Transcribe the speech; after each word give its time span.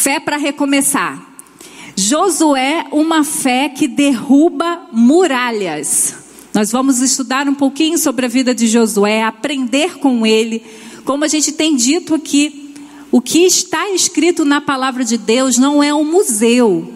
Fé 0.00 0.18
para 0.18 0.38
recomeçar. 0.38 1.30
Josué, 1.94 2.86
uma 2.90 3.22
fé 3.22 3.68
que 3.68 3.86
derruba 3.86 4.88
muralhas. 4.90 6.14
Nós 6.54 6.72
vamos 6.72 7.00
estudar 7.00 7.46
um 7.46 7.52
pouquinho 7.52 7.98
sobre 7.98 8.24
a 8.24 8.28
vida 8.30 8.54
de 8.54 8.66
Josué, 8.66 9.22
aprender 9.22 9.98
com 9.98 10.26
ele. 10.26 10.64
Como 11.04 11.22
a 11.22 11.28
gente 11.28 11.52
tem 11.52 11.76
dito 11.76 12.14
aqui, 12.14 12.74
o 13.12 13.20
que 13.20 13.40
está 13.40 13.90
escrito 13.90 14.42
na 14.42 14.58
palavra 14.58 15.04
de 15.04 15.18
Deus 15.18 15.58
não 15.58 15.82
é 15.82 15.92
um 15.92 16.10
museu, 16.10 16.90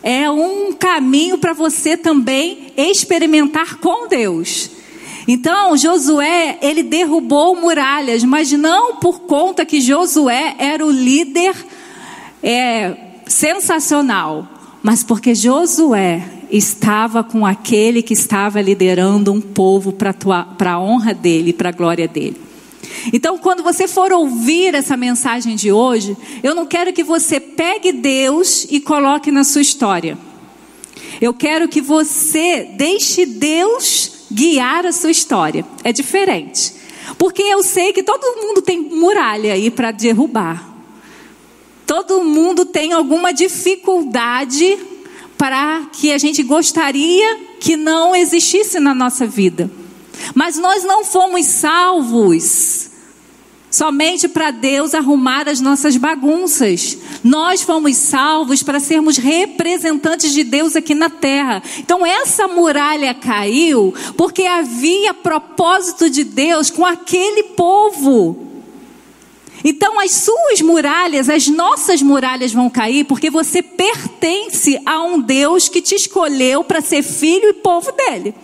é 0.00 0.30
um 0.30 0.72
caminho 0.72 1.38
para 1.38 1.52
você 1.52 1.96
também 1.96 2.72
experimentar 2.76 3.78
com 3.78 4.06
Deus. 4.06 4.70
Então, 5.26 5.76
Josué, 5.76 6.60
ele 6.62 6.84
derrubou 6.84 7.60
muralhas, 7.60 8.22
mas 8.22 8.52
não 8.52 8.98
por 8.98 9.22
conta 9.22 9.66
que 9.66 9.80
Josué 9.80 10.54
era 10.60 10.86
o 10.86 10.92
líder 10.92 11.56
é, 12.42 12.94
sensacional, 13.26 14.48
mas 14.82 15.02
porque 15.02 15.34
Josué 15.34 16.22
estava 16.50 17.24
com 17.24 17.44
aquele 17.44 18.02
que 18.02 18.12
estava 18.12 18.60
liderando 18.60 19.32
um 19.32 19.40
povo 19.40 19.92
para 19.92 20.72
a 20.72 20.80
honra 20.80 21.12
dele, 21.12 21.52
para 21.52 21.70
a 21.70 21.72
glória 21.72 22.06
dele. 22.06 22.40
Então, 23.12 23.38
quando 23.38 23.62
você 23.62 23.86
for 23.88 24.12
ouvir 24.12 24.74
essa 24.74 24.96
mensagem 24.96 25.56
de 25.56 25.70
hoje, 25.70 26.16
eu 26.42 26.54
não 26.54 26.66
quero 26.66 26.92
que 26.92 27.04
você 27.04 27.38
pegue 27.40 27.92
Deus 27.92 28.66
e 28.70 28.80
coloque 28.80 29.30
na 29.30 29.44
sua 29.44 29.60
história. 29.60 30.16
Eu 31.20 31.32
quero 31.32 31.68
que 31.68 31.80
você 31.80 32.70
deixe 32.76 33.26
Deus 33.26 34.26
guiar 34.30 34.86
a 34.86 34.92
sua 34.92 35.10
história. 35.10 35.64
É 35.82 35.92
diferente. 35.92 36.74
Porque 37.18 37.42
eu 37.42 37.62
sei 37.62 37.92
que 37.92 38.02
todo 38.02 38.40
mundo 38.40 38.60
tem 38.60 38.80
muralha 38.80 39.52
aí 39.52 39.70
para 39.70 39.90
derrubar. 39.90 40.75
Todo 41.86 42.24
mundo 42.24 42.64
tem 42.64 42.92
alguma 42.92 43.32
dificuldade 43.32 44.76
para 45.38 45.86
que 45.92 46.12
a 46.12 46.18
gente 46.18 46.42
gostaria 46.42 47.38
que 47.60 47.76
não 47.76 48.14
existisse 48.14 48.80
na 48.80 48.92
nossa 48.94 49.26
vida. 49.26 49.70
Mas 50.34 50.56
nós 50.56 50.82
não 50.82 51.04
fomos 51.04 51.46
salvos 51.46 52.90
somente 53.70 54.26
para 54.26 54.50
Deus 54.50 54.94
arrumar 54.94 55.48
as 55.48 55.60
nossas 55.60 55.96
bagunças. 55.96 56.96
Nós 57.22 57.62
fomos 57.62 57.96
salvos 57.96 58.62
para 58.62 58.80
sermos 58.80 59.18
representantes 59.18 60.32
de 60.32 60.42
Deus 60.42 60.74
aqui 60.74 60.94
na 60.94 61.10
terra. 61.10 61.62
Então 61.78 62.04
essa 62.04 62.48
muralha 62.48 63.14
caiu 63.14 63.94
porque 64.16 64.44
havia 64.46 65.12
propósito 65.12 66.08
de 66.08 66.24
Deus 66.24 66.70
com 66.70 66.84
aquele 66.84 67.42
povo. 67.42 68.55
Então 69.64 69.98
as 70.00 70.12
suas 70.12 70.60
muralhas, 70.60 71.28
as 71.28 71.48
nossas 71.48 72.02
muralhas 72.02 72.52
vão 72.52 72.68
cair 72.68 73.04
porque 73.04 73.30
você 73.30 73.62
pertence 73.62 74.80
a 74.84 75.02
um 75.02 75.20
Deus 75.20 75.68
que 75.68 75.80
te 75.80 75.94
escolheu 75.94 76.62
para 76.62 76.80
ser 76.80 77.02
filho 77.02 77.48
e 77.48 77.54
povo 77.54 77.90
dele. 77.92 78.34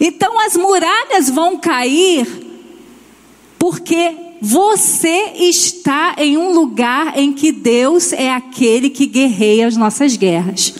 Então 0.00 0.38
as 0.40 0.56
muralhas 0.56 1.28
vão 1.28 1.58
cair 1.58 2.26
porque 3.58 4.14
você 4.40 5.32
está 5.36 6.16
em 6.18 6.36
um 6.36 6.52
lugar 6.52 7.16
em 7.16 7.32
que 7.32 7.52
Deus 7.52 8.12
é 8.12 8.30
aquele 8.30 8.90
que 8.90 9.06
guerreia 9.06 9.66
as 9.66 9.76
nossas 9.76 10.16
guerras. 10.16 10.74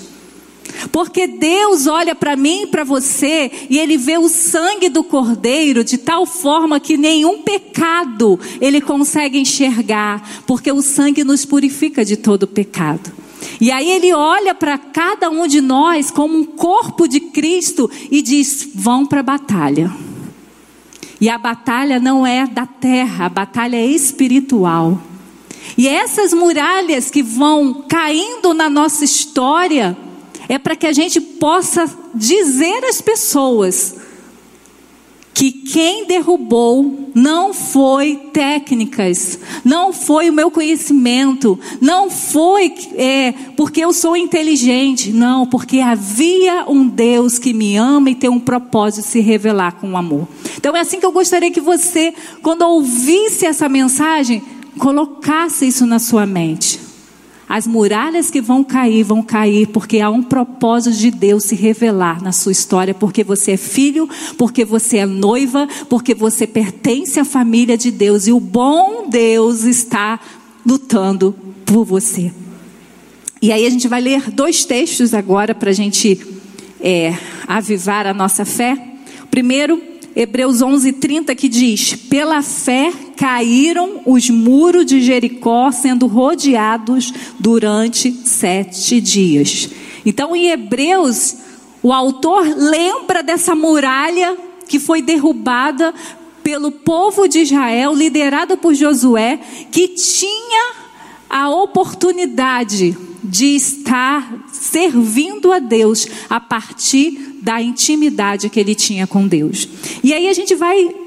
Porque 0.90 1.26
Deus 1.26 1.86
olha 1.86 2.14
para 2.14 2.36
mim 2.36 2.62
e 2.62 2.66
para 2.66 2.84
você 2.84 3.50
e 3.68 3.78
ele 3.78 3.96
vê 3.96 4.18
o 4.18 4.28
sangue 4.28 4.88
do 4.88 5.04
cordeiro 5.04 5.84
de 5.84 5.98
tal 5.98 6.26
forma 6.26 6.80
que 6.80 6.96
nenhum 6.96 7.42
pecado 7.42 8.38
ele 8.60 8.80
consegue 8.80 9.38
enxergar, 9.38 10.42
porque 10.46 10.72
o 10.72 10.82
sangue 10.82 11.24
nos 11.24 11.44
purifica 11.44 12.04
de 12.04 12.16
todo 12.16 12.46
pecado. 12.46 13.12
E 13.60 13.70
aí 13.70 13.90
ele 13.90 14.12
olha 14.12 14.54
para 14.54 14.78
cada 14.78 15.30
um 15.30 15.46
de 15.46 15.60
nós 15.60 16.10
como 16.10 16.38
um 16.38 16.44
corpo 16.44 17.06
de 17.06 17.20
Cristo 17.20 17.90
e 18.10 18.22
diz: 18.22 18.68
vão 18.74 19.06
para 19.06 19.20
a 19.20 19.24
batalha. 19.24 19.92
E 21.20 21.28
a 21.28 21.38
batalha 21.38 22.00
não 22.00 22.26
é 22.26 22.46
da 22.46 22.66
terra, 22.66 23.26
a 23.26 23.28
batalha 23.28 23.76
é 23.76 23.86
espiritual. 23.86 25.00
E 25.78 25.88
essas 25.88 26.32
muralhas 26.32 27.10
que 27.10 27.22
vão 27.22 27.84
caindo 27.88 28.52
na 28.52 28.68
nossa 28.68 29.04
história, 29.04 29.96
é 30.52 30.58
para 30.58 30.76
que 30.76 30.86
a 30.86 30.92
gente 30.92 31.18
possa 31.18 31.90
dizer 32.14 32.84
às 32.84 33.00
pessoas 33.00 33.96
que 35.32 35.50
quem 35.50 36.04
derrubou 36.04 37.08
não 37.14 37.54
foi 37.54 38.16
técnicas, 38.34 39.38
não 39.64 39.94
foi 39.94 40.28
o 40.28 40.32
meu 40.32 40.50
conhecimento, 40.50 41.58
não 41.80 42.10
foi 42.10 42.74
é, 42.96 43.32
porque 43.56 43.80
eu 43.80 43.94
sou 43.94 44.14
inteligente, 44.14 45.10
não, 45.10 45.46
porque 45.46 45.80
havia 45.80 46.66
um 46.68 46.86
Deus 46.86 47.38
que 47.38 47.54
me 47.54 47.78
ama 47.78 48.10
e 48.10 48.14
tem 48.14 48.28
um 48.28 48.38
propósito 48.38 49.06
de 49.06 49.10
se 49.10 49.20
revelar 49.20 49.80
com 49.80 49.96
amor. 49.96 50.28
Então 50.58 50.76
é 50.76 50.80
assim 50.80 51.00
que 51.00 51.06
eu 51.06 51.12
gostaria 51.12 51.50
que 51.50 51.62
você, 51.62 52.12
quando 52.42 52.60
ouvisse 52.60 53.46
essa 53.46 53.70
mensagem, 53.70 54.42
colocasse 54.78 55.66
isso 55.66 55.86
na 55.86 55.98
sua 55.98 56.26
mente. 56.26 56.91
As 57.52 57.66
muralhas 57.66 58.30
que 58.30 58.40
vão 58.40 58.64
cair, 58.64 59.02
vão 59.02 59.22
cair, 59.22 59.66
porque 59.66 60.00
há 60.00 60.08
um 60.08 60.22
propósito 60.22 60.96
de 60.96 61.10
Deus 61.10 61.44
se 61.44 61.54
revelar 61.54 62.22
na 62.22 62.32
sua 62.32 62.50
história, 62.50 62.94
porque 62.94 63.22
você 63.22 63.52
é 63.52 63.56
filho, 63.58 64.08
porque 64.38 64.64
você 64.64 64.96
é 64.96 65.04
noiva, 65.04 65.68
porque 65.86 66.14
você 66.14 66.46
pertence 66.46 67.20
à 67.20 67.26
família 67.26 67.76
de 67.76 67.90
Deus 67.90 68.26
e 68.26 68.32
o 68.32 68.40
bom 68.40 69.06
Deus 69.06 69.64
está 69.64 70.18
lutando 70.64 71.36
por 71.66 71.84
você. 71.84 72.32
E 73.42 73.52
aí 73.52 73.66
a 73.66 73.70
gente 73.70 73.86
vai 73.86 74.00
ler 74.00 74.30
dois 74.30 74.64
textos 74.64 75.12
agora 75.12 75.54
para 75.54 75.68
a 75.68 75.74
gente 75.74 76.18
é, 76.80 77.14
avivar 77.46 78.06
a 78.06 78.14
nossa 78.14 78.46
fé. 78.46 78.94
Primeiro 79.30 79.78
Hebreus 80.16 80.62
11:30 80.62 81.34
que 81.34 81.50
diz: 81.50 81.96
"Pela 82.08 82.40
fé 82.40 82.90
caíram 83.22 84.00
os 84.04 84.28
muros 84.28 84.84
de 84.84 85.00
Jericó, 85.00 85.70
sendo 85.70 86.08
rodeados 86.08 87.12
durante 87.38 88.10
sete 88.24 89.00
dias." 89.00 89.68
Então, 90.04 90.34
em 90.34 90.48
Hebreus, 90.48 91.36
o 91.80 91.92
autor 91.92 92.44
lembra 92.56 93.22
dessa 93.22 93.54
muralha 93.54 94.36
que 94.66 94.80
foi 94.80 95.00
derrubada 95.00 95.94
pelo 96.42 96.72
povo 96.72 97.28
de 97.28 97.38
Israel, 97.42 97.94
liderado 97.94 98.56
por 98.56 98.74
Josué, 98.74 99.38
que 99.70 99.86
tinha 99.86 100.74
a 101.30 101.48
oportunidade 101.48 102.98
de 103.22 103.54
estar 103.54 104.48
servindo 104.52 105.52
a 105.52 105.60
Deus 105.60 106.08
a 106.28 106.40
partir 106.40 107.36
da 107.40 107.62
intimidade 107.62 108.50
que 108.50 108.58
ele 108.58 108.74
tinha 108.74 109.06
com 109.06 109.28
Deus. 109.28 109.68
E 110.02 110.12
aí 110.12 110.28
a 110.28 110.32
gente 110.32 110.56
vai 110.56 111.01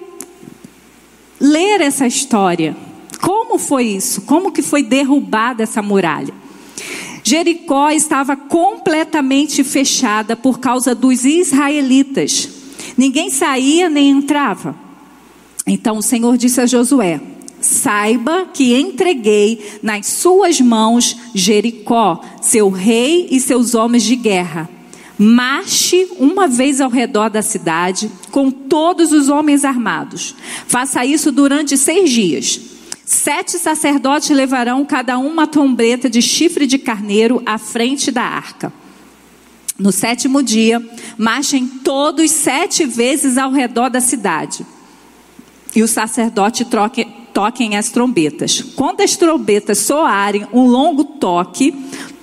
ler 1.40 1.82
essa 1.82 2.08
história. 2.08 2.76
Como 3.22 3.58
foi 3.58 3.86
isso? 3.86 4.22
Como 4.22 4.52
que 4.52 4.62
foi 4.62 4.84
derrubada 4.84 5.64
essa 5.64 5.82
muralha? 5.82 6.34
Jericó 7.24 7.90
estava 7.90 8.36
completamente 8.36 9.64
fechada 9.64 10.36
por 10.36 10.60
causa 10.60 10.94
dos 10.94 11.26
israelitas. 11.26 12.50
Ninguém 12.96 13.32
saía 13.32 13.90
nem 13.90 14.12
entrava. 14.12 14.76
Então 15.66 15.98
o 15.98 16.04
Senhor 16.04 16.38
disse 16.38 16.62
a 16.62 16.68
Josué: 16.68 17.20
Saiba 17.60 18.48
que 18.54 18.76
entreguei 18.76 19.80
nas 19.82 20.06
suas 20.06 20.62
mãos 20.62 21.18
Jericó, 21.34 22.22
seu 22.42 22.70
rei 22.70 23.28
e 23.32 23.40
seus 23.40 23.74
homens 23.74 24.04
de 24.04 24.16
guerra. 24.16 24.70
Marche 25.18 26.08
uma 26.20 26.48
vez 26.48 26.82
ao 26.82 26.90
redor 26.90 27.30
da 27.30 27.42
cidade 27.42 28.12
com 28.32 28.52
todos 28.52 29.12
os 29.12 29.30
homens 29.30 29.64
armados. 29.64 30.36
Faça 30.68 31.06
isso 31.06 31.32
durante 31.32 31.78
seis 31.78 32.10
dias. 32.12 32.60
Sete 33.06 33.58
sacerdotes 33.60 34.30
levarão 34.32 34.84
cada 34.84 35.18
um 35.18 35.28
uma 35.28 35.46
trombeta 35.46 36.10
de 36.10 36.22
chifre 36.22 36.66
de 36.66 36.78
carneiro 36.78 37.42
à 37.46 37.58
frente 37.58 38.12
da 38.12 38.24
arca. 38.24 38.74
No 39.78 39.92
sétimo 39.92 40.42
dia, 40.42 40.82
marchem 41.18 41.68
todos 41.68 42.32
sete 42.32 42.86
vezes 42.86 43.38
ao 43.38 43.52
redor 43.52 43.90
da 43.90 44.02
cidade. 44.02 44.66
E 45.76 45.84
o 45.84 45.88
sacerdote 45.88 46.64
troque, 46.64 47.06
toquem 47.34 47.76
as 47.76 47.90
trombetas. 47.90 48.62
Quando 48.76 49.02
as 49.02 49.18
trombetas 49.18 49.80
soarem 49.80 50.48
um 50.54 50.66
longo 50.66 51.04
toque, 51.04 51.76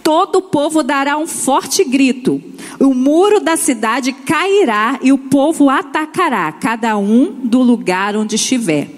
todo 0.02 0.37
o 0.37 0.43
povo 0.43 0.82
dará 0.82 1.16
um 1.16 1.26
forte 1.26 1.84
grito. 1.84 2.43
O 2.78 2.94
muro 2.94 3.40
da 3.40 3.56
cidade 3.56 4.12
cairá 4.12 4.99
e 5.02 5.12
o 5.12 5.19
povo 5.19 5.70
atacará, 5.70 6.50
cada 6.52 6.96
um 6.96 7.32
do 7.44 7.62
lugar 7.62 8.16
onde 8.16 8.37
estiver. 8.37 8.88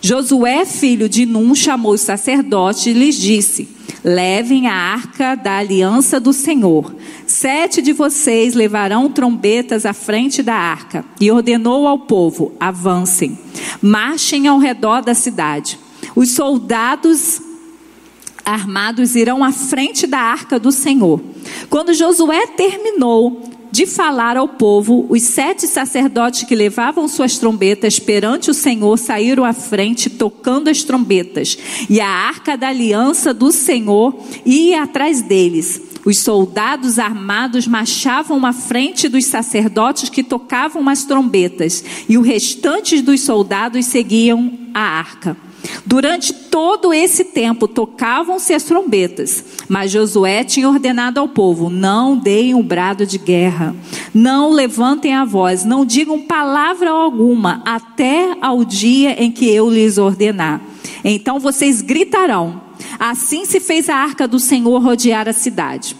Josué, 0.00 0.64
filho 0.64 1.08
de 1.08 1.26
Num, 1.26 1.54
chamou 1.54 1.92
os 1.92 2.00
sacerdotes 2.00 2.86
e 2.86 2.92
lhes 2.92 3.16
disse: 3.16 3.68
Levem 4.04 4.66
a 4.66 4.74
arca 4.74 5.34
da 5.34 5.56
aliança 5.56 6.20
do 6.20 6.32
Senhor. 6.32 6.94
Sete 7.26 7.80
de 7.80 7.92
vocês 7.92 8.54
levarão 8.54 9.10
trombetas 9.10 9.86
à 9.86 9.94
frente 9.94 10.42
da 10.42 10.54
arca. 10.54 11.04
E 11.20 11.30
ordenou 11.30 11.86
ao 11.86 12.00
povo: 12.00 12.52
Avancem, 12.60 13.38
marchem 13.80 14.46
ao 14.46 14.58
redor 14.58 15.00
da 15.00 15.14
cidade. 15.14 15.78
Os 16.14 16.32
soldados 16.32 17.40
armados 18.44 19.16
irão 19.16 19.42
à 19.42 19.52
frente 19.52 20.06
da 20.06 20.18
arca 20.18 20.58
do 20.58 20.70
Senhor. 20.70 21.20
Quando 21.70 21.94
Josué 21.94 22.46
terminou 22.48 23.42
de 23.74 23.86
falar 23.86 24.36
ao 24.36 24.46
povo, 24.46 25.04
os 25.08 25.22
sete 25.22 25.66
sacerdotes 25.66 26.44
que 26.44 26.54
levavam 26.54 27.08
suas 27.08 27.38
trombetas 27.38 27.98
perante 27.98 28.48
o 28.48 28.54
Senhor 28.54 28.96
saíram 28.96 29.44
à 29.44 29.52
frente 29.52 30.08
tocando 30.08 30.68
as 30.68 30.84
trombetas, 30.84 31.58
e 31.90 32.00
a 32.00 32.08
arca 32.08 32.56
da 32.56 32.68
aliança 32.68 33.34
do 33.34 33.50
Senhor 33.50 34.16
ia 34.46 34.84
atrás 34.84 35.22
deles. 35.22 35.82
Os 36.04 36.18
soldados 36.18 37.00
armados 37.00 37.66
marchavam 37.66 38.46
à 38.46 38.52
frente 38.52 39.08
dos 39.08 39.24
sacerdotes 39.24 40.08
que 40.08 40.22
tocavam 40.22 40.88
as 40.88 41.04
trombetas, 41.04 41.82
e 42.08 42.16
o 42.16 42.22
restante 42.22 43.00
dos 43.00 43.22
soldados 43.22 43.86
seguiam 43.86 44.52
a 44.72 44.82
arca. 44.82 45.36
Durante 45.86 46.32
todo 46.32 46.92
esse 46.92 47.24
tempo 47.24 47.66
tocavam-se 47.66 48.52
as 48.52 48.64
trombetas, 48.64 49.44
mas 49.68 49.90
Josué 49.90 50.44
tinha 50.44 50.68
ordenado 50.68 51.20
ao 51.20 51.28
povo: 51.28 51.70
não 51.70 52.16
deem 52.16 52.54
um 52.54 52.62
brado 52.62 53.06
de 53.06 53.18
guerra, 53.18 53.74
não 54.12 54.50
levantem 54.50 55.14
a 55.14 55.24
voz, 55.24 55.64
não 55.64 55.84
digam 55.84 56.20
palavra 56.20 56.90
alguma, 56.90 57.62
até 57.64 58.36
ao 58.40 58.64
dia 58.64 59.22
em 59.22 59.30
que 59.30 59.48
eu 59.48 59.70
lhes 59.70 59.98
ordenar. 59.98 60.60
Então 61.04 61.38
vocês 61.38 61.80
gritarão. 61.80 62.62
Assim 62.98 63.44
se 63.44 63.60
fez 63.60 63.88
a 63.88 63.96
arca 63.96 64.28
do 64.28 64.38
Senhor 64.38 64.82
rodear 64.82 65.28
a 65.28 65.32
cidade 65.32 65.96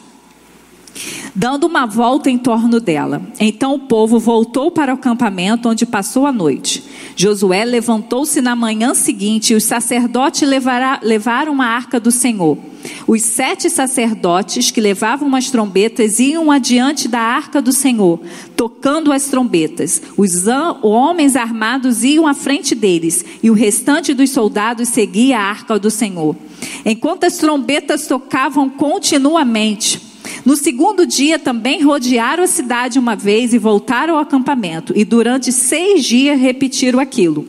dando 1.34 1.64
uma 1.64 1.86
volta 1.86 2.30
em 2.30 2.38
torno 2.38 2.80
dela. 2.80 3.22
Então 3.40 3.74
o 3.74 3.80
povo 3.80 4.18
voltou 4.18 4.70
para 4.70 4.92
o 4.92 4.96
acampamento 4.96 5.68
onde 5.68 5.84
passou 5.86 6.26
a 6.26 6.32
noite. 6.32 6.82
Josué 7.16 7.64
levantou-se 7.64 8.40
na 8.40 8.56
manhã 8.56 8.94
seguinte 8.94 9.52
e 9.52 9.56
os 9.56 9.64
sacerdotes 9.64 10.48
levará, 10.48 11.00
levaram 11.02 11.60
a 11.60 11.66
arca 11.66 12.00
do 12.00 12.10
Senhor. 12.10 12.58
Os 13.06 13.22
sete 13.22 13.70
sacerdotes 13.70 14.70
que 14.70 14.80
levavam 14.80 15.34
as 15.34 15.50
trombetas 15.50 16.18
iam 16.20 16.50
adiante 16.50 17.08
da 17.08 17.20
arca 17.20 17.62
do 17.62 17.72
Senhor, 17.72 18.20
tocando 18.54 19.10
as 19.10 19.24
trombetas. 19.26 20.02
Os 20.18 20.46
homens 20.82 21.34
armados 21.34 22.04
iam 22.04 22.26
à 22.26 22.34
frente 22.34 22.74
deles, 22.74 23.24
e 23.42 23.50
o 23.50 23.54
restante 23.54 24.12
dos 24.12 24.30
soldados 24.30 24.90
seguia 24.90 25.38
a 25.38 25.44
arca 25.44 25.78
do 25.78 25.90
Senhor. 25.90 26.36
Enquanto 26.84 27.24
as 27.24 27.38
trombetas 27.38 28.06
tocavam 28.06 28.68
continuamente, 28.68 30.13
no 30.44 30.56
segundo 30.56 31.06
dia 31.06 31.38
também 31.38 31.82
rodearam 31.82 32.44
a 32.44 32.46
cidade 32.46 32.98
uma 32.98 33.16
vez 33.16 33.52
e 33.52 33.58
voltaram 33.58 34.14
ao 34.14 34.20
acampamento. 34.20 34.92
E 34.96 35.04
durante 35.04 35.52
seis 35.52 36.04
dias 36.04 36.38
repetiram 36.38 37.00
aquilo. 37.00 37.48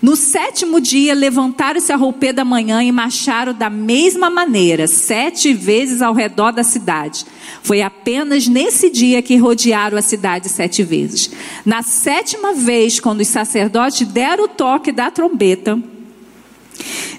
No 0.00 0.16
sétimo 0.16 0.80
dia, 0.80 1.14
levantaram-se 1.14 1.92
a 1.92 1.96
roupê 1.96 2.32
da 2.32 2.44
manhã 2.44 2.82
e 2.82 2.90
marcharam 2.90 3.54
da 3.54 3.70
mesma 3.70 4.28
maneira, 4.28 4.88
sete 4.88 5.52
vezes 5.52 6.02
ao 6.02 6.12
redor 6.12 6.50
da 6.50 6.64
cidade. 6.64 7.24
Foi 7.62 7.80
apenas 7.82 8.48
nesse 8.48 8.90
dia 8.90 9.22
que 9.22 9.36
rodearam 9.36 9.96
a 9.96 10.02
cidade 10.02 10.48
sete 10.48 10.82
vezes. 10.82 11.30
Na 11.64 11.82
sétima 11.82 12.52
vez, 12.52 12.98
quando 12.98 13.20
os 13.20 13.28
sacerdotes 13.28 14.06
deram 14.08 14.44
o 14.44 14.48
toque 14.48 14.90
da 14.90 15.08
trombeta, 15.08 15.80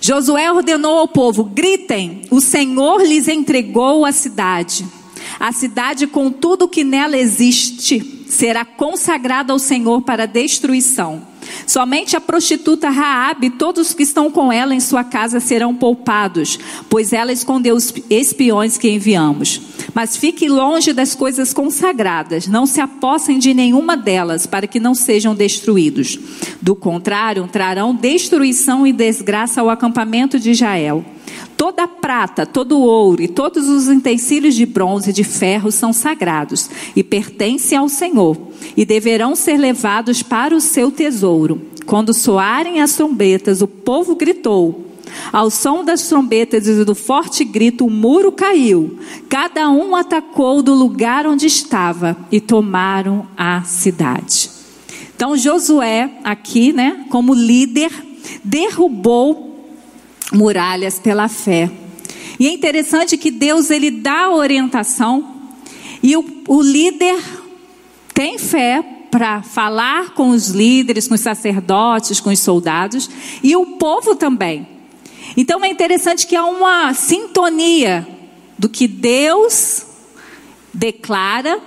Josué 0.01 0.51
ordenou 0.51 0.97
ao 0.97 1.07
povo: 1.07 1.43
gritem, 1.43 2.23
o 2.29 2.41
Senhor 2.41 3.01
lhes 3.01 3.27
entregou 3.27 4.05
a 4.05 4.11
cidade. 4.11 4.85
A 5.39 5.51
cidade, 5.51 6.07
com 6.07 6.31
tudo 6.31 6.67
que 6.67 6.83
nela 6.83 7.17
existe, 7.17 8.25
será 8.27 8.63
consagrada 8.65 9.53
ao 9.53 9.59
Senhor 9.59 10.01
para 10.01 10.25
destruição. 10.25 11.32
Somente 11.65 12.15
a 12.15 12.21
prostituta 12.21 12.89
Raabe 12.89 13.47
e 13.47 13.51
todos 13.51 13.93
que 13.93 14.03
estão 14.03 14.29
com 14.29 14.51
ela 14.51 14.75
em 14.75 14.79
sua 14.79 15.03
casa 15.03 15.39
serão 15.39 15.75
poupados, 15.75 16.59
pois 16.89 17.13
ela 17.13 17.31
escondeu 17.31 17.75
os 17.75 17.93
espiões 18.09 18.77
que 18.77 18.89
enviamos. 18.89 19.61
Mas 19.93 20.17
fique 20.17 20.47
longe 20.47 20.93
das 20.93 21.15
coisas 21.15 21.53
consagradas, 21.53 22.47
não 22.47 22.65
se 22.65 22.81
apossem 22.81 23.39
de 23.39 23.53
nenhuma 23.53 23.95
delas, 23.95 24.45
para 24.45 24.67
que 24.67 24.79
não 24.79 24.95
sejam 24.95 25.35
destruídos. 25.35 26.17
Do 26.61 26.75
contrário, 26.75 27.47
trarão 27.51 27.95
destruição 27.95 28.85
e 28.85 28.93
desgraça 28.93 29.61
ao 29.61 29.69
acampamento 29.69 30.39
de 30.39 30.51
Israel. 30.51 31.03
Toda 31.63 31.83
a 31.83 31.87
prata, 31.87 32.45
todo 32.45 32.77
o 32.77 32.81
ouro 32.81 33.21
e 33.21 33.27
todos 33.29 33.69
os 33.69 33.87
utensílios 33.87 34.53
de 34.53 34.65
bronze 34.65 35.11
e 35.11 35.13
de 35.13 35.23
ferro 35.23 35.71
são 35.71 35.93
sagrados 35.93 36.69
e 36.93 37.01
pertencem 37.01 37.77
ao 37.77 37.87
Senhor, 37.87 38.37
e 38.75 38.83
deverão 38.83 39.33
ser 39.33 39.55
levados 39.55 40.21
para 40.21 40.53
o 40.53 40.59
seu 40.59 40.91
tesouro. 40.91 41.61
Quando 41.85 42.13
soarem 42.13 42.81
as 42.81 42.95
trombetas, 42.97 43.61
o 43.61 43.67
povo 43.67 44.13
gritou. 44.13 44.87
Ao 45.31 45.49
som 45.49 45.85
das 45.85 46.05
trombetas 46.09 46.67
e 46.67 46.83
do 46.83 46.93
forte 46.93 47.45
grito, 47.45 47.85
o 47.85 47.89
muro 47.89 48.33
caiu. 48.33 48.99
Cada 49.29 49.69
um 49.69 49.95
atacou 49.95 50.61
do 50.61 50.73
lugar 50.73 51.25
onde 51.25 51.45
estava 51.45 52.17
e 52.29 52.41
tomaram 52.41 53.25
a 53.37 53.63
cidade. 53.63 54.49
Então 55.15 55.37
Josué, 55.37 56.11
aqui, 56.25 56.73
né, 56.73 57.05
como 57.09 57.33
líder, 57.33 57.89
derrubou 58.43 59.52
muralhas 60.33 60.99
pela 60.99 61.27
fé. 61.27 61.69
E 62.39 62.47
é 62.47 62.51
interessante 62.51 63.17
que 63.17 63.31
Deus 63.31 63.69
ele 63.69 63.91
dá 63.91 64.29
orientação 64.29 65.33
e 66.01 66.17
o, 66.17 66.25
o 66.47 66.61
líder 66.61 67.17
tem 68.13 68.37
fé 68.37 68.83
para 69.09 69.43
falar 69.43 70.15
com 70.15 70.29
os 70.31 70.49
líderes, 70.49 71.07
com 71.07 71.13
os 71.13 71.21
sacerdotes, 71.21 72.19
com 72.19 72.31
os 72.31 72.39
soldados 72.39 73.09
e 73.43 73.55
o 73.55 73.77
povo 73.77 74.15
também. 74.15 74.67
Então 75.37 75.63
é 75.63 75.69
interessante 75.69 76.27
que 76.27 76.35
há 76.35 76.45
uma 76.45 76.93
sintonia 76.93 78.07
do 78.57 78.67
que 78.67 78.87
Deus 78.87 79.85
declara 80.73 81.59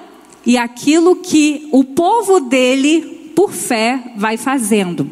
e 0.44 0.58
aquilo 0.58 1.16
que 1.16 1.68
o 1.72 1.84
povo 1.84 2.40
dele, 2.40 3.32
por 3.34 3.52
fé, 3.52 4.12
vai 4.16 4.36
fazendo. 4.36 5.10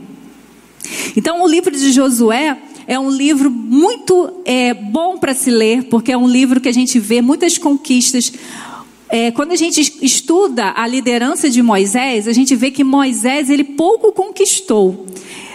Então 1.17 1.43
o 1.43 1.49
livro 1.49 1.71
de 1.71 1.93
Josué 1.93 2.59
é 2.87 2.99
um 2.99 3.11
livro 3.11 3.51
muito 3.51 4.43
é, 4.45 4.75
bom 4.75 5.17
para 5.17 5.35
se 5.35 5.51
ler, 5.51 5.85
porque 5.85 6.13
é 6.13 6.17
um 6.17 6.29
livro 6.29 6.61
que 6.61 6.69
a 6.69 6.73
gente 6.73 6.99
vê 6.99 7.23
muitas 7.23 7.59
conquistas. 7.59 8.33
É, 9.09 9.31
quando 9.31 9.53
a 9.53 9.57
gente 9.57 9.81
estuda 10.03 10.73
a 10.77 10.87
liderança 10.87 11.49
de 11.49 11.63
Moisés, 11.63 12.27
a 12.27 12.33
gente 12.33 12.55
vê 12.55 12.71
que 12.71 12.85
Moisés 12.85 13.49
ele 13.49 13.65
pouco 13.65 14.13
conquistou. 14.13 15.07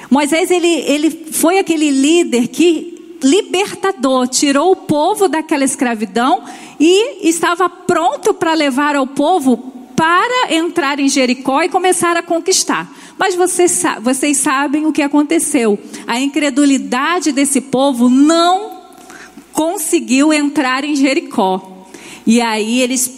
Moisés 0.10 0.50
ele, 0.50 0.68
ele 0.68 1.10
foi 1.32 1.60
aquele 1.60 1.92
líder 1.92 2.48
que 2.48 3.00
libertador, 3.22 4.28
tirou 4.28 4.72
o 4.72 4.76
povo 4.76 5.28
daquela 5.28 5.64
escravidão 5.64 6.44
e 6.80 7.28
estava 7.28 7.70
pronto 7.70 8.34
para 8.34 8.54
levar 8.54 8.96
ao 8.96 9.06
povo 9.06 9.58
para 9.96 10.54
entrar 10.54 11.00
em 11.00 11.10
Jericó 11.10 11.62
e 11.62 11.70
começar 11.70 12.16
a 12.16 12.24
conquistar. 12.24 12.90
Mas 13.20 13.36
vocês, 13.36 13.84
vocês 14.02 14.38
sabem 14.38 14.86
o 14.86 14.94
que 14.94 15.02
aconteceu. 15.02 15.78
A 16.08 16.18
incredulidade 16.18 17.34
desse 17.34 17.60
povo 17.60 18.08
não 18.08 18.80
conseguiu 19.52 20.32
entrar 20.32 20.86
em 20.86 20.96
Jericó. 20.96 21.86
E 22.26 22.40
aí 22.40 22.80
eles 22.80 23.12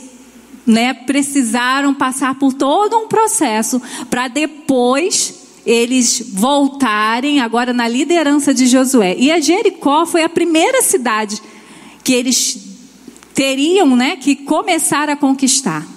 né, 0.65 0.91
precisaram 0.91 1.93
passar 1.93 2.33
por 2.39 2.51
todo 2.51 2.97
um 2.97 3.07
processo 3.07 3.79
para 4.09 4.27
depois 4.27 5.39
eles 5.63 6.31
voltarem 6.33 7.39
agora 7.39 7.71
na 7.71 7.87
liderança 7.87 8.55
de 8.55 8.65
Josué. 8.65 9.15
E 9.19 9.31
a 9.31 9.39
Jericó 9.39 10.07
foi 10.07 10.23
a 10.23 10.29
primeira 10.29 10.81
cidade 10.81 11.39
que 12.03 12.13
eles 12.13 12.57
teriam 13.35 13.95
né, 13.95 14.15
que 14.15 14.35
começar 14.35 15.09
a 15.09 15.15
conquistar. 15.15 15.90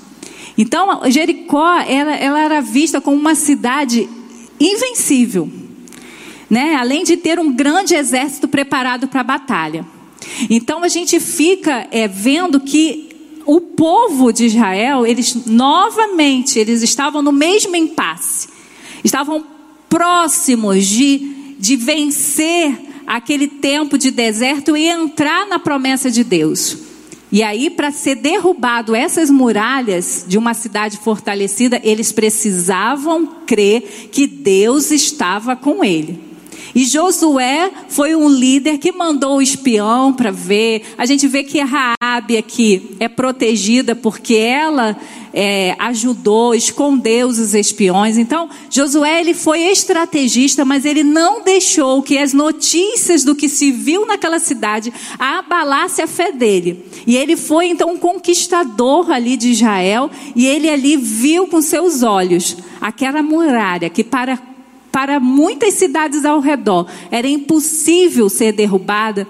Então, 0.56 1.00
Jericó, 1.11 1.78
ela, 1.80 2.14
ela 2.14 2.40
era 2.40 2.61
vista 2.61 3.00
como 3.00 3.16
uma 3.16 3.34
cidade 3.34 4.08
invencível. 4.61 5.50
Né? 6.49 6.76
Além 6.76 7.02
de 7.02 7.16
ter 7.16 7.38
um 7.38 7.52
grande 7.52 7.94
exército 7.94 8.46
preparado 8.46 9.08
para 9.08 9.20
a 9.20 9.25
batalha. 9.25 9.84
Então, 10.49 10.84
a 10.84 10.88
gente 10.88 11.18
fica 11.18 11.88
é, 11.90 12.06
vendo 12.06 12.61
que 12.61 13.08
o 13.46 13.61
povo 13.61 14.32
de 14.32 14.46
Israel, 14.46 15.06
eles 15.06 15.34
novamente, 15.46 16.58
eles 16.58 16.82
estavam 16.82 17.20
no 17.20 17.32
mesmo 17.32 17.75
impasse. 17.76 18.49
Estavam 19.02 19.44
próximos 19.88 20.87
de, 20.87 21.56
de 21.58 21.76
vencer 21.76 22.78
aquele 23.06 23.46
tempo 23.46 23.99
de 23.99 24.11
deserto 24.11 24.76
e 24.76 24.87
entrar 24.87 25.46
na 25.46 25.58
promessa 25.58 26.11
de 26.11 26.25
Deus. 26.25 26.93
E 27.35 27.43
aí, 27.43 27.69
para 27.69 27.91
ser 27.91 28.14
derrubado 28.14 28.95
essas 28.95 29.29
muralhas 29.29 30.25
de 30.25 30.38
uma 30.38 30.55
cidade 30.55 30.99
fortalecida, 30.99 31.81
eles 31.83 32.12
precisavam 32.12 33.26
crer 33.45 34.09
que 34.12 34.25
Deus 34.25 34.93
estava 34.93 35.57
com 35.57 35.85
ele. 35.85 36.34
E 36.75 36.85
Josué 36.85 37.71
foi 37.88 38.16
um 38.16 38.28
líder 38.28 38.78
que 38.78 38.90
mandou 38.90 39.37
o 39.37 39.43
espião 39.43 40.12
para 40.12 40.33
ver. 40.33 40.83
A 40.99 41.07
gente 41.07 41.28
vê 41.28 41.45
que 41.45 41.61
Raabe 41.61 42.37
aqui 42.37 42.97
é 42.99 43.09
protegida 43.09 43.95
porque 43.95 44.35
ela 44.35 44.97
é, 45.33 45.76
ajudou, 45.78 46.54
escondeu 46.54 47.28
os 47.28 47.54
espiões. 47.54 48.19
Então, 48.19 48.49
Josué 48.69 49.21
ele 49.21 49.35
foi 49.35 49.61
estrategista, 49.62 50.64
mas 50.64 50.85
ele 50.85 51.04
não 51.04 51.43
deixou 51.43 52.02
que 52.02 52.19
as 52.19 52.33
notícias 52.33 53.23
do 53.23 53.35
que 53.35 53.49
se 53.49 53.71
viu 53.71 54.04
naquela 54.04 54.40
cidade 54.40 54.93
abalasse 55.19 56.02
a 56.02 56.09
fé 56.09 56.33
dele. 56.33 56.85
E 57.07 57.16
ele 57.16 57.37
foi 57.37 57.66
então 57.66 57.93
um 57.93 57.99
conquistador 57.99 59.12
ali 59.12 59.37
de 59.37 59.50
Israel, 59.50 60.11
e 60.35 60.47
ele 60.47 60.69
ali 60.69 60.97
viu 60.97 61.47
com 61.47 61.61
seus 61.61 62.02
olhos 62.02 62.57
aquela 62.81 63.23
muralha 63.23 63.88
que 63.88 64.02
para 64.02 64.53
para 64.94 65.18
muitas 65.18 65.74
cidades 65.74 66.24
ao 66.24 66.38
redor 66.38 66.86
era 67.10 67.26
impossível 67.26 68.28
ser 68.28 68.52
derrubada. 68.52 69.26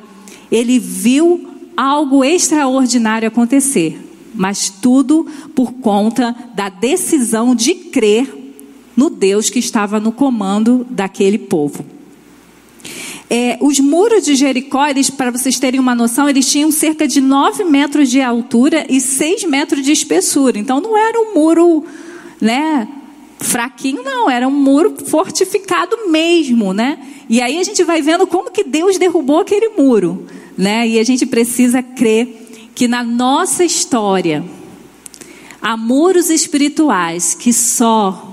Ele 0.53 0.79
viu 0.79 1.49
algo 1.75 2.23
extraordinário 2.23 3.27
acontecer 3.27 3.99
mas 4.35 4.69
tudo 4.69 5.27
por 5.55 5.73
conta 5.75 6.35
da 6.55 6.69
decisão 6.69 7.55
de 7.55 7.73
crer 7.75 8.29
no 8.97 9.09
Deus 9.09 9.49
que 9.49 9.61
estava 9.61 10.01
no 10.01 10.11
comando 10.11 10.85
daquele 10.91 11.39
povo. 11.39 11.87
É, 13.31 13.57
os 13.61 13.79
muros 13.79 14.25
de 14.25 14.35
Jericó, 14.35 14.83
para 15.17 15.31
vocês 15.31 15.59
terem 15.59 15.79
uma 15.81 15.95
noção, 15.95 16.29
eles 16.29 16.51
tinham 16.51 16.71
cerca 16.73 17.07
de 17.07 17.21
9 17.21 17.65
metros 17.65 18.11
de 18.11 18.21
altura 18.21 18.85
e 18.89 19.01
6 19.01 19.45
metros 19.45 19.85
de 19.85 19.93
espessura. 19.93 20.59
Então 20.59 20.81
não 20.81 20.97
era 20.97 21.19
um 21.21 21.35
muro 21.35 21.85
né, 22.41 22.89
fraquinho, 23.45 24.03
não, 24.03 24.29
era 24.31 24.49
um 24.49 24.51
muro 24.51 24.95
fortificado 25.07 26.11
mesmo. 26.11 26.73
Né? 26.73 26.99
E 27.29 27.41
aí 27.41 27.59
a 27.59 27.63
gente 27.63 27.85
vai 27.85 28.03
vendo 28.03 28.27
como 28.27 28.51
que 28.51 28.65
Deus 28.65 28.99
derrubou 28.99 29.41
aquele 29.41 29.69
muro. 29.71 30.27
Né? 30.57 30.89
E 30.89 30.99
a 30.99 31.05
gente 31.05 31.27
precisa 31.27 31.83
crer 31.83 32.71
que 32.75 32.89
na 32.89 33.05
nossa 33.05 33.65
história 33.65 34.45
há 35.63 35.77
muros 35.77 36.31
espirituais 36.31 37.35
que 37.35 37.53
só 37.53 38.33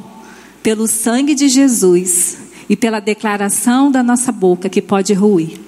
pelo 0.64 0.88
sangue 0.88 1.34
de 1.34 1.48
Jesus 1.48 2.38
e 2.70 2.76
pela 2.76 3.00
declaração 3.00 3.92
da 3.92 4.02
nossa 4.02 4.32
boca 4.32 4.70
que 4.70 4.82
pode 4.82 5.14
ruir. 5.14 5.60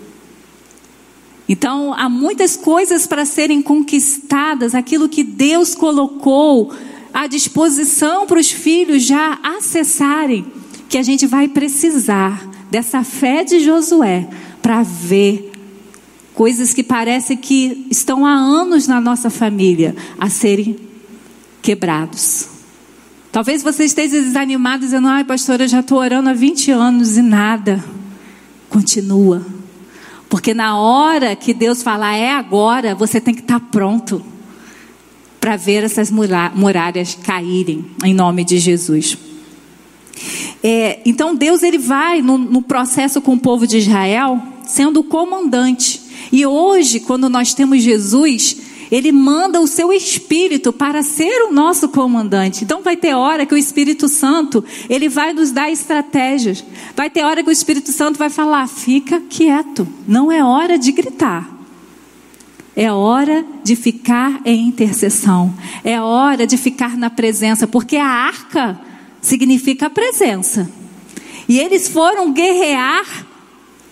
Então, 1.48 1.94
há 1.94 2.08
muitas 2.08 2.56
coisas 2.56 3.06
para 3.06 3.26
serem 3.26 3.62
conquistadas, 3.62 4.74
aquilo 4.74 5.10
que 5.10 5.24
Deus 5.24 5.76
colocou 5.76 6.72
à 7.14 7.28
disposição 7.28 8.26
para 8.26 8.40
os 8.40 8.52
filhos 8.52 9.06
já 9.06 9.40
acessarem, 9.44 10.46
que 10.90 10.98
a 10.98 11.04
gente 11.04 11.28
vai 11.28 11.48
precisar 11.48 12.50
dessa 12.72 13.04
fé 13.04 13.44
de 13.44 13.60
Josué 13.60 14.28
para 14.62 14.82
ver 14.82 15.52
coisas 16.34 16.74
que 16.74 16.84
parecem 16.84 17.38
que 17.38 17.86
estão 17.92 18.26
há 18.26 18.34
anos 18.34 18.88
na 18.88 19.00
nossa 19.00 19.30
família 19.30 19.96
a 20.20 20.30
serem 20.30 20.76
quebrados. 21.62 22.50
Talvez 23.32 23.62
você 23.64 23.86
esteja 23.86 24.20
desanimado 24.20 24.84
dizendo: 24.84 25.08
ai, 25.08 25.24
pastora, 25.24 25.64
eu 25.64 25.68
já 25.68 25.80
estou 25.82 26.00
orando 26.00 26.30
há 26.30 26.34
20 26.34 26.72
anos 26.72 27.18
e 27.18 27.22
nada. 27.22 27.84
Continua. 28.70 29.46
Porque 30.30 30.54
na 30.54 30.78
hora 30.80 31.36
que 31.36 31.54
Deus 31.54 31.84
falar 31.84 32.16
é 32.16 32.32
agora, 32.32 32.96
você 32.96 33.22
tem 33.22 33.36
que 33.36 33.42
estar 33.42 33.60
pronto 33.60 34.33
para 35.44 35.58
ver 35.58 35.84
essas 35.84 36.10
muralhas 36.10 37.18
caírem, 37.22 37.84
em 38.02 38.14
nome 38.14 38.46
de 38.46 38.60
Jesus. 38.60 39.18
É, 40.64 41.02
então 41.06 41.36
Deus 41.36 41.62
ele 41.64 41.78
vai 41.78 42.22
no, 42.22 42.38
no 42.38 42.62
processo 42.62 43.20
com 43.20 43.34
o 43.34 43.40
povo 43.40 43.68
de 43.68 43.80
Israel 43.80 44.42
sendo 44.66 45.02
o 45.02 45.04
comandante. 45.04 46.00
E 46.32 46.46
hoje, 46.46 47.02
quando 47.02 47.28
nós 47.28 47.54
temos 47.54 47.84
Jesus, 47.84 48.56
ele 48.90 49.12
manda 49.12 49.60
o 49.60 49.68
seu 49.68 49.92
espírito 49.92 50.72
para 50.72 51.04
ser 51.04 51.50
o 51.50 51.52
nosso 51.52 51.90
comandante. 51.90 52.64
Então 52.64 52.82
vai 52.82 52.96
ter 52.96 53.14
hora 53.14 53.46
que 53.46 53.54
o 53.54 53.58
Espírito 53.58 54.08
Santo, 54.08 54.64
ele 54.90 55.10
vai 55.10 55.34
nos 55.34 55.52
dar 55.52 55.70
estratégias. 55.70 56.64
Vai 56.96 57.10
ter 57.10 57.22
hora 57.26 57.44
que 57.44 57.50
o 57.50 57.52
Espírito 57.52 57.92
Santo 57.92 58.18
vai 58.18 58.30
falar: 58.30 58.66
"Fica 58.70 59.20
quieto, 59.20 59.86
não 60.08 60.32
é 60.32 60.42
hora 60.42 60.78
de 60.78 60.94
gritar". 60.94 61.53
É 62.76 62.92
hora 62.92 63.46
de 63.64 63.76
ficar 63.76 64.42
em 64.46 64.68
intercessão. 64.68 65.54
É 65.84 66.02
hora 66.02 66.48
de 66.48 66.58
ficar 66.58 66.98
na 66.98 67.10
presença, 67.10 67.68
porque 67.68 67.98
a 67.98 68.08
arca 68.08 68.80
significa 69.22 69.86
a 69.86 69.90
presença. 69.90 70.70
E 71.48 71.60
eles 71.60 71.88
foram 71.88 72.34
guerrear 72.34 73.28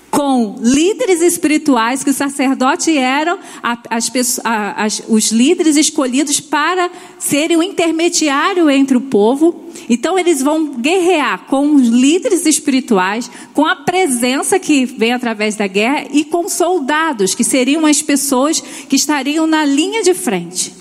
com 0.10 0.58
líderes 0.60 1.22
espirituais, 1.22 2.04
que 2.04 2.10
os 2.10 2.16
sacerdotes 2.18 2.96
eram 2.96 3.40
as, 3.64 4.12
as, 4.44 5.02
os 5.08 5.32
líderes 5.32 5.78
escolhidos 5.78 6.40
para 6.40 6.92
serem 7.18 7.58
o 7.58 7.64
intermediário 7.64 8.70
entre 8.70 8.98
o 8.98 9.02
povo. 9.02 9.61
Então, 9.94 10.18
eles 10.18 10.42
vão 10.42 10.76
guerrear 10.76 11.48
com 11.48 11.76
os 11.76 11.90
líderes 11.90 12.46
espirituais, 12.46 13.30
com 13.54 13.66
a 13.66 13.76
presença 13.76 14.58
que 14.58 14.86
vem 14.86 15.12
através 15.12 15.58
da 15.58 15.68
guerra 15.68 16.06
e 16.14 16.24
com 16.24 16.48
soldados, 16.48 17.36
que 17.36 17.44
seriam 17.44 17.86
as 17.86 18.02
pessoas 18.02 18.62
que 18.62 18.96
estariam 18.96 19.46
na 19.46 19.66
linha 19.66 20.02
de 20.02 20.14
frente. 20.14 20.74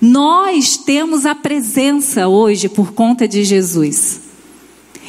Nós 0.00 0.76
temos 0.76 1.26
a 1.26 1.34
presença 1.34 2.28
hoje 2.28 2.68
por 2.68 2.92
conta 2.92 3.26
de 3.26 3.42
Jesus. 3.42 4.20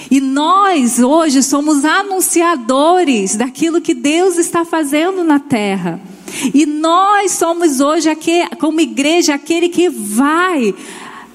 E 0.09 0.19
nós 0.19 0.97
hoje 0.97 1.43
somos 1.43 1.85
anunciadores 1.85 3.35
daquilo 3.35 3.79
que 3.79 3.93
Deus 3.93 4.37
está 4.39 4.65
fazendo 4.65 5.23
na 5.23 5.37
terra. 5.37 6.01
E 6.51 6.65
nós 6.65 7.33
somos 7.33 7.79
hoje, 7.79 8.09
aqui, 8.09 8.43
como 8.57 8.81
igreja, 8.81 9.35
aquele 9.35 9.69
que 9.69 9.87
vai 9.87 10.73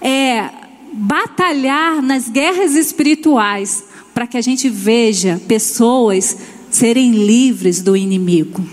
é, 0.01 0.51
batalhar 0.93 2.03
nas 2.03 2.29
guerras 2.29 2.75
espirituais 2.75 3.85
para 4.13 4.27
que 4.27 4.37
a 4.37 4.41
gente 4.41 4.69
veja 4.69 5.41
pessoas 5.47 6.37
serem 6.71 7.13
livres 7.13 7.83
do 7.83 7.97
inimigo. 7.97 8.65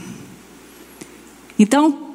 Então, 1.57 2.07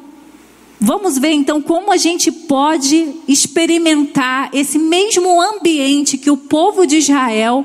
Vamos 0.84 1.16
ver 1.16 1.30
então 1.30 1.62
como 1.62 1.92
a 1.92 1.96
gente 1.96 2.32
pode 2.32 3.14
experimentar 3.28 4.50
esse 4.52 4.80
mesmo 4.80 5.40
ambiente 5.40 6.18
que 6.18 6.28
o 6.28 6.36
povo 6.36 6.84
de 6.84 6.96
Israel 6.96 7.64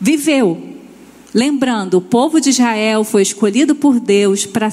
viveu. 0.00 0.60
Lembrando, 1.32 1.98
o 1.98 2.00
povo 2.00 2.40
de 2.40 2.50
Israel 2.50 3.04
foi 3.04 3.22
escolhido 3.22 3.76
por 3.76 4.00
Deus 4.00 4.44
para 4.44 4.72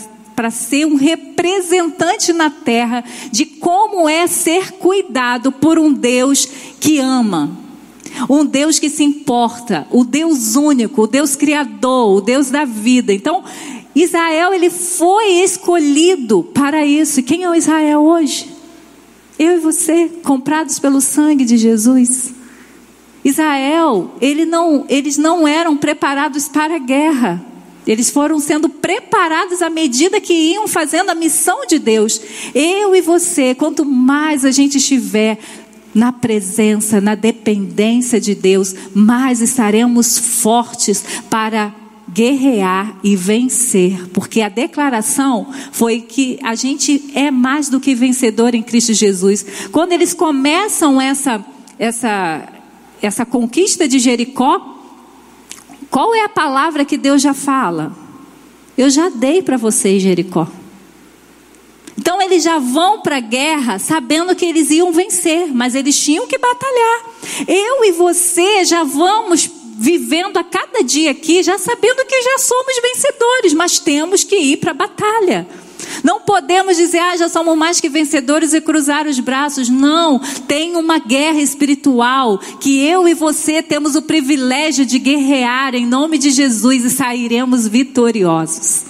ser 0.50 0.86
um 0.86 0.96
representante 0.96 2.34
na 2.34 2.50
terra 2.50 3.04
de 3.32 3.46
como 3.46 4.10
é 4.10 4.26
ser 4.26 4.72
cuidado 4.74 5.52
por 5.52 5.78
um 5.78 5.92
Deus 5.94 6.48
que 6.80 6.98
ama. 6.98 7.58
Um 8.30 8.44
Deus 8.46 8.80
que 8.80 8.90
se 8.90 9.04
importa, 9.04 9.88
o 9.92 10.04
Deus 10.04 10.56
único, 10.56 11.04
o 11.04 11.08
Deus 11.08 11.36
criador, 11.36 12.18
o 12.18 12.22
Deus 12.22 12.50
da 12.50 12.66
vida. 12.66 13.14
Então, 13.14 13.44
Israel 13.96 14.54
ele 14.54 14.70
foi 14.70 15.44
escolhido 15.44 16.44
para 16.44 16.86
isso. 16.86 17.24
Quem 17.24 17.44
é 17.44 17.50
o 17.50 17.56
Israel 17.56 18.02
hoje? 18.02 18.50
Eu 19.38 19.58
e 19.58 19.60
você, 19.60 20.10
comprados 20.24 20.80
pelo 20.80 21.02
sangue 21.02 21.46
de 21.46 21.58
Jesus. 21.58 22.34
Israel, 23.24 24.12
ele 24.20 24.46
não, 24.46 24.86
eles 24.90 25.18
não 25.18 25.48
eram 25.48 25.78
preparados 25.78 26.48
para 26.48 26.76
a 26.76 26.80
guerra. 26.80 27.44
Eles 27.86 28.10
foram 28.10 28.40
sendo 28.40 28.70
preparados 28.70 29.62
à 29.62 29.70
medida 29.70 30.22
que 30.22 30.34
iam 30.34 30.68
fazendo 30.68 31.10
a 31.10 31.16
missão 31.16 31.66
de 31.66 31.80
Deus. 31.80 32.22
Eu 32.54 32.96
e 32.96 33.02
você, 33.02 33.56
quanto 33.56 33.84
mais 33.84 34.46
a 34.46 34.52
gente 34.52 34.78
estiver 34.78 35.40
na 35.94 36.12
presença, 36.12 37.02
na 37.02 37.16
dependência 37.16 38.20
de 38.20 38.34
Deus, 38.34 38.74
mais 38.94 39.42
estaremos 39.42 40.18
fortes 40.18 41.04
para 41.30 41.74
guerrear 42.14 42.98
e 43.04 43.16
vencer, 43.16 44.10
porque 44.10 44.42
a 44.42 44.50
declaração 44.50 45.48
foi 45.72 46.02
que 46.02 46.38
a 46.44 46.56
gente 46.56 47.10
é 47.16 47.32
mais 47.32 47.70
do 47.70 47.80
que 47.80 47.96
vencedor 47.96 48.54
em 48.54 48.62
Cristo 48.62 48.94
Jesus. 48.94 49.46
Quando 49.72 49.94
eles 49.94 50.14
começam 50.14 51.00
essa 51.00 51.44
essa 51.80 52.50
essa 53.02 53.26
conquista 53.26 53.88
de 53.88 53.98
Jericó, 53.98 54.81
qual 55.92 56.16
é 56.16 56.22
a 56.24 56.30
palavra 56.30 56.86
que 56.86 56.98
Deus 56.98 57.22
já 57.22 57.34
fala? 57.34 57.92
Eu 58.78 58.90
já 58.90 59.10
dei 59.10 59.42
para 59.44 59.58
vocês 59.58 60.02
Jericó. 60.02 60.48
Então 61.98 62.22
eles 62.22 62.42
já 62.44 62.58
vão 62.58 63.02
para 63.02 63.18
a 63.18 63.20
guerra 63.20 63.78
sabendo 63.78 64.34
que 64.34 64.46
eles 64.46 64.72
iam 64.72 64.92
vencer, 64.94 65.54
mas 65.54 65.76
eles 65.76 66.00
tinham 66.00 66.26
que 66.26 66.38
batalhar. 66.38 67.06
Eu 67.46 67.84
e 67.84 67.92
você 67.92 68.64
já 68.64 68.84
vamos 68.84 69.50
vivendo 69.78 70.38
a 70.38 70.44
cada 70.44 70.82
dia 70.82 71.12
aqui, 71.12 71.44
já 71.44 71.58
sabendo 71.58 72.06
que 72.06 72.22
já 72.22 72.38
somos 72.38 72.82
vencedores, 72.82 73.54
mas 73.54 73.80
temos 73.80 74.24
que 74.24 74.36
ir 74.36 74.58
para 74.58 74.72
a 74.72 74.76
batalha. 74.76 75.48
Não 76.04 76.22
podemos 76.22 76.78
dizer, 76.78 77.00
ah, 77.00 77.16
já 77.16 77.30
somos 77.30 77.58
mais 77.58 77.80
que 77.80 77.90
vencedores 77.90 78.54
e 78.54 78.62
cruzar 78.62 79.08
os 79.08 79.20
braços. 79.20 79.70
Não, 79.70 80.20
tem 80.48 80.76
uma 80.76 80.98
guerra 80.98 81.42
espiritual 81.42 82.40
que 82.60 82.84
eu 82.84 83.08
e 83.08 83.14
você 83.14 83.62
temos 83.62 83.96
o 83.96 84.02
privilégio 84.02 84.86
de 84.86 84.98
guerrear 84.98 85.76
em 85.76 85.86
nome 85.86 86.18
de 86.18 86.32
Jesus 86.32 86.86
e 86.86 86.90
sairemos 86.90 87.68
vitoriosos. 87.68 88.86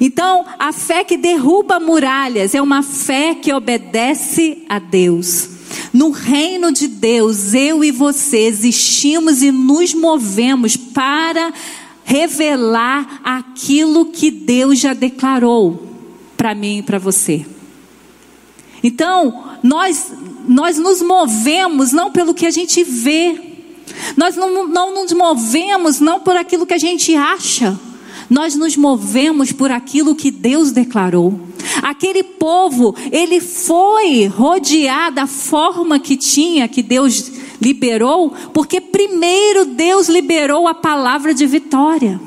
Então, 0.00 0.44
a 0.58 0.72
fé 0.72 1.04
que 1.04 1.16
derruba 1.16 1.80
muralhas 1.80 2.54
é 2.54 2.60
uma 2.60 2.82
fé 2.82 3.34
que 3.34 3.52
obedece 3.52 4.58
a 4.68 4.78
Deus. 4.78 5.50
No 5.92 6.10
reino 6.10 6.70
de 6.70 6.86
Deus, 6.86 7.54
eu 7.54 7.82
e 7.82 7.90
você 7.90 8.38
existimos 8.38 9.42
e 9.42 9.50
nos 9.50 9.94
movemos 9.94 10.76
para 10.76 11.52
revelar 12.04 13.20
aquilo 13.24 14.06
que 14.06 14.30
Deus 14.30 14.78
já 14.78 14.94
declarou 14.94 15.85
para 16.46 16.54
mim 16.54 16.78
e 16.78 16.82
para 16.82 16.96
você. 16.96 17.44
Então, 18.80 19.46
nós, 19.64 20.12
nós 20.46 20.78
nos 20.78 21.02
movemos 21.02 21.90
não 21.90 22.12
pelo 22.12 22.32
que 22.32 22.46
a 22.46 22.52
gente 22.52 22.84
vê, 22.84 23.36
nós 24.16 24.36
não, 24.36 24.68
não 24.68 24.94
nos 24.94 25.12
movemos 25.12 25.98
não 25.98 26.20
por 26.20 26.36
aquilo 26.36 26.64
que 26.64 26.74
a 26.74 26.78
gente 26.78 27.16
acha, 27.16 27.76
nós 28.30 28.54
nos 28.54 28.76
movemos 28.76 29.50
por 29.50 29.72
aquilo 29.72 30.14
que 30.14 30.30
Deus 30.30 30.70
declarou. 30.70 31.40
Aquele 31.82 32.22
povo, 32.22 32.94
ele 33.10 33.40
foi 33.40 34.26
rodear 34.28 35.12
da 35.12 35.26
forma 35.26 35.98
que 35.98 36.16
tinha, 36.16 36.68
que 36.68 36.80
Deus 36.80 37.32
liberou, 37.60 38.32
porque 38.54 38.80
primeiro 38.80 39.64
Deus 39.64 40.08
liberou 40.08 40.68
a 40.68 40.74
palavra 40.74 41.34
de 41.34 41.44
vitória. 41.44 42.20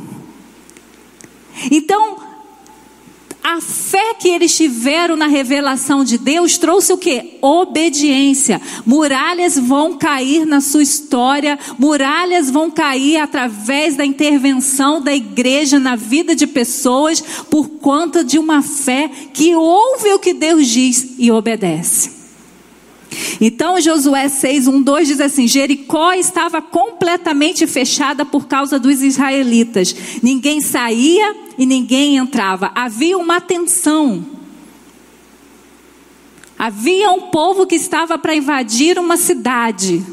Então, 1.72 2.29
a 3.44 3.62
fé 3.62 4.14
que 4.20 4.28
eles 4.28 4.56
tiveram 4.56 5.16
na 5.16 5.28
revelação 5.28 6.04
de 6.04 6.18
Deus 6.18 6.58
trouxe 6.58 6.94
o 6.94 6.98
que? 6.98 7.38
Obediência. 7.42 8.62
Muralhas 8.86 9.58
vão 9.58 9.98
cair 9.98 10.46
na 10.46 10.62
sua 10.62 10.84
história, 10.84 11.58
muralhas 11.78 12.50
vão 12.50 12.70
cair 12.70 13.18
através 13.18 13.96
da 13.96 14.06
intervenção 14.06 15.02
da 15.02 15.14
igreja 15.14 15.80
na 15.80 15.96
vida 15.96 16.36
de 16.36 16.46
pessoas 16.46 17.22
por 17.50 17.70
conta 17.70 18.24
de 18.24 18.38
uma 18.38 18.62
fé 18.62 19.10
que 19.34 19.56
ouve 19.56 20.14
o 20.14 20.20
que 20.20 20.34
Deus 20.34 20.68
diz 20.68 21.16
e 21.18 21.32
obedece. 21.32 22.19
Então 23.42 23.80
Josué 23.82 24.30
6, 24.30 24.68
1, 24.68 24.82
2 24.82 25.08
diz 25.08 25.20
assim: 25.20 25.48
Jericó 25.48 26.14
estava 26.14 26.62
completamente 26.62 27.66
fechada 27.66 28.26
por 28.26 28.48
causa 28.48 28.78
dos 28.80 29.02
israelitas. 29.02 29.96
Ninguém 30.22 30.62
saía 30.62 31.36
e 31.58 31.66
ninguém 31.66 32.18
entrava. 32.18 32.72
Havia 32.76 33.18
uma 33.18 33.42
tensão. 33.42 34.26
Havia 36.58 37.10
um 37.12 37.30
povo 37.30 37.66
que 37.66 37.76
estava 37.76 38.18
para 38.18 38.36
invadir 38.36 39.00
uma 39.00 39.16
cidade. 39.16 40.04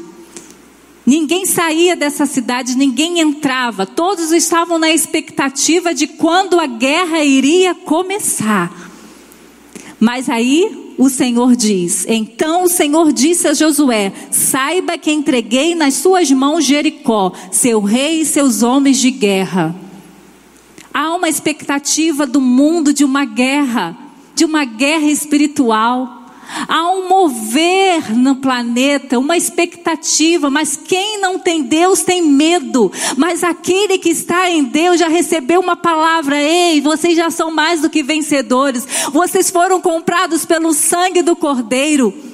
Ninguém 1.05 1.45
saía 1.45 1.95
dessa 1.95 2.25
cidade, 2.25 2.75
ninguém 2.75 3.19
entrava. 3.19 3.85
Todos 3.85 4.31
estavam 4.31 4.77
na 4.79 4.91
expectativa 4.91 5.93
de 5.93 6.07
quando 6.07 6.59
a 6.59 6.65
guerra 6.65 7.23
iria 7.23 7.75
começar. 7.75 8.71
Mas 9.99 10.29
aí 10.29 10.86
o 10.97 11.09
Senhor 11.09 11.55
diz: 11.55 12.05
Então 12.07 12.63
o 12.63 12.67
Senhor 12.67 13.13
disse 13.13 13.47
a 13.47 13.53
Josué: 13.53 14.11
Saiba 14.31 14.97
que 14.97 15.11
entreguei 15.11 15.75
nas 15.75 15.93
suas 15.93 16.31
mãos 16.31 16.65
Jericó, 16.65 17.31
seu 17.51 17.81
rei 17.81 18.21
e 18.21 18.25
seus 18.25 18.63
homens 18.63 18.97
de 18.97 19.11
guerra. 19.11 19.75
Há 20.93 21.13
uma 21.13 21.29
expectativa 21.29 22.25
do 22.25 22.41
mundo 22.41 22.91
de 22.91 23.05
uma 23.05 23.23
guerra, 23.23 23.95
de 24.33 24.43
uma 24.43 24.65
guerra 24.65 25.05
espiritual. 25.05 26.16
Há 26.67 26.91
um 26.91 27.07
mover 27.07 28.15
no 28.15 28.35
planeta, 28.35 29.19
uma 29.19 29.37
expectativa, 29.37 30.49
mas 30.49 30.75
quem 30.75 31.19
não 31.19 31.39
tem 31.39 31.63
Deus 31.63 32.01
tem 32.01 32.21
medo. 32.21 32.91
Mas 33.15 33.43
aquele 33.43 33.97
que 33.97 34.09
está 34.09 34.49
em 34.49 34.63
Deus 34.63 34.99
já 34.99 35.07
recebeu 35.07 35.59
uma 35.59 35.75
palavra: 35.75 36.37
ei, 36.41 36.81
vocês 36.81 37.15
já 37.15 37.29
são 37.29 37.51
mais 37.51 37.81
do 37.81 37.89
que 37.89 38.03
vencedores, 38.03 38.87
vocês 39.11 39.49
foram 39.49 39.81
comprados 39.81 40.45
pelo 40.45 40.73
sangue 40.73 41.21
do 41.21 41.35
Cordeiro. 41.35 42.26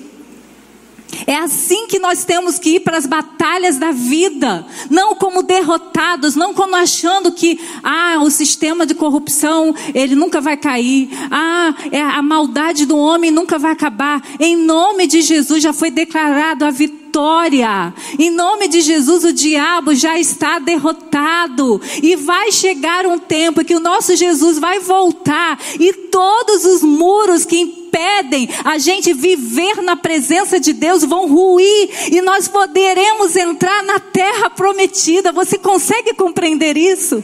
É 1.25 1.35
assim 1.35 1.87
que 1.87 1.99
nós 1.99 2.23
temos 2.23 2.59
que 2.59 2.75
ir 2.75 2.79
para 2.81 2.97
as 2.97 3.05
batalhas 3.05 3.77
da 3.77 3.91
vida, 3.91 4.65
não 4.89 5.15
como 5.15 5.43
derrotados, 5.43 6.35
não 6.35 6.53
como 6.53 6.75
achando 6.75 7.31
que 7.31 7.59
ah, 7.83 8.19
o 8.21 8.29
sistema 8.29 8.85
de 8.85 8.93
corrupção, 8.93 9.73
ele 9.93 10.15
nunca 10.15 10.41
vai 10.41 10.57
cair. 10.57 11.09
Ah, 11.31 11.73
é 11.91 12.01
a 12.01 12.21
maldade 12.21 12.85
do 12.85 12.97
homem 12.97 13.31
nunca 13.31 13.57
vai 13.57 13.71
acabar. 13.71 14.21
Em 14.39 14.55
nome 14.55 15.07
de 15.07 15.21
Jesus 15.21 15.61
já 15.61 15.73
foi 15.73 15.91
declarado 15.91 16.65
a 16.65 16.71
vitória. 16.71 17.93
Em 18.17 18.31
nome 18.31 18.67
de 18.67 18.81
Jesus 18.81 19.23
o 19.23 19.31
diabo 19.31 19.93
já 19.93 20.19
está 20.19 20.57
derrotado 20.57 21.79
e 22.01 22.15
vai 22.15 22.51
chegar 22.51 23.05
um 23.05 23.19
tempo 23.19 23.63
que 23.63 23.75
o 23.75 23.79
nosso 23.79 24.15
Jesus 24.15 24.57
vai 24.57 24.79
voltar 24.79 25.59
e 25.79 25.93
todos 25.93 26.65
os 26.65 26.81
muros 26.81 27.45
que 27.45 27.82
impedem 27.93 28.49
a 28.63 28.77
gente 28.79 29.13
viver 29.13 29.81
na 29.83 29.95
presença 29.95 30.59
de 30.59 30.73
Deus 30.73 31.03
vão 31.03 31.27
ruir 31.27 31.89
e 32.11 32.21
nós 32.21 32.47
poderemos 32.47 33.35
entrar 33.35 33.83
na 33.83 33.99
terra 33.99 34.49
prometida. 34.49 35.31
Você 35.31 35.59
consegue 35.59 36.13
compreender 36.13 36.75
isso? 36.75 37.23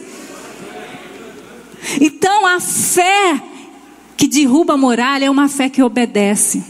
Então 1.99 2.45
a 2.45 2.59
fé 2.59 3.41
que 4.15 4.27
derruba 4.27 4.73
a 4.73 4.77
muralha 4.77 5.25
é 5.25 5.29
uma 5.29 5.47
fé 5.47 5.69
que 5.69 5.81
obedece. 5.81 6.63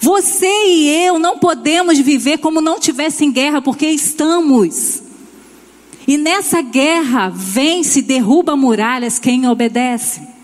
Você 0.00 0.46
e 0.46 1.06
eu 1.06 1.18
não 1.18 1.38
podemos 1.38 1.98
viver 1.98 2.38
como 2.38 2.60
não 2.60 2.78
tivesse 2.78 3.24
em 3.24 3.30
guerra, 3.30 3.62
porque 3.62 3.86
estamos. 3.86 5.02
E 6.08 6.16
nessa 6.16 6.60
guerra 6.60 7.28
vence, 7.28 8.02
derruba 8.02 8.56
muralhas 8.56 9.18
quem 9.18 9.48
obedece. 9.48 10.35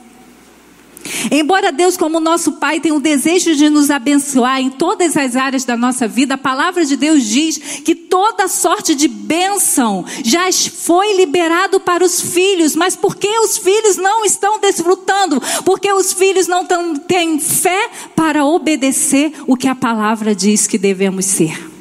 Embora 1.31 1.73
Deus, 1.73 1.97
como 1.97 2.21
nosso 2.21 2.53
Pai, 2.53 2.81
tenha 2.81 2.95
o 2.95 3.01
desejo 3.01 3.55
de 3.55 3.69
nos 3.69 3.91
abençoar 3.91 4.61
em 4.61 4.71
todas 4.71 5.17
as 5.17 5.37
áreas 5.37 5.65
da 5.65 5.77
nossa 5.77 6.07
vida, 6.07 6.35
a 6.35 6.39
palavra 6.39 6.85
de 6.85 6.97
Deus 6.97 7.25
diz 7.25 7.59
que 7.59 7.95
toda 7.95 8.49
sorte 8.49 8.95
de 8.95 9.09
bênção 9.09 10.05
já 10.25 10.43
foi 10.53 11.17
liberado 11.17 11.81
para 11.81 12.05
os 12.05 12.21
filhos, 12.21 12.77
mas 12.77 12.95
por 12.95 13.17
que 13.17 13.29
os 13.39 13.59
filhos 13.59 13.97
não 13.97 14.25
estão 14.25 14.61
desfrutando? 14.61 15.41
Porque 15.65 15.91
os 15.93 16.13
filhos 16.13 16.47
não 16.47 16.67
têm 17.07 17.39
fé 17.39 17.91
para 18.15 18.45
obedecer 18.45 19.33
o 19.47 19.57
que 19.57 19.69
a 19.69 19.75
palavra 19.75 20.35
diz 20.35 20.67
que 20.67 20.79
devemos 20.79 21.25
ser. 21.25 21.73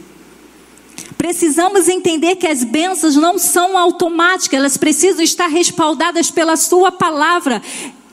Precisamos 1.17 1.87
entender 1.87 2.35
que 2.35 2.47
as 2.47 2.63
bênçãos 2.63 3.15
não 3.15 3.37
são 3.37 3.77
automáticas, 3.77 4.57
elas 4.57 4.77
precisam 4.77 5.23
estar 5.23 5.47
respaldadas 5.47 6.31
pela 6.31 6.55
Sua 6.55 6.91
palavra. 6.91 7.61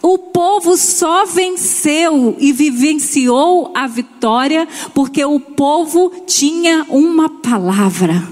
O 0.00 0.16
povo 0.16 0.76
só 0.76 1.26
venceu 1.26 2.37
e 2.38 2.52
vivenciou 2.52 3.72
a 3.74 3.87
vitória 3.87 4.66
porque 4.94 5.24
o 5.24 5.40
povo 5.40 6.22
tinha 6.26 6.87
uma 6.88 7.28
palavra. 7.28 8.28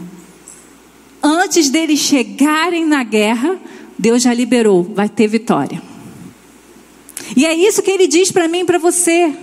Antes 1.22 1.68
deles 1.68 1.98
chegarem 1.98 2.86
na 2.86 3.02
guerra, 3.02 3.58
Deus 3.98 4.22
já 4.22 4.32
liberou, 4.32 4.84
vai 4.84 5.08
ter 5.08 5.26
vitória. 5.26 5.82
E 7.36 7.44
é 7.44 7.52
isso 7.52 7.82
que 7.82 7.90
ele 7.90 8.06
diz 8.06 8.30
para 8.30 8.46
mim 8.46 8.60
e 8.60 8.64
para 8.64 8.78
você. 8.78 9.34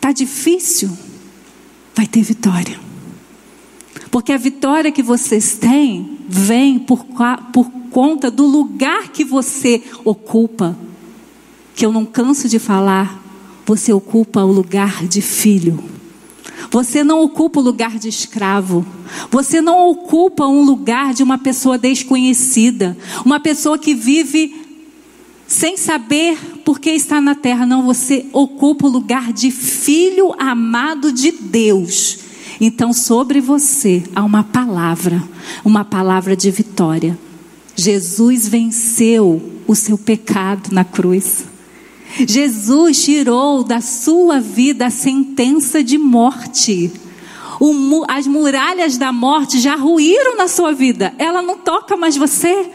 Tá 0.00 0.12
difícil? 0.12 0.90
Vai 1.96 2.06
ter 2.06 2.22
vitória. 2.22 2.78
Porque 4.10 4.32
a 4.32 4.36
vitória 4.36 4.92
que 4.92 5.02
vocês 5.02 5.56
têm 5.56 6.18
vem 6.28 6.78
por, 6.78 7.04
por 7.52 7.70
conta 7.90 8.30
do 8.30 8.46
lugar 8.46 9.08
que 9.08 9.24
você 9.24 9.82
ocupa 10.04 10.76
que 11.74 11.84
eu 11.84 11.92
não 11.92 12.04
canso 12.04 12.48
de 12.48 12.58
falar, 12.58 13.22
você 13.66 13.92
ocupa 13.92 14.42
o 14.44 14.52
lugar 14.52 15.06
de 15.06 15.20
filho. 15.20 15.82
Você 16.70 17.04
não 17.04 17.22
ocupa 17.22 17.60
o 17.60 17.62
lugar 17.62 17.98
de 17.98 18.08
escravo. 18.08 18.84
Você 19.30 19.60
não 19.60 19.88
ocupa 19.88 20.46
um 20.46 20.62
lugar 20.62 21.14
de 21.14 21.22
uma 21.22 21.38
pessoa 21.38 21.78
desconhecida. 21.78 22.96
Uma 23.24 23.40
pessoa 23.40 23.78
que 23.78 23.94
vive 23.94 24.64
sem 25.46 25.76
saber 25.76 26.36
por 26.64 26.80
que 26.80 26.90
está 26.90 27.20
na 27.20 27.34
terra. 27.34 27.66
Não, 27.66 27.84
você 27.84 28.26
ocupa 28.32 28.86
o 28.86 28.90
lugar 28.90 29.32
de 29.32 29.50
filho 29.50 30.34
amado 30.38 31.12
de 31.12 31.30
Deus. 31.32 32.18
Então, 32.60 32.92
sobre 32.92 33.40
você 33.40 34.02
há 34.14 34.22
uma 34.22 34.44
palavra, 34.44 35.22
uma 35.64 35.84
palavra 35.84 36.36
de 36.36 36.50
vitória. 36.50 37.18
Jesus 37.76 38.48
venceu 38.48 39.60
o 39.66 39.74
seu 39.74 39.98
pecado 39.98 40.72
na 40.72 40.84
cruz. 40.84 41.44
Jesus 42.26 43.04
tirou 43.04 43.64
da 43.64 43.80
sua 43.80 44.38
vida 44.40 44.86
a 44.86 44.90
sentença 44.90 45.82
de 45.82 45.98
morte. 45.98 46.92
O, 47.60 48.04
as 48.08 48.26
muralhas 48.26 48.96
da 48.96 49.12
morte 49.12 49.58
já 49.58 49.74
ruíram 49.74 50.36
na 50.36 50.46
sua 50.46 50.72
vida. 50.72 51.14
Ela 51.18 51.42
não 51.42 51.58
toca 51.58 51.96
mais 51.96 52.16
você. 52.16 52.70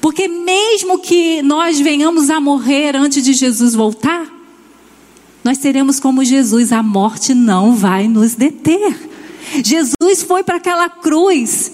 Porque 0.00 0.28
mesmo 0.28 0.98
que 0.98 1.42
nós 1.42 1.80
venhamos 1.80 2.30
a 2.30 2.40
morrer 2.40 2.94
antes 2.94 3.24
de 3.24 3.32
Jesus 3.32 3.74
voltar, 3.74 4.26
nós 5.42 5.58
seremos 5.58 5.98
como 5.98 6.24
Jesus, 6.24 6.72
a 6.72 6.82
morte 6.82 7.34
não 7.34 7.74
vai 7.74 8.06
nos 8.06 8.34
deter. 8.34 9.08
Jesus 9.64 10.22
foi 10.26 10.42
para 10.44 10.56
aquela 10.56 10.88
cruz 10.90 11.72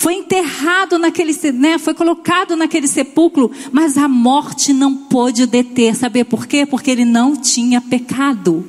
foi 0.00 0.14
enterrado 0.14 0.98
naquele, 0.98 1.36
né, 1.52 1.76
foi 1.76 1.92
colocado 1.92 2.56
naquele 2.56 2.88
sepulcro, 2.88 3.50
mas 3.70 3.98
a 3.98 4.08
morte 4.08 4.72
não 4.72 4.96
pôde 4.96 5.44
deter. 5.44 5.94
Saber 5.94 6.24
por 6.24 6.46
quê? 6.46 6.64
Porque 6.64 6.90
ele 6.90 7.04
não 7.04 7.36
tinha 7.36 7.82
pecado. 7.82 8.64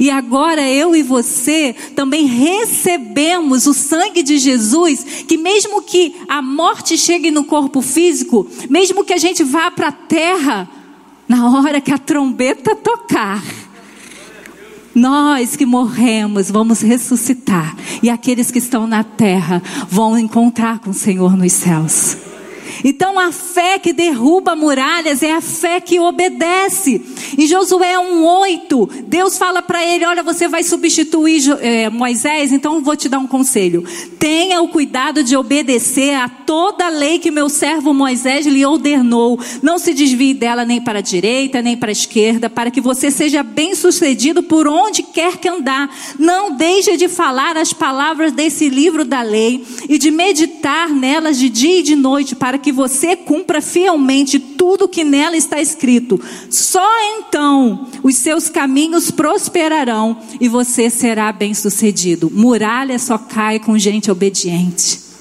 E 0.00 0.10
agora 0.10 0.68
eu 0.68 0.96
e 0.96 1.04
você 1.04 1.72
também 1.94 2.26
recebemos 2.26 3.68
o 3.68 3.72
sangue 3.72 4.24
de 4.24 4.38
Jesus, 4.38 5.04
que 5.28 5.36
mesmo 5.36 5.82
que 5.82 6.16
a 6.26 6.42
morte 6.42 6.98
chegue 6.98 7.30
no 7.30 7.44
corpo 7.44 7.80
físico, 7.80 8.44
mesmo 8.68 9.04
que 9.04 9.12
a 9.12 9.18
gente 9.18 9.44
vá 9.44 9.70
para 9.70 9.86
a 9.86 9.92
terra, 9.92 10.68
na 11.28 11.48
hora 11.48 11.80
que 11.80 11.92
a 11.92 11.98
trombeta 11.98 12.74
tocar, 12.74 13.40
nós 14.94 15.56
que 15.56 15.66
morremos 15.66 16.50
vamos 16.50 16.80
ressuscitar, 16.80 17.76
e 18.02 18.10
aqueles 18.10 18.50
que 18.50 18.58
estão 18.58 18.86
na 18.86 19.04
terra 19.04 19.62
vão 19.88 20.18
encontrar 20.18 20.78
com 20.80 20.90
o 20.90 20.94
Senhor 20.94 21.36
nos 21.36 21.52
céus. 21.52 22.31
Então 22.84 23.18
a 23.18 23.32
fé 23.32 23.78
que 23.78 23.92
derruba 23.92 24.56
muralhas 24.56 25.22
é 25.22 25.32
a 25.32 25.40
fé 25.40 25.80
que 25.80 26.00
obedece. 26.00 27.00
Em 27.38 27.46
Josué 27.46 27.94
1,8, 27.94 29.04
Deus 29.06 29.38
fala 29.38 29.62
para 29.62 29.84
ele: 29.84 30.04
Olha, 30.04 30.22
você 30.22 30.48
vai 30.48 30.62
substituir 30.62 31.42
é, 31.60 31.88
Moisés, 31.88 32.52
então 32.52 32.74
eu 32.74 32.80
vou 32.80 32.96
te 32.96 33.08
dar 33.08 33.18
um 33.18 33.26
conselho. 33.26 33.84
Tenha 34.18 34.60
o 34.60 34.68
cuidado 34.68 35.22
de 35.22 35.36
obedecer 35.36 36.14
a 36.14 36.28
toda 36.28 36.86
a 36.86 36.90
lei 36.90 37.18
que 37.18 37.30
meu 37.30 37.48
servo 37.48 37.94
Moisés 37.94 38.46
lhe 38.46 38.64
ordenou. 38.64 39.38
Não 39.62 39.78
se 39.78 39.94
desvie 39.94 40.34
dela 40.34 40.64
nem 40.64 40.80
para 40.80 40.98
a 40.98 41.02
direita, 41.02 41.62
nem 41.62 41.76
para 41.76 41.90
a 41.90 41.92
esquerda, 41.92 42.50
para 42.50 42.70
que 42.70 42.80
você 42.80 43.10
seja 43.10 43.42
bem 43.42 43.74
sucedido 43.74 44.42
por 44.42 44.66
onde 44.66 45.02
quer 45.02 45.38
que 45.38 45.48
andar. 45.48 45.90
Não 46.18 46.56
deixe 46.56 46.96
de 46.96 47.08
falar 47.08 47.56
as 47.56 47.72
palavras 47.72 48.32
desse 48.32 48.68
livro 48.68 49.04
da 49.04 49.22
lei 49.22 49.64
e 49.88 49.98
de 49.98 50.10
meditar 50.10 50.88
nelas 50.88 51.38
de 51.38 51.48
dia 51.48 51.80
e 51.80 51.82
de 51.82 51.96
noite, 51.96 52.34
para 52.34 52.58
que 52.72 52.76
você 52.76 53.14
cumpra 53.14 53.60
fielmente 53.60 54.38
tudo 54.38 54.88
que 54.88 55.04
nela 55.04 55.36
está 55.36 55.60
escrito. 55.60 56.18
Só 56.48 56.88
então 57.18 57.86
os 58.02 58.16
seus 58.16 58.48
caminhos 58.48 59.10
prosperarão 59.10 60.16
e 60.40 60.48
você 60.48 60.88
será 60.88 61.30
bem-sucedido. 61.30 62.30
Muralha 62.32 62.98
só 62.98 63.18
cai 63.18 63.58
com 63.58 63.78
gente 63.78 64.10
obediente. 64.10 65.11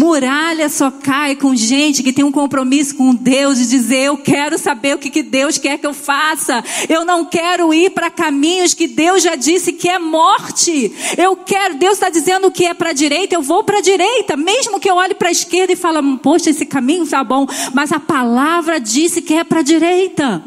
Muralha 0.00 0.70
só 0.70 0.90
cai 0.90 1.36
com 1.36 1.54
gente 1.54 2.02
que 2.02 2.10
tem 2.10 2.24
um 2.24 2.32
compromisso 2.32 2.96
com 2.96 3.14
Deus 3.14 3.58
de 3.58 3.68
dizer: 3.68 4.06
Eu 4.06 4.16
quero 4.16 4.56
saber 4.56 4.94
o 4.94 4.98
que, 4.98 5.10
que 5.10 5.22
Deus 5.22 5.58
quer 5.58 5.76
que 5.76 5.86
eu 5.86 5.92
faça. 5.92 6.64
Eu 6.88 7.04
não 7.04 7.26
quero 7.26 7.74
ir 7.74 7.90
para 7.90 8.08
caminhos 8.08 8.72
que 8.72 8.86
Deus 8.86 9.22
já 9.22 9.36
disse 9.36 9.74
que 9.74 9.90
é 9.90 9.98
morte. 9.98 10.90
Eu 11.18 11.36
quero, 11.36 11.74
Deus 11.74 11.92
está 11.92 12.08
dizendo 12.08 12.50
que 12.50 12.64
é 12.64 12.72
para 12.72 12.90
a 12.90 12.94
direita, 12.94 13.34
eu 13.34 13.42
vou 13.42 13.62
para 13.62 13.76
a 13.76 13.82
direita. 13.82 14.38
Mesmo 14.38 14.80
que 14.80 14.88
eu 14.88 14.94
olhe 14.94 15.14
para 15.14 15.28
a 15.28 15.32
esquerda 15.32 15.74
e 15.74 15.76
fale: 15.76 15.98
Poxa, 16.22 16.48
esse 16.48 16.64
caminho 16.64 17.02
está 17.02 17.22
bom. 17.22 17.46
Mas 17.74 17.92
a 17.92 18.00
palavra 18.00 18.80
disse 18.80 19.20
que 19.20 19.34
é 19.34 19.44
para 19.44 19.60
a 19.60 19.62
direita. 19.62 20.42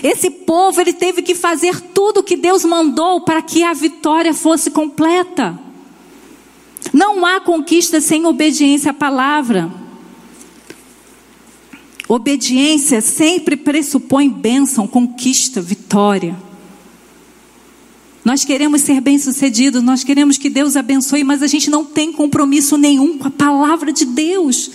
Esse 0.00 0.30
povo 0.30 0.80
ele 0.80 0.92
teve 0.92 1.22
que 1.22 1.34
fazer 1.34 1.80
tudo 1.92 2.20
o 2.20 2.22
que 2.22 2.36
Deus 2.36 2.64
mandou 2.64 3.22
para 3.22 3.42
que 3.42 3.64
a 3.64 3.72
vitória 3.72 4.32
fosse 4.32 4.70
completa. 4.70 5.71
Não 6.90 7.24
há 7.26 7.40
conquista 7.40 8.00
sem 8.00 8.24
obediência 8.24 8.90
à 8.90 8.94
palavra. 8.94 9.70
Obediência 12.08 13.00
sempre 13.00 13.56
pressupõe 13.56 14.28
bênção, 14.28 14.86
conquista, 14.86 15.60
vitória. 15.60 16.36
Nós 18.24 18.44
queremos 18.44 18.82
ser 18.82 19.00
bem-sucedidos, 19.00 19.82
nós 19.82 20.04
queremos 20.04 20.38
que 20.38 20.48
Deus 20.48 20.76
abençoe, 20.76 21.24
mas 21.24 21.42
a 21.42 21.46
gente 21.46 21.68
não 21.68 21.84
tem 21.84 22.12
compromisso 22.12 22.76
nenhum 22.76 23.18
com 23.18 23.28
a 23.28 23.30
palavra 23.30 23.92
de 23.92 24.04
Deus. 24.04 24.70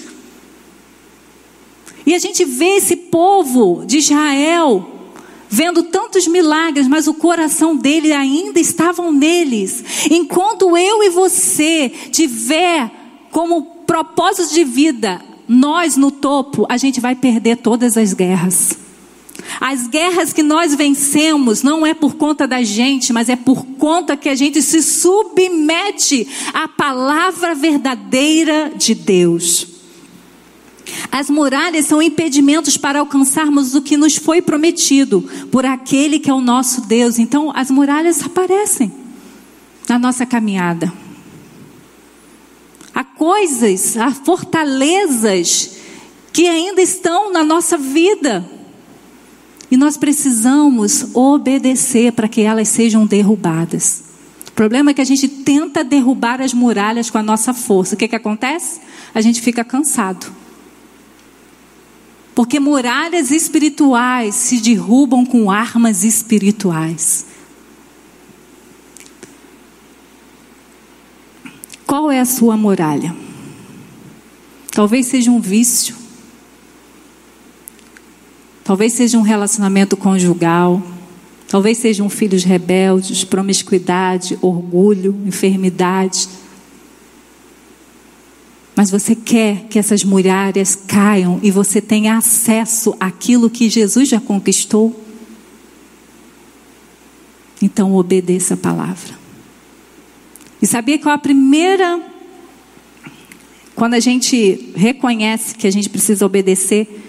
E 2.06 2.14
a 2.14 2.20
gente 2.20 2.44
vê 2.44 2.78
esse 2.78 2.96
povo 2.96 3.86
de 3.86 3.98
Israel 3.98 4.97
vendo 5.50 5.84
tantos 5.84 6.28
milagres, 6.28 6.88
mas 6.88 7.08
o 7.08 7.14
coração 7.14 7.76
dele 7.76 8.12
ainda 8.12 8.60
estavam 8.60 9.12
neles. 9.12 9.84
Enquanto 10.10 10.78
eu 10.78 11.04
e 11.04 11.10
você 11.10 11.90
tiver 12.12 12.92
como 13.32 13.64
propósito 13.86 14.54
de 14.54 14.64
vida 14.64 15.22
nós 15.48 15.96
no 15.96 16.12
topo, 16.12 16.66
a 16.68 16.78
gente 16.78 17.00
vai 17.00 17.16
perder 17.16 17.58
todas 17.58 17.96
as 17.96 18.14
guerras. 18.14 18.78
As 19.62 19.88
guerras 19.88 20.34
que 20.34 20.44
nós 20.44 20.76
vencemos 20.76 21.64
não 21.64 21.86
é 21.86 21.94
por 21.94 22.16
conta 22.16 22.48
da 22.48 22.62
gente, 22.64 23.14
mas 23.14 23.30
é 23.30 23.36
por 23.36 23.66
conta 23.78 24.18
que 24.18 24.28
a 24.28 24.36
gente 24.36 24.62
se 24.62 24.82
submete 24.82 26.28
à 26.54 26.68
palavra 26.68 27.56
verdadeira 27.56 28.74
de 28.76 28.94
Deus. 28.94 29.77
As 31.12 31.30
muralhas 31.30 31.86
são 31.86 32.02
impedimentos 32.02 32.78
para 32.78 33.00
alcançarmos 33.00 33.76
o 33.76 33.82
que 33.82 33.98
nos 33.98 34.18
foi 34.18 34.42
prometido 34.42 35.22
por 35.52 35.66
aquele 35.66 36.20
que 36.20 36.30
é 36.30 36.34
o 36.34 36.42
nosso 36.42 36.82
Deus. 36.82 37.20
Então, 37.20 37.52
as 37.56 37.72
muralhas 37.72 38.24
aparecem 38.24 38.92
na 39.88 39.98
nossa 39.98 40.26
caminhada. 40.26 40.92
Há 42.94 43.04
coisas, 43.04 43.96
há 43.98 44.12
fortalezas 44.12 45.78
que 46.34 46.48
ainda 46.48 46.82
estão 46.82 47.32
na 47.32 47.44
nossa 47.44 47.78
vida. 47.78 48.48
E 49.70 49.78
nós 49.78 49.98
precisamos 49.98 51.08
obedecer 51.14 52.12
para 52.14 52.28
que 52.28 52.42
elas 52.42 52.68
sejam 52.70 53.06
derrubadas. 53.06 54.04
O 54.48 54.52
problema 54.52 54.92
é 54.92 54.94
que 54.94 55.02
a 55.02 55.06
gente 55.06 55.28
tenta 55.28 55.84
derrubar 55.84 56.42
as 56.42 56.54
muralhas 56.54 57.10
com 57.10 57.18
a 57.18 57.24
nossa 57.24 57.54
força. 57.54 57.96
O 57.96 57.98
que, 57.98 58.08
que 58.08 58.16
acontece? 58.16 58.82
A 59.14 59.22
gente 59.22 59.42
fica 59.42 59.64
cansado. 59.64 60.32
Porque 62.38 62.60
muralhas 62.60 63.32
espirituais 63.32 64.36
se 64.36 64.62
derrubam 64.62 65.26
com 65.26 65.50
armas 65.50 66.04
espirituais. 66.04 67.26
Qual 71.88 72.12
é 72.12 72.20
a 72.20 72.26
sua 72.26 72.56
muralha? 72.56 73.16
Talvez 74.70 75.08
seja 75.08 75.32
um 75.32 75.40
vício. 75.42 75.96
Talvez 78.64 78.94
seja 78.94 79.18
um 79.18 79.24
relacionamento 79.24 79.98
conjugal. 79.98 80.84
Talvez 81.48 81.80
sejam 81.80 82.08
filhos 82.08 82.44
rebeldes, 82.44 83.24
promiscuidade, 83.24 84.38
orgulho, 84.44 85.20
enfermidade. 85.26 86.30
Mas 88.78 88.92
você 88.92 89.16
quer 89.16 89.64
que 89.72 89.80
essas 89.80 90.04
muralhas 90.04 90.76
caiam 90.76 91.40
e 91.42 91.50
você 91.50 91.82
tenha 91.82 92.16
acesso 92.16 92.96
àquilo 93.00 93.50
que 93.50 93.72
Jesus 93.72 94.08
já 94.08 94.22
conquistou? 94.22 95.04
Então 97.60 97.96
obedeça 97.96 98.54
a 98.54 98.58
palavra. 98.58 99.18
E 100.62 100.68
sabia 100.68 101.00
qual 101.00 101.16
a 101.16 101.18
primeira. 101.18 102.00
Quando 103.74 103.96
a 103.96 104.00
gente 104.00 104.72
reconhece 104.76 105.56
que 105.56 105.66
a 105.66 105.72
gente 105.72 105.90
precisa 105.90 106.24
obedecer, 106.24 107.04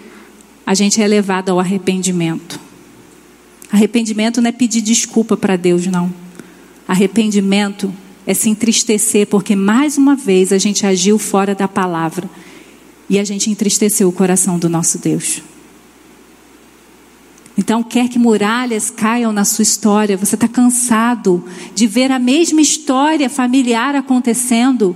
a 0.65 0.73
gente 0.73 0.99
é 0.99 1.07
levado 1.07 1.49
ao 1.49 1.59
arrependimento. 1.59 2.59
Arrependimento 3.71 4.41
não 4.41 4.49
é 4.49 4.51
pedir 4.51 4.81
desculpa 4.81 5.37
para 5.37 5.55
Deus, 5.55 5.85
não. 5.85 6.11
Arrependimento 6.87 7.93
é 8.29 8.33
se 8.35 8.47
entristecer, 8.47 9.25
porque 9.25 9.55
mais 9.55 9.97
uma 9.97 10.15
vez 10.15 10.53
a 10.53 10.59
gente 10.59 10.85
agiu 10.85 11.17
fora 11.17 11.55
da 11.55 11.67
palavra 11.67 12.29
e 13.09 13.17
a 13.17 13.23
gente 13.23 13.49
entristeceu 13.49 14.07
o 14.07 14.11
coração 14.11 14.59
do 14.59 14.69
nosso 14.69 14.99
Deus. 14.99 15.41
Então, 17.57 17.81
quer 17.81 18.07
que 18.07 18.19
muralhas 18.19 18.91
caiam 18.91 19.33
na 19.33 19.43
sua 19.43 19.63
história, 19.63 20.15
você 20.15 20.35
está 20.35 20.47
cansado 20.47 21.43
de 21.73 21.87
ver 21.87 22.11
a 22.11 22.19
mesma 22.19 22.61
história 22.61 23.31
familiar 23.31 23.95
acontecendo. 23.95 24.95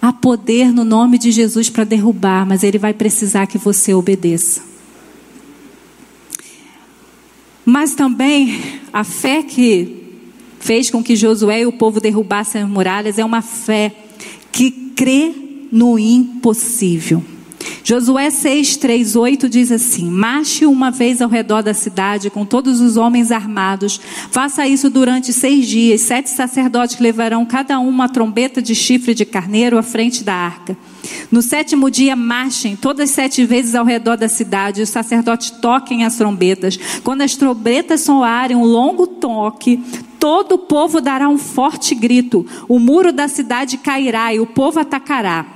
Há 0.00 0.12
poder 0.12 0.74
no 0.74 0.84
nome 0.84 1.16
de 1.16 1.32
Jesus 1.32 1.70
para 1.70 1.84
derrubar, 1.84 2.44
mas 2.46 2.62
Ele 2.62 2.76
vai 2.76 2.92
precisar 2.92 3.46
que 3.46 3.56
você 3.56 3.94
obedeça. 3.94 4.60
Mas 7.64 7.94
também 7.94 8.78
a 8.92 9.02
fé 9.04 9.42
que 9.42 10.05
fez 10.66 10.90
com 10.90 11.00
que 11.00 11.14
Josué 11.14 11.60
e 11.60 11.66
o 11.66 11.70
povo 11.70 12.00
derrubassem 12.00 12.62
as 12.62 12.68
muralhas 12.68 13.20
é 13.20 13.24
uma 13.24 13.40
fé 13.40 13.92
que 14.50 14.72
crê 14.96 15.32
no 15.70 15.96
impossível. 15.96 17.22
Josué 17.84 18.30
6, 18.30 18.76
3, 18.78 19.14
8 19.14 19.48
diz 19.48 19.70
assim: 19.70 20.10
Marche 20.10 20.66
uma 20.66 20.90
vez 20.90 21.22
ao 21.22 21.28
redor 21.28 21.62
da 21.62 21.72
cidade 21.72 22.30
com 22.30 22.44
todos 22.44 22.80
os 22.80 22.96
homens 22.96 23.30
armados. 23.30 24.00
Faça 24.32 24.66
isso 24.66 24.90
durante 24.90 25.32
seis 25.32 25.68
dias. 25.68 26.00
Sete 26.00 26.30
sacerdotes 26.30 26.98
levarão 26.98 27.46
cada 27.46 27.78
um 27.78 27.88
uma 27.88 28.08
trombeta 28.08 28.60
de 28.60 28.74
chifre 28.74 29.14
de 29.14 29.24
carneiro 29.24 29.78
à 29.78 29.84
frente 29.84 30.24
da 30.24 30.34
arca. 30.34 30.76
No 31.30 31.42
sétimo 31.42 31.88
dia, 31.88 32.16
marchem 32.16 32.74
todas 32.74 33.10
sete 33.10 33.44
vezes 33.44 33.76
ao 33.76 33.84
redor 33.84 34.16
da 34.16 34.28
cidade. 34.28 34.82
Os 34.82 34.88
sacerdotes 34.88 35.50
toquem 35.50 36.04
as 36.04 36.16
trombetas. 36.16 36.76
Quando 37.04 37.22
as 37.22 37.36
trombetas 37.36 38.00
soarem 38.00 38.56
um 38.56 38.64
longo 38.64 39.06
toque, 39.06 39.80
todo 40.26 40.56
o 40.56 40.58
povo 40.58 41.00
dará 41.00 41.28
um 41.28 41.38
forte 41.38 41.94
grito. 41.94 42.44
O 42.68 42.80
muro 42.80 43.12
da 43.12 43.28
cidade 43.28 43.78
cairá 43.78 44.34
e 44.34 44.40
o 44.40 44.46
povo 44.46 44.80
atacará 44.80 45.46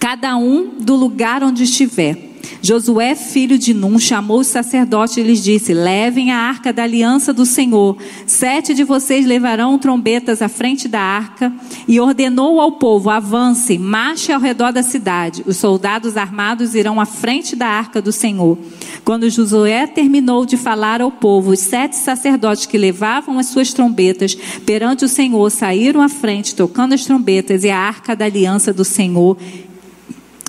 cada 0.00 0.36
um 0.36 0.68
do 0.80 0.96
lugar 0.96 1.44
onde 1.44 1.62
estiver. 1.62 2.29
Josué, 2.62 3.14
filho 3.14 3.58
de 3.58 3.72
Num, 3.72 3.98
chamou 3.98 4.40
os 4.40 4.46
sacerdotes 4.46 5.16
e 5.16 5.22
lhes 5.22 5.42
disse: 5.42 5.72
Levem 5.72 6.30
a 6.30 6.36
arca 6.36 6.72
da 6.72 6.82
aliança 6.82 7.32
do 7.32 7.46
Senhor. 7.46 7.96
Sete 8.26 8.74
de 8.74 8.84
vocês 8.84 9.24
levarão 9.24 9.78
trombetas 9.78 10.42
à 10.42 10.48
frente 10.48 10.86
da 10.86 11.00
arca. 11.00 11.52
E 11.88 11.98
ordenou 11.98 12.60
ao 12.60 12.72
povo: 12.72 13.08
Avance, 13.08 13.78
marche 13.78 14.30
ao 14.30 14.40
redor 14.40 14.72
da 14.72 14.82
cidade. 14.82 15.42
Os 15.46 15.56
soldados 15.56 16.16
armados 16.16 16.74
irão 16.74 17.00
à 17.00 17.06
frente 17.06 17.56
da 17.56 17.66
arca 17.66 18.02
do 18.02 18.12
Senhor. 18.12 18.58
Quando 19.04 19.30
Josué 19.30 19.86
terminou 19.86 20.44
de 20.44 20.56
falar 20.58 21.00
ao 21.00 21.10
povo, 21.10 21.52
os 21.52 21.60
sete 21.60 21.96
sacerdotes 21.96 22.66
que 22.66 22.76
levavam 22.76 23.38
as 23.38 23.46
suas 23.46 23.72
trombetas 23.72 24.36
perante 24.66 25.04
o 25.04 25.08
Senhor 25.08 25.50
saíram 25.50 26.02
à 26.02 26.08
frente, 26.08 26.54
tocando 26.54 26.92
as 26.92 27.04
trombetas, 27.04 27.64
e 27.64 27.70
a 27.70 27.78
arca 27.78 28.14
da 28.14 28.26
aliança 28.26 28.72
do 28.72 28.84
Senhor 28.84 29.36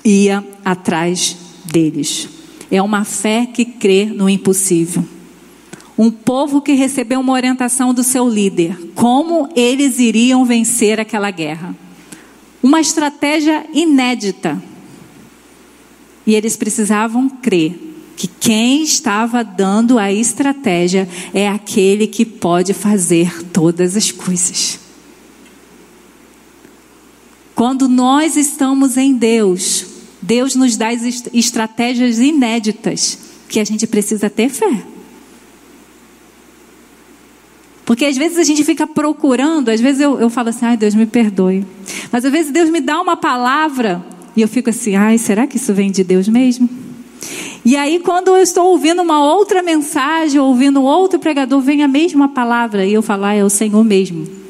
ia 0.04 0.44
atrás 0.64 1.41
deles. 1.72 2.28
É 2.70 2.80
uma 2.80 3.04
fé 3.04 3.46
que 3.46 3.64
crê 3.64 4.04
no 4.06 4.28
impossível. 4.28 5.04
Um 5.98 6.10
povo 6.10 6.60
que 6.60 6.72
recebeu 6.72 7.20
uma 7.20 7.32
orientação 7.32 7.92
do 7.92 8.02
seu 8.02 8.28
líder, 8.28 8.76
como 8.94 9.48
eles 9.54 9.98
iriam 9.98 10.44
vencer 10.44 11.00
aquela 11.00 11.30
guerra. 11.30 11.74
Uma 12.62 12.80
estratégia 12.80 13.66
inédita. 13.74 14.62
E 16.26 16.34
eles 16.34 16.56
precisavam 16.56 17.28
crer 17.28 17.78
que 18.16 18.26
quem 18.28 18.82
estava 18.82 19.42
dando 19.42 19.98
a 19.98 20.12
estratégia 20.12 21.08
é 21.34 21.48
aquele 21.48 22.06
que 22.06 22.24
pode 22.24 22.72
fazer 22.72 23.44
todas 23.46 23.96
as 23.96 24.12
coisas. 24.12 24.78
Quando 27.54 27.88
nós 27.88 28.36
estamos 28.36 28.96
em 28.96 29.14
Deus, 29.14 29.86
Deus 30.22 30.54
nos 30.54 30.76
dá 30.76 30.90
estratégias 31.34 32.20
inéditas 32.20 33.18
que 33.48 33.58
a 33.58 33.64
gente 33.64 33.86
precisa 33.86 34.30
ter 34.30 34.48
fé. 34.48 34.84
Porque 37.84 38.04
às 38.04 38.16
vezes 38.16 38.38
a 38.38 38.44
gente 38.44 38.62
fica 38.64 38.86
procurando, 38.86 39.68
às 39.68 39.80
vezes 39.80 40.00
eu, 40.00 40.20
eu 40.20 40.30
falo 40.30 40.50
assim, 40.50 40.64
ai 40.64 40.76
Deus 40.76 40.94
me 40.94 41.04
perdoe. 41.04 41.66
Mas 42.12 42.24
às 42.24 42.30
vezes 42.30 42.52
Deus 42.52 42.70
me 42.70 42.80
dá 42.80 43.00
uma 43.00 43.16
palavra 43.16 44.04
e 44.36 44.40
eu 44.40 44.48
fico 44.48 44.70
assim, 44.70 44.94
ai, 44.94 45.18
será 45.18 45.46
que 45.46 45.56
isso 45.56 45.74
vem 45.74 45.90
de 45.90 46.04
Deus 46.04 46.28
mesmo? 46.28 46.68
E 47.64 47.76
aí, 47.76 48.00
quando 48.00 48.28
eu 48.28 48.42
estou 48.42 48.70
ouvindo 48.70 49.02
uma 49.02 49.22
outra 49.24 49.62
mensagem, 49.62 50.40
ouvindo 50.40 50.82
outro 50.82 51.18
pregador, 51.18 51.60
vem 51.60 51.82
a 51.82 51.88
mesma 51.88 52.28
palavra 52.28 52.84
e 52.84 52.92
eu 52.92 53.02
falo, 53.02 53.24
ah, 53.24 53.34
é 53.34 53.44
o 53.44 53.50
Senhor 53.50 53.84
mesmo 53.84 54.41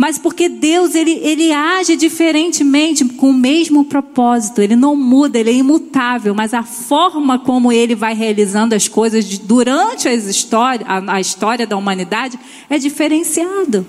mas 0.00 0.16
porque 0.16 0.48
Deus 0.48 0.94
ele, 0.94 1.10
ele 1.22 1.52
age 1.52 1.94
diferentemente 1.94 3.04
com 3.04 3.28
o 3.28 3.34
mesmo 3.34 3.84
propósito, 3.84 4.62
ele 4.62 4.74
não 4.74 4.96
muda, 4.96 5.38
ele 5.38 5.50
é 5.50 5.52
imutável, 5.52 6.34
mas 6.34 6.54
a 6.54 6.62
forma 6.62 7.38
como 7.38 7.70
ele 7.70 7.94
vai 7.94 8.14
realizando 8.14 8.74
as 8.74 8.88
coisas 8.88 9.36
durante 9.40 10.08
as 10.08 10.24
história, 10.24 10.86
a, 10.88 11.16
a 11.16 11.20
história 11.20 11.66
da 11.66 11.76
humanidade 11.76 12.40
é 12.70 12.78
diferenciado. 12.78 13.86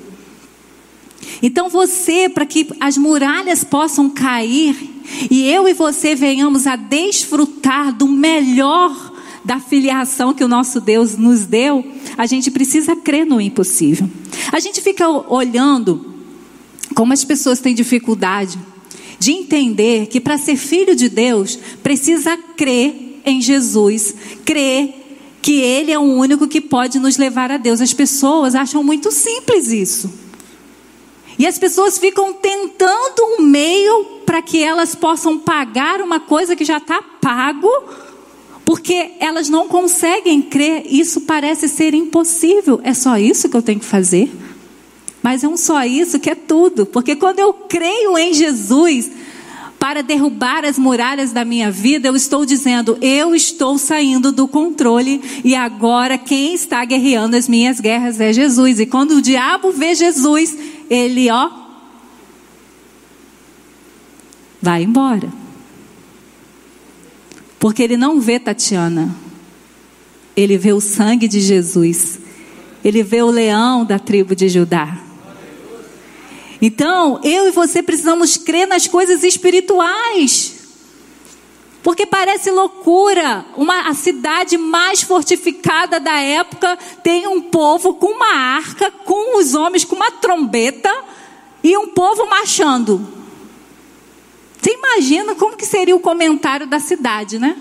Então 1.42 1.70
você, 1.70 2.28
para 2.28 2.46
que 2.46 2.68
as 2.78 2.98
muralhas 2.98 3.64
possam 3.64 4.10
cair 4.10 4.76
e 5.30 5.50
eu 5.50 5.66
e 5.66 5.74
você 5.74 6.14
venhamos 6.14 6.68
a 6.68 6.76
desfrutar 6.76 7.94
do 7.94 8.06
melhor 8.06 9.11
da 9.44 9.60
filiação 9.60 10.34
que 10.34 10.44
o 10.44 10.48
nosso 10.48 10.80
Deus 10.80 11.18
nos 11.18 11.46
deu, 11.46 11.86
a 12.18 12.26
gente 12.26 12.52
precisa 12.52 12.96
crer 12.96 13.26
no 13.26 13.42
impossível. 13.42 14.10
A 14.52 14.60
gente 14.60 14.82
fica 14.82 15.08
olhando 15.08 16.14
como 16.96 17.14
as 17.14 17.24
pessoas 17.24 17.60
têm 17.60 17.74
dificuldade 17.74 18.60
de 19.20 19.32
entender 19.32 20.08
que 20.08 20.20
para 20.20 20.38
ser 20.38 20.56
filho 20.56 20.96
de 20.96 21.08
Deus 21.08 21.58
precisa 21.84 22.36
crer 22.58 23.22
em 23.26 23.42
Jesus, 23.42 24.16
crer 24.44 24.96
que 25.42 25.60
Ele 25.60 25.92
é 25.92 25.98
o 25.98 26.04
único 26.04 26.48
que 26.48 26.62
pode 26.62 27.00
nos 27.00 27.18
levar 27.18 27.52
a 27.52 27.58
Deus. 27.58 27.82
As 27.82 27.94
pessoas 27.94 28.56
acham 28.56 28.84
muito 28.84 29.12
simples 29.12 29.72
isso. 29.72 30.12
E 31.38 31.48
as 31.48 31.58
pessoas 31.58 31.98
ficam 31.98 32.34
tentando 32.34 33.38
um 33.38 33.42
meio 33.42 34.22
para 34.26 34.42
que 34.42 34.62
elas 34.62 34.94
possam 34.94 35.40
pagar 35.40 36.02
uma 36.02 36.20
coisa 36.20 36.56
que 36.56 36.64
já 36.64 36.78
está 36.78 37.02
pago, 37.02 37.68
porque 38.72 39.16
elas 39.20 39.50
não 39.50 39.68
conseguem 39.68 40.42
crer. 40.42 40.84
Isso 40.90 41.20
parece 41.20 41.68
ser 41.68 41.94
impossível. 41.94 42.80
É 42.86 42.94
só 42.94 43.18
isso 43.18 43.50
que 43.50 43.58
eu 43.58 43.62
tenho 43.62 43.82
que 43.82 43.86
fazer? 43.86 44.32
Mas 45.22 45.44
é 45.44 45.48
um 45.50 45.58
só 45.58 45.84
isso 45.84 46.18
que 46.22 46.30
é 46.30 46.36
tudo, 46.36 46.86
porque 46.86 47.18
quando 47.18 47.40
eu 47.40 47.52
creio 47.54 48.18
em 48.18 48.34
Jesus 48.34 49.12
para 49.78 50.02
derrubar 50.02 50.64
as 50.64 50.80
muralhas 50.80 51.34
da 51.34 51.44
minha 51.44 51.70
vida, 51.70 52.08
eu 52.08 52.16
estou 52.16 52.46
dizendo, 52.46 52.98
eu 53.02 53.36
estou 53.36 53.78
saindo 53.78 54.32
do 54.32 54.48
controle 54.48 55.22
e 55.44 55.54
agora 55.54 56.18
quem 56.18 56.54
está 56.54 56.86
guerreando 56.86 57.36
as 57.36 57.50
minhas 57.50 57.78
guerras 57.78 58.22
é 58.22 58.32
Jesus. 58.32 58.80
E 58.80 58.86
quando 58.86 59.18
o 59.18 59.22
diabo 59.22 59.74
vê 59.74 59.94
Jesus, 59.94 60.58
ele, 60.90 61.30
ó, 61.30 61.52
vai 64.62 64.84
embora. 64.84 65.41
Porque 67.62 67.84
ele 67.84 67.96
não 67.96 68.20
vê 68.20 68.40
Tatiana, 68.40 69.16
ele 70.36 70.58
vê 70.58 70.74
o 70.74 70.82
sangue 70.82 71.28
de 71.28 71.40
Jesus, 71.40 72.20
ele 72.84 73.04
vê 73.04 73.22
o 73.22 73.30
leão 73.30 73.86
da 73.86 74.00
tribo 74.00 74.36
de 74.36 74.50
Judá. 74.50 74.98
Então, 76.60 77.22
eu 77.24 77.48
e 77.48 77.52
você 77.52 77.84
precisamos 77.84 78.36
crer 78.36 78.68
nas 78.68 78.88
coisas 78.88 79.24
espirituais. 79.24 80.56
Porque 81.84 82.04
parece 82.08 82.50
loucura. 82.50 83.46
Uma, 83.56 83.90
a 83.90 83.94
cidade 83.94 84.58
mais 84.58 85.04
fortificada 85.04 86.00
da 86.00 86.20
época 86.20 86.76
tem 87.04 87.28
um 87.28 87.42
povo 87.42 87.94
com 87.94 88.08
uma 88.08 88.34
arca, 88.34 88.90
com 88.90 89.38
os 89.38 89.54
homens 89.54 89.86
com 89.86 89.96
uma 89.96 90.10
trombeta 90.10 90.92
e 91.64 91.78
um 91.78 91.90
povo 91.90 92.26
marchando. 92.26 93.21
Você 94.62 94.74
imagina 94.74 95.34
como 95.34 95.58
que 95.58 95.66
seria 95.66 95.96
o 95.96 96.00
comentário 96.00 96.68
da 96.68 96.80
cidade, 96.80 97.40
né? 97.40 97.58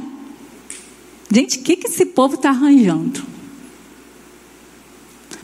Gente, 1.32 1.58
o 1.58 1.62
que, 1.62 1.76
que 1.76 1.86
esse 1.86 2.04
povo 2.04 2.34
está 2.34 2.50
arranjando? 2.50 3.22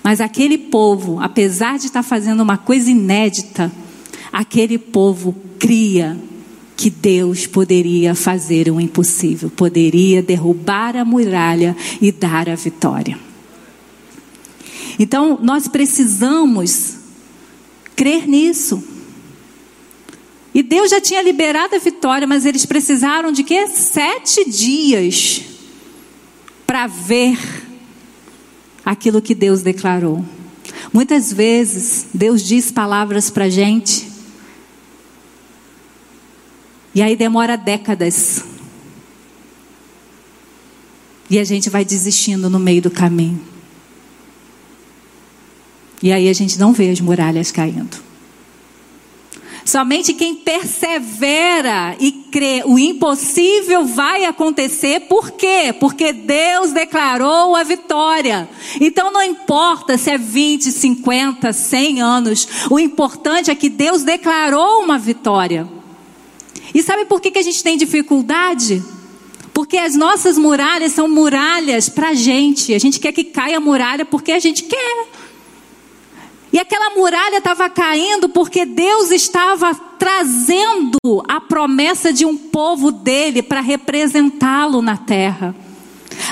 Mas 0.02 0.20
aquele 0.20 0.58
povo, 0.58 1.18
apesar 1.20 1.78
de 1.78 1.86
estar 1.86 2.02
fazendo 2.02 2.42
uma 2.42 2.58
coisa 2.58 2.90
inédita, 2.90 3.72
aquele 4.32 4.76
povo 4.78 5.34
cria 5.58 6.18
que 6.76 6.90
Deus 6.90 7.46
poderia 7.46 8.14
fazer 8.14 8.70
o 8.70 8.78
impossível, 8.78 9.48
poderia 9.48 10.22
derrubar 10.22 10.94
a 10.96 11.04
muralha 11.04 11.74
e 12.02 12.12
dar 12.12 12.50
a 12.50 12.54
vitória. 12.54 13.18
Então, 14.98 15.38
nós 15.42 15.66
precisamos 15.68 16.96
crer 17.94 18.28
nisso. 18.28 18.95
E 20.56 20.62
Deus 20.62 20.90
já 20.90 20.98
tinha 21.02 21.20
liberado 21.20 21.76
a 21.76 21.78
vitória, 21.78 22.26
mas 22.26 22.46
eles 22.46 22.64
precisaram 22.64 23.30
de 23.30 23.44
quê? 23.44 23.66
Sete 23.66 24.48
dias 24.48 25.42
para 26.66 26.86
ver 26.86 27.38
aquilo 28.82 29.20
que 29.20 29.34
Deus 29.34 29.60
declarou. 29.60 30.24
Muitas 30.90 31.30
vezes 31.30 32.06
Deus 32.14 32.42
diz 32.42 32.72
palavras 32.72 33.28
para 33.28 33.44
a 33.44 33.48
gente 33.50 34.08
e 36.94 37.02
aí 37.02 37.14
demora 37.14 37.58
décadas. 37.58 38.42
E 41.28 41.38
a 41.38 41.44
gente 41.44 41.68
vai 41.68 41.84
desistindo 41.84 42.48
no 42.48 42.58
meio 42.58 42.80
do 42.80 42.90
caminho. 42.90 43.44
E 46.02 46.10
aí 46.10 46.30
a 46.30 46.32
gente 46.32 46.58
não 46.58 46.72
vê 46.72 46.88
as 46.88 47.00
muralhas 47.02 47.52
caindo. 47.52 48.05
Somente 49.66 50.14
quem 50.14 50.32
persevera 50.36 51.96
e 51.98 52.12
crê, 52.12 52.62
o 52.64 52.78
impossível 52.78 53.84
vai 53.84 54.24
acontecer. 54.24 55.00
Por 55.00 55.32
quê? 55.32 55.74
Porque 55.80 56.12
Deus 56.12 56.70
declarou 56.70 57.56
a 57.56 57.64
vitória. 57.64 58.48
Então 58.80 59.10
não 59.10 59.24
importa 59.24 59.98
se 59.98 60.08
é 60.08 60.16
20, 60.16 60.70
50, 60.70 61.52
100 61.52 62.00
anos. 62.00 62.48
O 62.70 62.78
importante 62.78 63.50
é 63.50 63.56
que 63.56 63.68
Deus 63.68 64.04
declarou 64.04 64.84
uma 64.84 64.98
vitória. 64.98 65.66
E 66.72 66.80
sabe 66.80 67.04
por 67.04 67.20
que, 67.20 67.32
que 67.32 67.40
a 67.40 67.42
gente 67.42 67.60
tem 67.60 67.76
dificuldade? 67.76 68.80
Porque 69.52 69.78
as 69.78 69.96
nossas 69.96 70.38
muralhas 70.38 70.92
são 70.92 71.08
muralhas 71.08 71.88
para 71.88 72.10
a 72.10 72.14
gente. 72.14 72.72
A 72.72 72.78
gente 72.78 73.00
quer 73.00 73.10
que 73.10 73.24
caia 73.24 73.56
a 73.56 73.60
muralha 73.60 74.04
porque 74.04 74.30
a 74.30 74.38
gente 74.38 74.62
quer. 74.62 75.06
E 76.56 76.58
aquela 76.58 76.88
muralha 76.96 77.36
estava 77.36 77.68
caindo 77.68 78.30
porque 78.30 78.64
Deus 78.64 79.10
estava 79.10 79.74
trazendo 79.74 80.96
a 81.28 81.38
promessa 81.38 82.14
de 82.14 82.24
um 82.24 82.34
povo 82.34 82.90
dele 82.90 83.42
para 83.42 83.60
representá-lo 83.60 84.80
na 84.80 84.96
terra. 84.96 85.54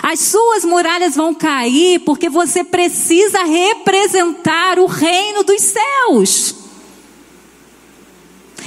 As 0.02 0.20
suas 0.20 0.64
muralhas 0.64 1.14
vão 1.14 1.34
cair 1.34 1.98
porque 2.06 2.30
você 2.30 2.64
precisa 2.64 3.44
representar 3.44 4.78
o 4.78 4.86
reino 4.86 5.44
dos 5.44 5.60
céus. 5.60 6.54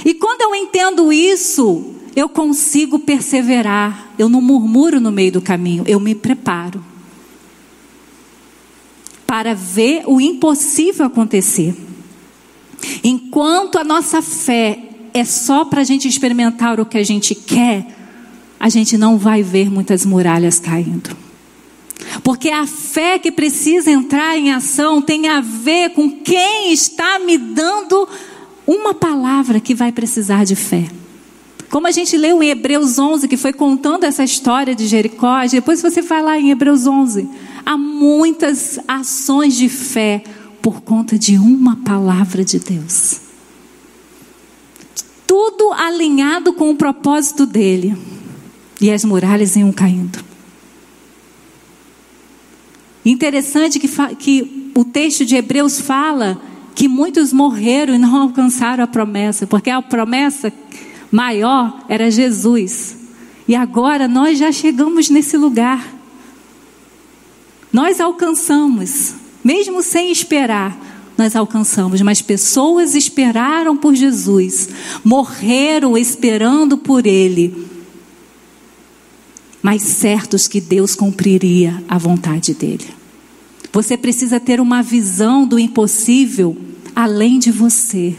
E 0.04 0.14
quando 0.14 0.42
eu 0.42 0.54
entendo 0.54 1.12
isso, 1.12 1.92
eu 2.14 2.28
consigo 2.28 3.00
perseverar. 3.00 4.10
Eu 4.16 4.28
não 4.28 4.40
murmuro 4.40 5.00
no 5.00 5.10
meio 5.10 5.32
do 5.32 5.42
caminho, 5.42 5.82
eu 5.88 5.98
me 5.98 6.14
preparo 6.14 6.84
para 9.28 9.54
ver 9.54 10.04
o 10.06 10.18
impossível 10.18 11.04
acontecer. 11.04 11.76
Enquanto 13.04 13.78
a 13.78 13.84
nossa 13.84 14.22
fé 14.22 14.78
é 15.12 15.22
só 15.22 15.66
para 15.66 15.82
a 15.82 15.84
gente 15.84 16.08
experimentar 16.08 16.80
o 16.80 16.86
que 16.86 16.96
a 16.96 17.04
gente 17.04 17.34
quer, 17.34 17.86
a 18.58 18.70
gente 18.70 18.96
não 18.96 19.18
vai 19.18 19.42
ver 19.42 19.70
muitas 19.70 20.06
muralhas 20.06 20.58
caindo. 20.58 21.14
Porque 22.24 22.48
a 22.48 22.66
fé 22.66 23.18
que 23.18 23.30
precisa 23.30 23.90
entrar 23.90 24.38
em 24.38 24.50
ação 24.50 25.02
tem 25.02 25.28
a 25.28 25.42
ver 25.42 25.90
com 25.90 26.10
quem 26.10 26.72
está 26.72 27.18
me 27.18 27.36
dando 27.36 28.08
uma 28.66 28.94
palavra 28.94 29.60
que 29.60 29.74
vai 29.74 29.92
precisar 29.92 30.44
de 30.44 30.56
fé. 30.56 30.88
Como 31.68 31.86
a 31.86 31.90
gente 31.90 32.16
leu 32.16 32.42
em 32.42 32.48
Hebreus 32.48 32.98
11, 32.98 33.28
que 33.28 33.36
foi 33.36 33.52
contando 33.52 34.04
essa 34.04 34.24
história 34.24 34.74
de 34.74 34.86
Jericó, 34.86 35.44
depois 35.50 35.82
você 35.82 36.00
vai 36.00 36.22
lá 36.22 36.38
em 36.38 36.50
Hebreus 36.50 36.86
11. 36.86 37.28
Há 37.64 37.76
muitas 37.76 38.78
ações 38.86 39.56
de 39.56 39.68
fé 39.68 40.22
por 40.62 40.80
conta 40.82 41.18
de 41.18 41.38
uma 41.38 41.76
palavra 41.76 42.44
de 42.44 42.58
Deus. 42.58 43.20
Tudo 45.26 45.72
alinhado 45.72 46.52
com 46.52 46.70
o 46.70 46.76
propósito 46.76 47.46
dele. 47.46 47.96
E 48.80 48.90
as 48.90 49.04
muralhas 49.04 49.56
iam 49.56 49.72
caindo. 49.72 50.24
Interessante 53.04 53.78
que, 53.78 53.88
que 54.16 54.70
o 54.74 54.84
texto 54.84 55.24
de 55.24 55.34
Hebreus 55.34 55.80
fala 55.80 56.40
que 56.74 56.86
muitos 56.86 57.32
morreram 57.32 57.94
e 57.94 57.98
não 57.98 58.14
alcançaram 58.14 58.84
a 58.84 58.86
promessa, 58.86 59.46
porque 59.46 59.68
a 59.68 59.82
promessa 59.82 60.52
maior 61.10 61.84
era 61.88 62.10
Jesus. 62.10 62.96
E 63.48 63.54
agora 63.56 64.06
nós 64.06 64.38
já 64.38 64.52
chegamos 64.52 65.10
nesse 65.10 65.36
lugar. 65.36 65.97
Nós 67.72 68.00
alcançamos, 68.00 69.14
mesmo 69.44 69.82
sem 69.82 70.10
esperar, 70.10 70.76
nós 71.18 71.34
alcançamos, 71.34 72.00
mas 72.00 72.22
pessoas 72.22 72.94
esperaram 72.94 73.76
por 73.76 73.94
Jesus, 73.94 74.68
morreram 75.04 75.98
esperando 75.98 76.78
por 76.78 77.06
Ele, 77.06 77.66
mas 79.60 79.82
certos 79.82 80.46
que 80.46 80.60
Deus 80.60 80.94
cumpriria 80.94 81.82
a 81.88 81.98
vontade 81.98 82.54
dEle. 82.54 82.86
Você 83.72 83.96
precisa 83.96 84.38
ter 84.38 84.60
uma 84.60 84.82
visão 84.82 85.46
do 85.46 85.58
impossível 85.58 86.56
além 86.94 87.38
de 87.38 87.50
você. 87.50 88.16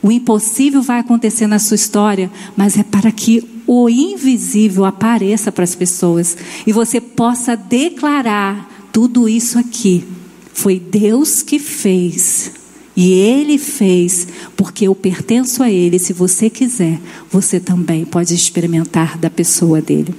O 0.00 0.10
impossível 0.10 0.80
vai 0.80 1.00
acontecer 1.00 1.46
na 1.46 1.58
sua 1.58 1.74
história, 1.74 2.30
mas 2.56 2.78
é 2.78 2.84
para 2.84 3.10
que 3.10 3.46
o 3.66 3.88
invisível 3.88 4.84
apareça 4.84 5.52
para 5.52 5.64
as 5.64 5.74
pessoas 5.74 6.36
e 6.66 6.72
você 6.72 7.00
possa 7.00 7.56
declarar 7.56 8.67
tudo 8.92 9.28
isso 9.28 9.58
aqui. 9.58 10.04
Foi 10.52 10.78
Deus 10.78 11.42
que 11.42 11.58
fez. 11.58 12.52
E 12.96 13.12
Ele 13.12 13.58
fez, 13.58 14.26
porque 14.56 14.88
eu 14.88 14.94
pertenço 14.94 15.62
a 15.62 15.70
Ele. 15.70 16.00
Se 16.00 16.12
você 16.12 16.50
quiser, 16.50 17.00
você 17.30 17.60
também 17.60 18.04
pode 18.04 18.34
experimentar 18.34 19.16
da 19.16 19.30
pessoa 19.30 19.80
dele. 19.80 20.12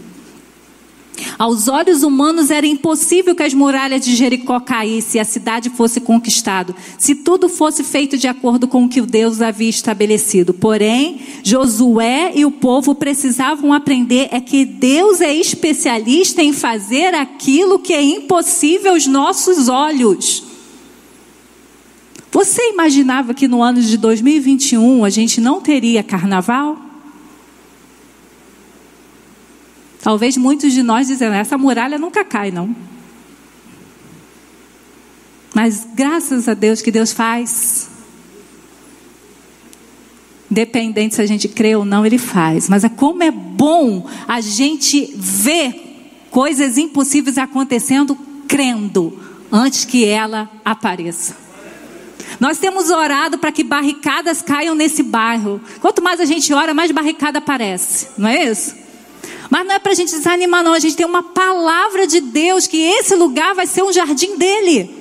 Aos 1.37 1.67
olhos 1.67 2.03
humanos 2.03 2.51
era 2.51 2.65
impossível 2.65 3.35
que 3.35 3.43
as 3.43 3.53
muralhas 3.53 4.03
de 4.03 4.15
Jericó 4.15 4.59
caíssem 4.59 5.19
e 5.19 5.21
a 5.21 5.25
cidade 5.25 5.69
fosse 5.69 5.99
conquistada, 5.99 6.75
se 6.97 7.15
tudo 7.15 7.47
fosse 7.47 7.83
feito 7.83 8.17
de 8.17 8.27
acordo 8.27 8.67
com 8.67 8.85
o 8.85 8.89
que 8.89 9.01
Deus 9.01 9.41
havia 9.41 9.69
estabelecido. 9.69 10.53
Porém, 10.53 11.19
Josué 11.43 12.31
e 12.35 12.45
o 12.45 12.51
povo 12.51 12.93
precisavam 12.95 13.73
aprender 13.73 14.29
é 14.31 14.39
que 14.39 14.65
Deus 14.65 15.21
é 15.21 15.33
especialista 15.33 16.41
em 16.41 16.53
fazer 16.53 17.13
aquilo 17.13 17.79
que 17.79 17.93
é 17.93 18.01
impossível 18.01 18.93
aos 18.93 19.07
nossos 19.07 19.67
olhos. 19.67 20.43
Você 22.31 22.69
imaginava 22.69 23.33
que 23.33 23.47
no 23.47 23.63
ano 23.63 23.81
de 23.81 23.97
2021 23.97 25.03
a 25.03 25.09
gente 25.09 25.41
não 25.41 25.59
teria 25.61 26.03
carnaval? 26.03 26.88
Talvez 30.01 30.37
muitos 30.37 30.73
de 30.73 30.81
nós 30.81 31.07
dizendo, 31.07 31.33
essa 31.33 31.57
muralha 31.57 31.97
nunca 31.97 32.23
cai, 32.23 32.51
não. 32.51 32.73
Mas 35.53 35.87
graças 35.93 36.47
a 36.47 36.53
Deus 36.53 36.81
que 36.81 36.91
Deus 36.91 37.11
faz. 37.11 37.89
Independente 40.49 41.15
se 41.15 41.21
a 41.21 41.25
gente 41.25 41.47
crê 41.47 41.75
ou 41.75 41.83
não, 41.83 42.05
Ele 42.05 42.17
faz. 42.17 42.69
Mas 42.69 42.83
é 42.83 42.89
como 42.89 43.23
é 43.23 43.31
bom 43.31 44.07
a 44.27 44.39
gente 44.41 45.13
ver 45.15 46.25
coisas 46.31 46.77
impossíveis 46.77 47.37
acontecendo 47.37 48.17
crendo 48.47 49.19
antes 49.51 49.85
que 49.85 50.05
ela 50.05 50.49
apareça. 50.63 51.35
Nós 52.39 52.57
temos 52.57 52.89
orado 52.89 53.37
para 53.37 53.51
que 53.51 53.63
barricadas 53.63 54.41
caiam 54.41 54.75
nesse 54.75 55.03
bairro. 55.03 55.59
Quanto 55.81 56.01
mais 56.01 56.19
a 56.19 56.25
gente 56.25 56.53
ora, 56.53 56.73
mais 56.73 56.91
barricada 56.91 57.39
aparece. 57.39 58.07
Não 58.17 58.29
é 58.29 58.45
isso? 58.49 58.75
Mas 59.49 59.65
não 59.65 59.75
é 59.75 59.79
para 59.79 59.91
a 59.91 59.95
gente 59.95 60.11
desanimar, 60.11 60.63
não. 60.63 60.73
A 60.73 60.79
gente 60.79 60.95
tem 60.95 61.05
uma 61.05 61.23
palavra 61.23 62.05
de 62.05 62.21
Deus 62.21 62.67
que 62.67 62.77
esse 62.77 63.15
lugar 63.15 63.55
vai 63.55 63.65
ser 63.65 63.83
um 63.83 63.91
jardim 63.91 64.37
dele. 64.37 64.99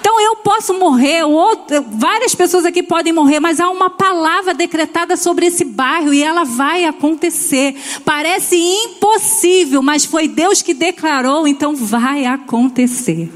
Então 0.00 0.20
eu 0.20 0.34
posso 0.34 0.74
morrer, 0.74 1.22
outro, 1.22 1.80
várias 1.92 2.34
pessoas 2.34 2.64
aqui 2.64 2.82
podem 2.82 3.12
morrer, 3.12 3.38
mas 3.38 3.60
há 3.60 3.70
uma 3.70 3.88
palavra 3.88 4.52
decretada 4.52 5.16
sobre 5.16 5.46
esse 5.46 5.64
bairro 5.64 6.12
e 6.12 6.20
ela 6.20 6.42
vai 6.42 6.84
acontecer. 6.84 7.76
Parece 8.04 8.56
impossível, 8.56 9.80
mas 9.80 10.04
foi 10.04 10.26
Deus 10.26 10.60
que 10.60 10.74
declarou, 10.74 11.46
então 11.46 11.76
vai 11.76 12.26
acontecer. 12.26 13.30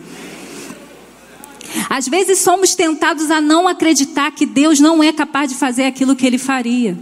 Às 1.89 2.09
vezes 2.09 2.41
somos 2.41 2.75
tentados 2.75 3.31
a 3.31 3.41
não 3.41 3.69
acreditar 3.69 4.33
que 4.33 4.45
Deus 4.45 4.81
não 4.81 5.01
é 5.05 5.13
capaz 5.13 5.49
de 5.49 5.55
fazer 5.55 5.85
aquilo 5.85 6.17
que 6.17 6.27
ele 6.27 6.39
faria. 6.39 6.99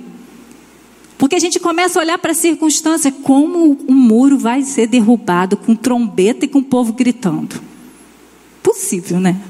Porque 1.24 1.36
a 1.36 1.40
gente 1.40 1.58
começa 1.58 1.98
a 1.98 2.02
olhar 2.02 2.18
para 2.18 2.32
a 2.32 2.34
circunstância, 2.34 3.10
como 3.10 3.78
um 3.88 3.94
muro 3.94 4.36
vai 4.36 4.60
ser 4.60 4.86
derrubado 4.86 5.56
com 5.56 5.74
trombeta 5.74 6.44
e 6.44 6.48
com 6.48 6.58
o 6.58 6.62
povo 6.62 6.92
gritando. 6.92 7.62
Possível, 8.62 9.18
né? 9.18 9.40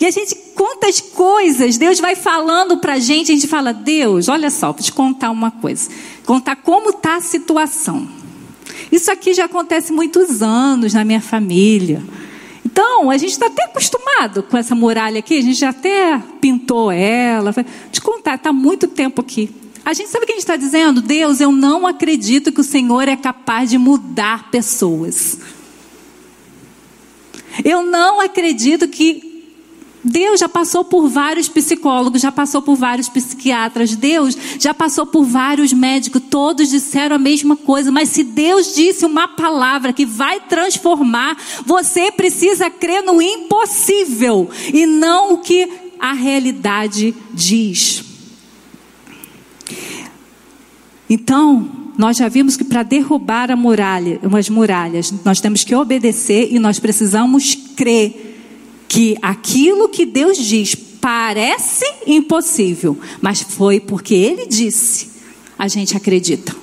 E 0.00 0.06
a 0.06 0.10
gente, 0.10 0.34
quantas 0.54 1.02
coisas 1.02 1.76
Deus 1.76 2.00
vai 2.00 2.16
falando 2.16 2.78
para 2.78 2.94
a 2.94 2.98
gente, 2.98 3.30
a 3.30 3.34
gente 3.34 3.46
fala, 3.46 3.74
Deus, 3.74 4.28
olha 4.28 4.50
só, 4.50 4.72
vou 4.72 4.80
te 4.80 4.90
contar 4.90 5.30
uma 5.30 5.50
coisa. 5.50 5.90
Contar 6.24 6.56
como 6.56 6.88
está 6.88 7.16
a 7.16 7.20
situação. 7.20 8.08
Isso 8.90 9.12
aqui 9.12 9.34
já 9.34 9.44
acontece 9.44 9.92
muitos 9.92 10.40
anos 10.40 10.94
na 10.94 11.04
minha 11.04 11.20
família. 11.20 12.02
Então, 12.64 13.10
a 13.10 13.18
gente 13.18 13.32
está 13.32 13.48
até 13.48 13.64
acostumado 13.64 14.44
com 14.44 14.56
essa 14.56 14.74
muralha 14.74 15.18
aqui, 15.18 15.36
a 15.36 15.42
gente 15.42 15.58
já 15.58 15.68
até 15.68 16.18
pintou 16.40 16.90
ela. 16.90 17.54
Te 17.92 18.00
contar, 18.00 18.36
está 18.36 18.50
muito 18.50 18.88
tempo 18.88 19.20
aqui. 19.20 19.60
A 19.84 19.92
gente 19.92 20.10
sabe 20.10 20.24
o 20.24 20.26
que 20.26 20.32
a 20.32 20.36
gente 20.36 20.44
está 20.44 20.56
dizendo? 20.56 21.00
Deus, 21.00 21.40
eu 21.40 21.50
não 21.50 21.86
acredito 21.86 22.52
que 22.52 22.60
o 22.60 22.64
Senhor 22.64 23.08
é 23.08 23.16
capaz 23.16 23.70
de 23.70 23.78
mudar 23.78 24.50
pessoas. 24.50 25.38
Eu 27.64 27.84
não 27.84 28.20
acredito 28.20 28.86
que 28.88 29.30
Deus 30.02 30.40
já 30.40 30.48
passou 30.48 30.84
por 30.84 31.08
vários 31.08 31.48
psicólogos, 31.48 32.22
já 32.22 32.32
passou 32.32 32.62
por 32.62 32.74
vários 32.74 33.08
psiquiatras, 33.08 33.94
Deus 33.94 34.36
já 34.58 34.72
passou 34.72 35.04
por 35.04 35.24
vários 35.24 35.72
médicos, 35.72 36.22
todos 36.30 36.70
disseram 36.70 37.16
a 37.16 37.18
mesma 37.18 37.54
coisa, 37.54 37.92
mas 37.92 38.08
se 38.08 38.24
Deus 38.24 38.74
disse 38.74 39.04
uma 39.04 39.28
palavra 39.28 39.92
que 39.92 40.06
vai 40.06 40.40
transformar, 40.40 41.36
você 41.66 42.10
precisa 42.10 42.70
crer 42.70 43.02
no 43.02 43.20
impossível 43.20 44.48
e 44.72 44.86
não 44.86 45.34
o 45.34 45.38
que 45.38 45.68
a 45.98 46.14
realidade 46.14 47.14
diz. 47.34 48.09
Então, 51.10 51.68
nós 51.98 52.16
já 52.16 52.28
vimos 52.28 52.56
que 52.56 52.62
para 52.62 52.84
derrubar 52.84 53.50
a 53.50 53.56
muralha, 53.56 54.20
umas 54.22 54.48
muralhas, 54.48 55.12
nós 55.24 55.40
temos 55.40 55.64
que 55.64 55.74
obedecer 55.74 56.48
e 56.52 56.60
nós 56.60 56.78
precisamos 56.78 57.56
crer 57.76 58.38
que 58.86 59.16
aquilo 59.20 59.88
que 59.88 60.06
Deus 60.06 60.38
diz 60.38 60.76
parece 61.00 61.84
impossível, 62.06 62.96
mas 63.20 63.42
foi 63.42 63.80
porque 63.80 64.14
Ele 64.14 64.46
disse. 64.46 65.10
a 65.58 65.66
gente 65.66 65.96
acredita. 65.96 66.54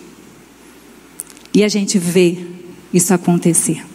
E 1.54 1.64
a 1.64 1.68
gente 1.68 2.00
vê 2.00 2.38
isso 2.94 3.14
acontecer. 3.14 3.86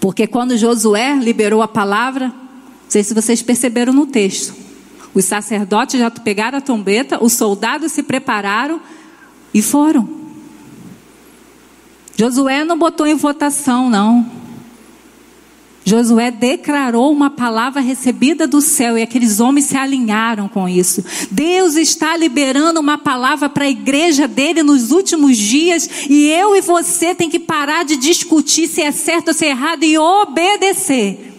Porque 0.00 0.26
quando 0.26 0.56
Josué 0.56 1.14
liberou 1.14 1.60
a 1.60 1.68
palavra, 1.68 2.28
não 2.28 2.34
sei 2.88 3.04
se 3.04 3.12
vocês 3.12 3.42
perceberam 3.42 3.92
no 3.92 4.06
texto, 4.06 4.54
os 5.12 5.24
sacerdotes 5.24 6.00
já 6.00 6.10
pegaram 6.10 6.56
a 6.58 6.60
trombeta, 6.60 7.22
os 7.22 7.34
soldados 7.34 7.92
se 7.92 8.02
prepararam 8.02 8.80
e 9.52 9.62
foram. 9.62 10.08
Josué 12.16 12.64
não 12.64 12.78
botou 12.78 13.06
em 13.06 13.14
votação, 13.14 13.88
não. 13.88 14.40
Josué 15.82 16.30
declarou 16.30 17.10
uma 17.10 17.30
palavra 17.30 17.80
recebida 17.80 18.46
do 18.46 18.60
céu 18.60 18.98
e 18.98 19.02
aqueles 19.02 19.40
homens 19.40 19.66
se 19.66 19.76
alinharam 19.76 20.46
com 20.46 20.68
isso. 20.68 21.02
Deus 21.30 21.74
está 21.74 22.16
liberando 22.16 22.78
uma 22.78 22.98
palavra 22.98 23.48
para 23.48 23.64
a 23.64 23.70
igreja 23.70 24.28
dele 24.28 24.62
nos 24.62 24.90
últimos 24.90 25.36
dias 25.36 25.88
e 26.08 26.28
eu 26.28 26.54
e 26.54 26.60
você 26.60 27.14
tem 27.14 27.30
que 27.30 27.38
parar 27.38 27.84
de 27.84 27.96
discutir 27.96 28.68
se 28.68 28.82
é 28.82 28.92
certo 28.92 29.28
ou 29.28 29.34
se 29.34 29.46
é 29.46 29.50
errado 29.50 29.82
e 29.82 29.96
obedecer. 29.96 31.32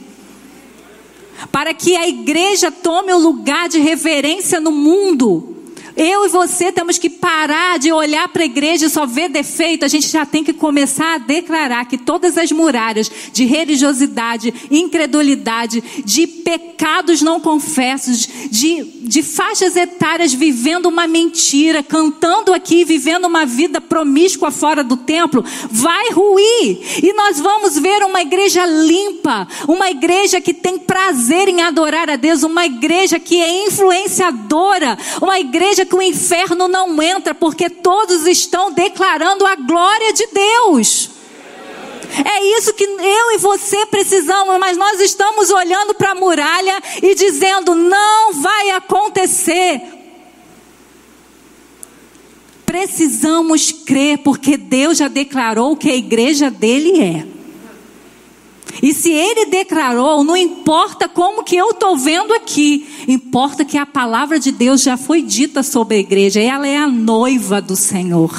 Para 1.51 1.73
que 1.73 1.95
a 1.95 2.07
igreja 2.07 2.71
tome 2.71 3.13
o 3.13 3.19
lugar 3.19 3.69
de 3.69 3.79
reverência 3.79 4.59
no 4.59 4.71
mundo. 4.71 5.50
Eu 5.95 6.25
e 6.25 6.29
você 6.29 6.71
temos 6.71 6.97
que 6.97 7.09
parar 7.09 7.77
de 7.79 7.91
olhar 7.91 8.27
para 8.29 8.43
a 8.43 8.45
igreja 8.45 8.85
e 8.85 8.89
só 8.89 9.05
ver 9.05 9.29
defeito. 9.29 9.85
A 9.85 9.87
gente 9.87 10.07
já 10.07 10.25
tem 10.25 10.43
que 10.43 10.53
começar 10.53 11.15
a 11.15 11.17
declarar 11.17 11.85
que 11.85 11.97
todas 11.97 12.37
as 12.37 12.51
muralhas 12.51 13.11
de 13.31 13.45
religiosidade, 13.45 14.53
incredulidade, 14.69 15.83
de 16.05 16.27
pecados 16.27 17.21
não 17.21 17.39
confessos, 17.39 18.27
de, 18.49 18.83
de 19.01 19.21
faixas 19.21 19.75
etárias 19.75 20.33
vivendo 20.33 20.87
uma 20.87 21.07
mentira, 21.07 21.83
cantando 21.83 22.53
aqui, 22.53 22.83
vivendo 22.83 23.25
uma 23.25 23.45
vida 23.45 23.79
promíscua 23.79 24.51
fora 24.51 24.83
do 24.83 24.97
templo, 24.97 25.43
vai 25.69 26.11
ruir. 26.11 27.03
E 27.03 27.13
nós 27.13 27.39
vamos 27.39 27.77
ver 27.77 28.03
uma 28.03 28.21
igreja 28.21 28.65
limpa, 28.65 29.47
uma 29.67 29.89
igreja 29.89 30.41
que 30.41 30.53
tem 30.53 30.77
prazer 30.77 31.47
em 31.47 31.61
adorar 31.61 32.09
a 32.09 32.15
Deus, 32.15 32.43
uma 32.43 32.65
igreja 32.65 33.19
que 33.19 33.41
é 33.41 33.67
influenciadora, 33.67 34.97
uma 35.21 35.39
igreja 35.39 35.80
igreja 35.81 35.85
que 35.85 35.95
o 35.95 36.01
inferno 36.01 36.67
não 36.67 37.01
entra, 37.01 37.33
porque 37.33 37.69
todos 37.69 38.25
estão 38.27 38.71
declarando 38.71 39.45
a 39.45 39.55
glória 39.55 40.13
de 40.13 40.27
Deus. 40.27 41.09
É 42.25 42.57
isso 42.57 42.73
que 42.73 42.83
eu 42.83 43.31
e 43.31 43.37
você 43.37 43.85
precisamos, 43.85 44.59
mas 44.59 44.77
nós 44.77 44.99
estamos 44.99 45.49
olhando 45.49 45.93
para 45.93 46.11
a 46.11 46.15
muralha 46.15 46.81
e 47.01 47.15
dizendo: 47.15 47.73
não 47.73 48.33
vai 48.33 48.71
acontecer. 48.71 49.81
Precisamos 52.65 53.71
crer, 53.71 54.19
porque 54.19 54.57
Deus 54.57 54.97
já 54.97 55.07
declarou 55.07 55.75
que 55.75 55.89
a 55.89 55.95
igreja 55.95 56.49
dele 56.49 57.01
é. 57.01 57.40
E 58.81 58.93
se 58.93 59.11
ele 59.11 59.45
declarou, 59.45 60.23
não 60.23 60.37
importa 60.37 61.07
como 61.07 61.43
que 61.43 61.55
eu 61.55 61.71
estou 61.71 61.97
vendo 61.97 62.33
aqui, 62.33 62.87
importa 63.07 63.65
que 63.65 63.77
a 63.77 63.85
palavra 63.85 64.39
de 64.39 64.51
Deus 64.51 64.81
já 64.81 64.97
foi 64.97 65.21
dita 65.21 65.63
sobre 65.63 65.95
a 65.97 65.99
igreja, 65.99 66.39
ela 66.39 66.67
é 66.67 66.77
a 66.77 66.87
noiva 66.87 67.61
do 67.61 67.75
Senhor. 67.75 68.31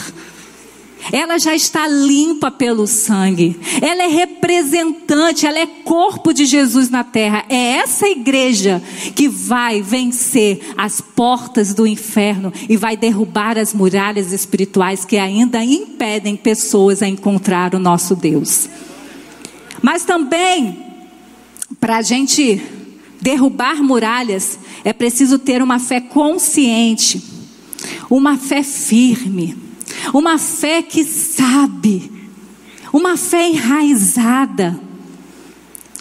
Ela 1.11 1.39
já 1.39 1.55
está 1.55 1.89
limpa 1.89 2.51
pelo 2.51 2.87
sangue. 2.87 3.59
Ela 3.81 4.05
é 4.05 4.07
representante, 4.07 5.47
ela 5.47 5.59
é 5.59 5.67
corpo 5.67 6.33
de 6.33 6.45
Jesus 6.45 6.91
na 6.91 7.03
terra. 7.03 7.45
É 7.49 7.79
essa 7.79 8.07
igreja 8.07 8.81
que 9.17 9.29
vai 9.29 9.83
vencer 9.83 10.61
as 10.77 11.01
portas 11.01 11.75
do 11.75 11.87
inferno 11.87 12.53
e 12.69 12.77
vai 12.77 12.97
derrubar 12.97 13.59
as 13.59 13.75
muralhas 13.75 14.33
espirituais 14.33 15.05
que 15.05 15.17
ainda 15.17 15.65
impedem 15.65 16.37
pessoas 16.37 17.03
a 17.03 17.09
encontrar 17.09 17.75
o 17.75 17.79
nosso 17.81 18.15
Deus. 18.15 18.69
Mas 19.83 20.05
também, 20.05 20.87
para 21.81 21.97
a 21.97 22.03
gente 22.03 22.63
derrubar 23.21 23.83
muralhas, 23.83 24.59
é 24.85 24.93
preciso 24.93 25.39
ter 25.39 25.61
uma 25.61 25.81
fé 25.81 26.01
consciente, 26.01 27.23
uma 28.09 28.39
fé 28.39 28.63
firme, 28.63 29.57
uma 30.15 30.39
fé 30.39 30.83
que 30.83 31.05
sabe, 31.05 32.11
uma 32.93 33.17
fé 33.17 33.49
enraizada, 33.49 34.81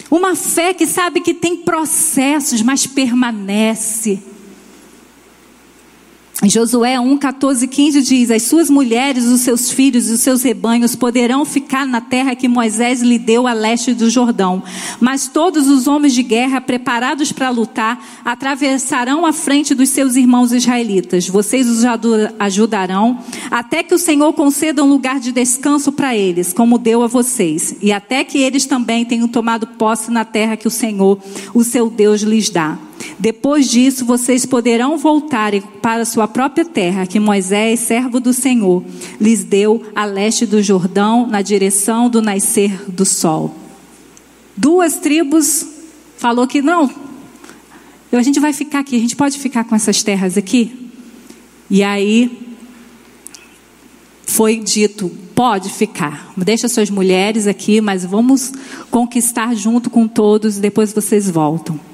uma 0.08 0.36
fé 0.36 0.72
que 0.72 0.86
sabe 0.86 1.20
que 1.20 1.34
tem 1.34 1.56
processos, 1.56 2.62
mas 2.62 2.86
permanece. 2.86 4.22
Josué 6.44 6.98
1, 6.98 7.18
14, 7.18 7.68
15 7.68 8.02
diz: 8.02 8.30
As 8.30 8.42
suas 8.42 8.68
mulheres, 8.68 9.26
os 9.26 9.42
seus 9.42 9.70
filhos 9.70 10.10
e 10.10 10.14
os 10.14 10.20
seus 10.20 10.42
rebanhos 10.42 10.96
poderão 10.96 11.44
ficar 11.44 11.86
na 11.86 12.00
terra 12.00 12.34
que 12.34 12.48
Moisés 12.48 13.00
lhe 13.00 13.16
deu 13.16 13.46
a 13.46 13.52
leste 13.52 13.94
do 13.94 14.10
Jordão. 14.10 14.60
Mas 14.98 15.28
todos 15.28 15.68
os 15.68 15.86
homens 15.86 16.12
de 16.12 16.22
guerra 16.24 16.60
preparados 16.60 17.30
para 17.30 17.48
lutar 17.48 18.04
atravessarão 18.24 19.24
a 19.24 19.32
frente 19.32 19.72
dos 19.72 19.90
seus 19.90 20.16
irmãos 20.16 20.52
israelitas. 20.52 21.28
Vocês 21.28 21.68
os 21.68 21.84
ajudarão 22.40 23.18
até 23.48 23.84
que 23.84 23.94
o 23.94 23.98
Senhor 23.98 24.32
conceda 24.32 24.82
um 24.82 24.88
lugar 24.88 25.20
de 25.20 25.30
descanso 25.30 25.92
para 25.92 26.16
eles, 26.16 26.52
como 26.52 26.76
deu 26.76 27.04
a 27.04 27.06
vocês, 27.06 27.76
e 27.80 27.92
até 27.92 28.24
que 28.24 28.38
eles 28.38 28.66
também 28.66 29.04
tenham 29.04 29.28
tomado 29.28 29.64
posse 29.64 30.10
na 30.10 30.24
terra 30.24 30.56
que 30.56 30.66
o 30.66 30.72
Senhor, 30.72 31.20
o 31.54 31.62
seu 31.62 31.88
Deus, 31.88 32.22
lhes 32.22 32.50
dá. 32.50 32.78
Depois 33.22 33.70
disso, 33.70 34.04
vocês 34.04 34.44
poderão 34.44 34.98
voltar 34.98 35.52
para 35.80 36.04
sua 36.04 36.26
própria 36.26 36.64
terra, 36.64 37.06
que 37.06 37.20
Moisés, 37.20 37.78
servo 37.78 38.18
do 38.18 38.32
Senhor, 38.32 38.82
lhes 39.20 39.44
deu 39.44 39.80
a 39.94 40.04
leste 40.04 40.44
do 40.44 40.60
Jordão, 40.60 41.24
na 41.28 41.40
direção 41.40 42.10
do 42.10 42.20
nascer 42.20 42.90
do 42.90 43.04
sol. 43.04 43.54
Duas 44.56 44.96
tribos 44.96 45.64
falou 46.16 46.48
que 46.48 46.60
não, 46.60 46.90
a 48.10 48.22
gente 48.22 48.40
vai 48.40 48.52
ficar 48.52 48.80
aqui, 48.80 48.96
a 48.96 48.98
gente 48.98 49.14
pode 49.14 49.38
ficar 49.38 49.62
com 49.62 49.76
essas 49.76 50.02
terras 50.02 50.36
aqui? 50.36 50.90
E 51.70 51.84
aí 51.84 52.56
foi 54.26 54.56
dito: 54.56 55.08
pode 55.32 55.70
ficar, 55.70 56.32
deixa 56.36 56.68
suas 56.68 56.90
mulheres 56.90 57.46
aqui, 57.46 57.80
mas 57.80 58.04
vamos 58.04 58.52
conquistar 58.90 59.54
junto 59.54 59.88
com 59.88 60.08
todos, 60.08 60.58
depois 60.58 60.92
vocês 60.92 61.30
voltam. 61.30 61.91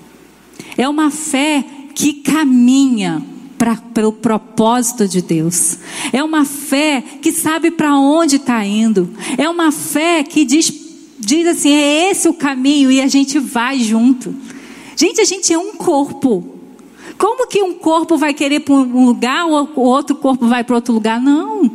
É 0.78 0.88
uma 0.88 1.10
fé 1.10 1.64
que 1.92 2.14
caminha 2.14 3.20
para 3.58 4.06
o 4.06 4.12
propósito 4.12 5.08
de 5.08 5.20
Deus. 5.20 5.78
É 6.12 6.22
uma 6.22 6.44
fé 6.44 7.02
que 7.20 7.32
sabe 7.32 7.72
para 7.72 7.98
onde 7.98 8.36
está 8.36 8.64
indo. 8.64 9.10
É 9.36 9.48
uma 9.50 9.72
fé 9.72 10.22
que 10.22 10.44
diz, 10.44 10.72
diz 11.18 11.46
assim: 11.48 11.72
é 11.72 12.10
esse 12.10 12.28
o 12.28 12.34
caminho 12.34 12.92
e 12.92 13.00
a 13.00 13.08
gente 13.08 13.40
vai 13.40 13.80
junto. 13.80 14.32
Gente, 14.96 15.20
a 15.20 15.24
gente 15.24 15.52
é 15.52 15.58
um 15.58 15.74
corpo. 15.74 16.54
Como 17.18 17.48
que 17.48 17.60
um 17.60 17.74
corpo 17.74 18.16
vai 18.16 18.32
querer 18.32 18.60
para 18.60 18.74
um 18.74 19.04
lugar 19.04 19.46
ou 19.46 19.68
o 19.74 19.80
outro 19.80 20.14
corpo 20.14 20.46
vai 20.46 20.62
para 20.62 20.76
outro 20.76 20.94
lugar? 20.94 21.20
Não. 21.20 21.68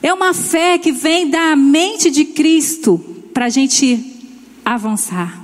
É 0.00 0.14
uma 0.14 0.32
fé 0.32 0.78
que 0.78 0.92
vem 0.92 1.28
da 1.28 1.56
mente 1.56 2.10
de 2.10 2.24
Cristo 2.24 3.00
para 3.34 3.46
a 3.46 3.48
gente 3.48 3.98
avançar. 4.64 5.41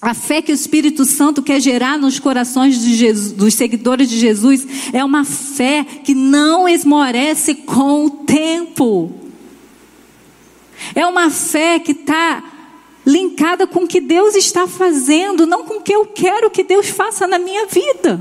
A 0.00 0.14
fé 0.14 0.40
que 0.40 0.52
o 0.52 0.54
Espírito 0.54 1.04
Santo 1.04 1.42
quer 1.42 1.60
gerar 1.60 1.98
nos 1.98 2.20
corações 2.20 2.78
Jesus, 2.78 3.32
dos 3.32 3.54
seguidores 3.54 4.08
de 4.08 4.16
Jesus 4.16 4.64
é 4.92 5.04
uma 5.04 5.24
fé 5.24 5.84
que 6.04 6.14
não 6.14 6.68
esmorece 6.68 7.56
com 7.56 8.06
o 8.06 8.10
tempo. 8.10 9.12
É 10.94 11.04
uma 11.04 11.30
fé 11.30 11.80
que 11.80 11.90
está 11.90 12.44
linkada 13.04 13.66
com 13.66 13.84
o 13.84 13.88
que 13.88 14.00
Deus 14.00 14.36
está 14.36 14.68
fazendo, 14.68 15.46
não 15.46 15.64
com 15.64 15.78
o 15.78 15.80
que 15.80 15.94
eu 15.94 16.06
quero 16.06 16.50
que 16.50 16.62
Deus 16.62 16.88
faça 16.88 17.26
na 17.26 17.38
minha 17.38 17.66
vida. 17.66 18.20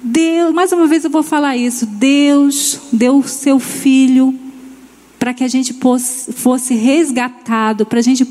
Deus, 0.00 0.54
mais 0.54 0.70
uma 0.70 0.86
vez 0.86 1.02
eu 1.02 1.10
vou 1.10 1.24
falar 1.24 1.56
isso. 1.56 1.86
Deus 1.86 2.78
deu 2.92 3.18
o 3.18 3.26
seu 3.26 3.58
filho 3.58 4.43
para 5.24 5.32
que 5.32 5.42
a 5.42 5.48
gente 5.48 5.74
fosse 6.34 6.74
resgatado, 6.74 7.86
para 7.86 7.98
a 7.98 8.02
gente 8.02 8.26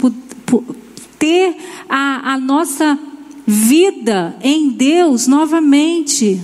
ter 1.17 1.57
a, 1.89 2.33
a 2.33 2.37
nossa 2.37 2.99
vida 3.47 4.37
em 4.43 4.69
Deus 4.69 5.25
novamente. 5.25 6.39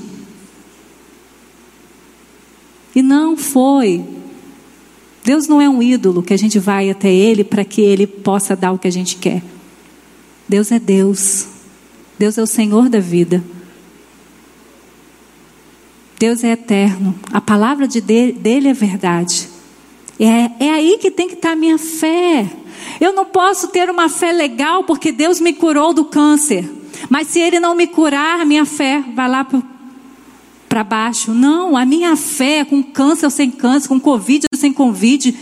E 2.96 3.04
não 3.04 3.38
foi. 3.38 4.04
Deus 5.24 5.48
não 5.48 5.62
é 5.62 5.70
um 5.70 5.84
ídolo 5.84 6.24
que 6.24 6.34
a 6.34 6.38
gente 6.38 6.58
vai 6.58 6.90
até 6.90 7.14
Ele 7.14 7.44
para 7.44 7.64
que 7.64 7.82
Ele 7.82 8.08
possa 8.08 8.56
dar 8.56 8.72
o 8.72 8.80
que 8.80 8.88
a 8.88 8.92
gente 8.92 9.18
quer. 9.18 9.44
Deus 10.48 10.72
é 10.72 10.80
Deus. 10.80 11.46
Deus 12.18 12.40
é 12.40 12.42
o 12.42 12.48
Senhor 12.48 12.90
da 12.90 13.00
vida. 13.00 13.44
Deus 16.18 16.44
é 16.44 16.54
eterno. 16.54 17.14
A 17.32 17.40
palavra 17.40 17.88
de 17.88 18.02
dele 18.02 18.68
é 18.68 18.74
verdade. 18.74 19.59
É, 20.20 20.66
é 20.66 20.72
aí 20.72 20.98
que 21.00 21.10
tem 21.10 21.28
que 21.28 21.36
estar 21.36 21.52
a 21.52 21.56
minha 21.56 21.78
fé. 21.78 22.46
Eu 23.00 23.14
não 23.14 23.26
posso 23.26 23.70
ter 23.70 23.90
uma 23.90 24.10
fé 24.10 24.32
legal 24.32 24.84
porque 24.84 25.12
Deus 25.12 25.40
me 25.40 25.54
curou 25.54 25.94
do 25.94 26.06
câncer. 26.06 26.70
Mas 27.10 27.28
se 27.28 27.40
Ele 27.40 27.60
não 27.60 27.74
me 27.74 27.88
curar, 27.88 28.46
minha 28.46 28.66
fé 28.66 29.04
vai 29.16 29.30
lá 29.30 29.48
para 30.68 30.84
baixo. 30.84 31.34
Não, 31.34 31.78
a 31.78 31.86
minha 31.86 32.16
fé, 32.16 32.66
com 32.66 32.84
câncer 32.84 33.26
ou 33.26 33.32
sem 33.32 33.50
câncer, 33.50 33.88
com 33.88 34.00
Covid 34.00 34.46
ou 34.54 34.60
sem 34.60 34.74
Covid, 34.74 35.34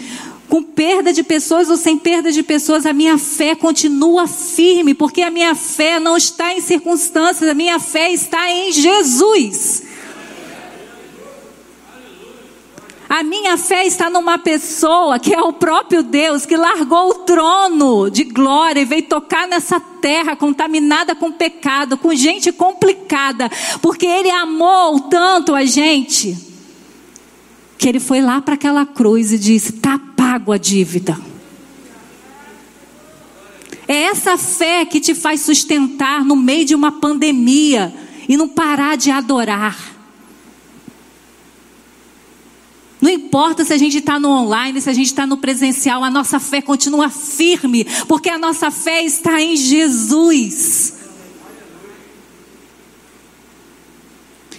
com 0.47 0.61
perda 0.61 1.11
de 1.11 1.23
pessoas 1.23 1.69
ou 1.69 1.75
sem 1.75 1.97
perda 1.97 2.31
de 2.31 2.43
pessoas, 2.43 2.85
a 2.85 2.93
minha 2.93 3.17
fé 3.17 3.55
continua 3.55 4.27
firme, 4.27 4.93
porque 4.93 5.21
a 5.21 5.31
minha 5.31 5.55
fé 5.55 5.99
não 5.99 6.15
está 6.15 6.53
em 6.53 6.61
circunstâncias, 6.61 7.49
a 7.49 7.53
minha 7.53 7.79
fé 7.79 8.11
está 8.11 8.49
em 8.49 8.71
Jesus. 8.71 9.83
A 13.09 13.23
minha 13.23 13.57
fé 13.57 13.85
está 13.85 14.09
numa 14.09 14.37
pessoa 14.37 15.17
que 15.17 15.33
é 15.33 15.41
o 15.41 15.53
próprio 15.53 16.03
Deus, 16.03 16.45
que 16.45 16.57
largou 16.57 17.09
o 17.09 17.13
trono 17.19 18.09
de 18.09 18.25
glória 18.25 18.81
e 18.81 18.85
veio 18.85 19.03
tocar 19.03 19.47
nessa 19.47 19.79
terra 19.79 20.35
contaminada 20.35 21.15
com 21.15 21.31
pecado, 21.31 21.97
com 21.97 22.13
gente 22.13 22.51
complicada, 22.51 23.49
porque 23.81 24.05
Ele 24.05 24.29
amou 24.29 24.99
tanto 25.01 25.55
a 25.55 25.63
gente, 25.63 26.37
que 27.77 27.87
Ele 27.87 27.99
foi 27.99 28.19
lá 28.19 28.41
para 28.41 28.55
aquela 28.55 28.85
cruz 28.85 29.31
e 29.31 29.39
disse: 29.39 29.75
está 29.75 29.97
pago 29.97 30.51
a 30.51 30.57
dívida. 30.57 31.17
É 33.87 34.03
essa 34.03 34.37
fé 34.37 34.83
que 34.83 34.99
te 34.99 35.15
faz 35.15 35.41
sustentar 35.41 36.25
no 36.25 36.35
meio 36.35 36.65
de 36.65 36.75
uma 36.75 36.91
pandemia 36.91 37.93
e 38.27 38.35
não 38.35 38.49
parar 38.49 38.97
de 38.97 39.09
adorar. 39.09 39.96
Não 43.07 43.13
importa 43.13 43.63
se 43.63 43.71
a 43.71 43.77
gente 43.77 43.99
está 43.99 44.19
no 44.19 44.27
online, 44.27 44.81
se 44.81 44.89
a 44.89 44.93
gente 44.93 45.05
está 45.05 45.25
no 45.25 45.37
presencial, 45.37 46.03
a 46.03 46.09
nossa 46.09 46.41
fé 46.41 46.61
continua 46.61 47.09
firme, 47.09 47.85
porque 48.05 48.29
a 48.29 48.37
nossa 48.37 48.69
fé 48.69 49.01
está 49.01 49.41
em 49.41 49.55
Jesus. 49.55 50.93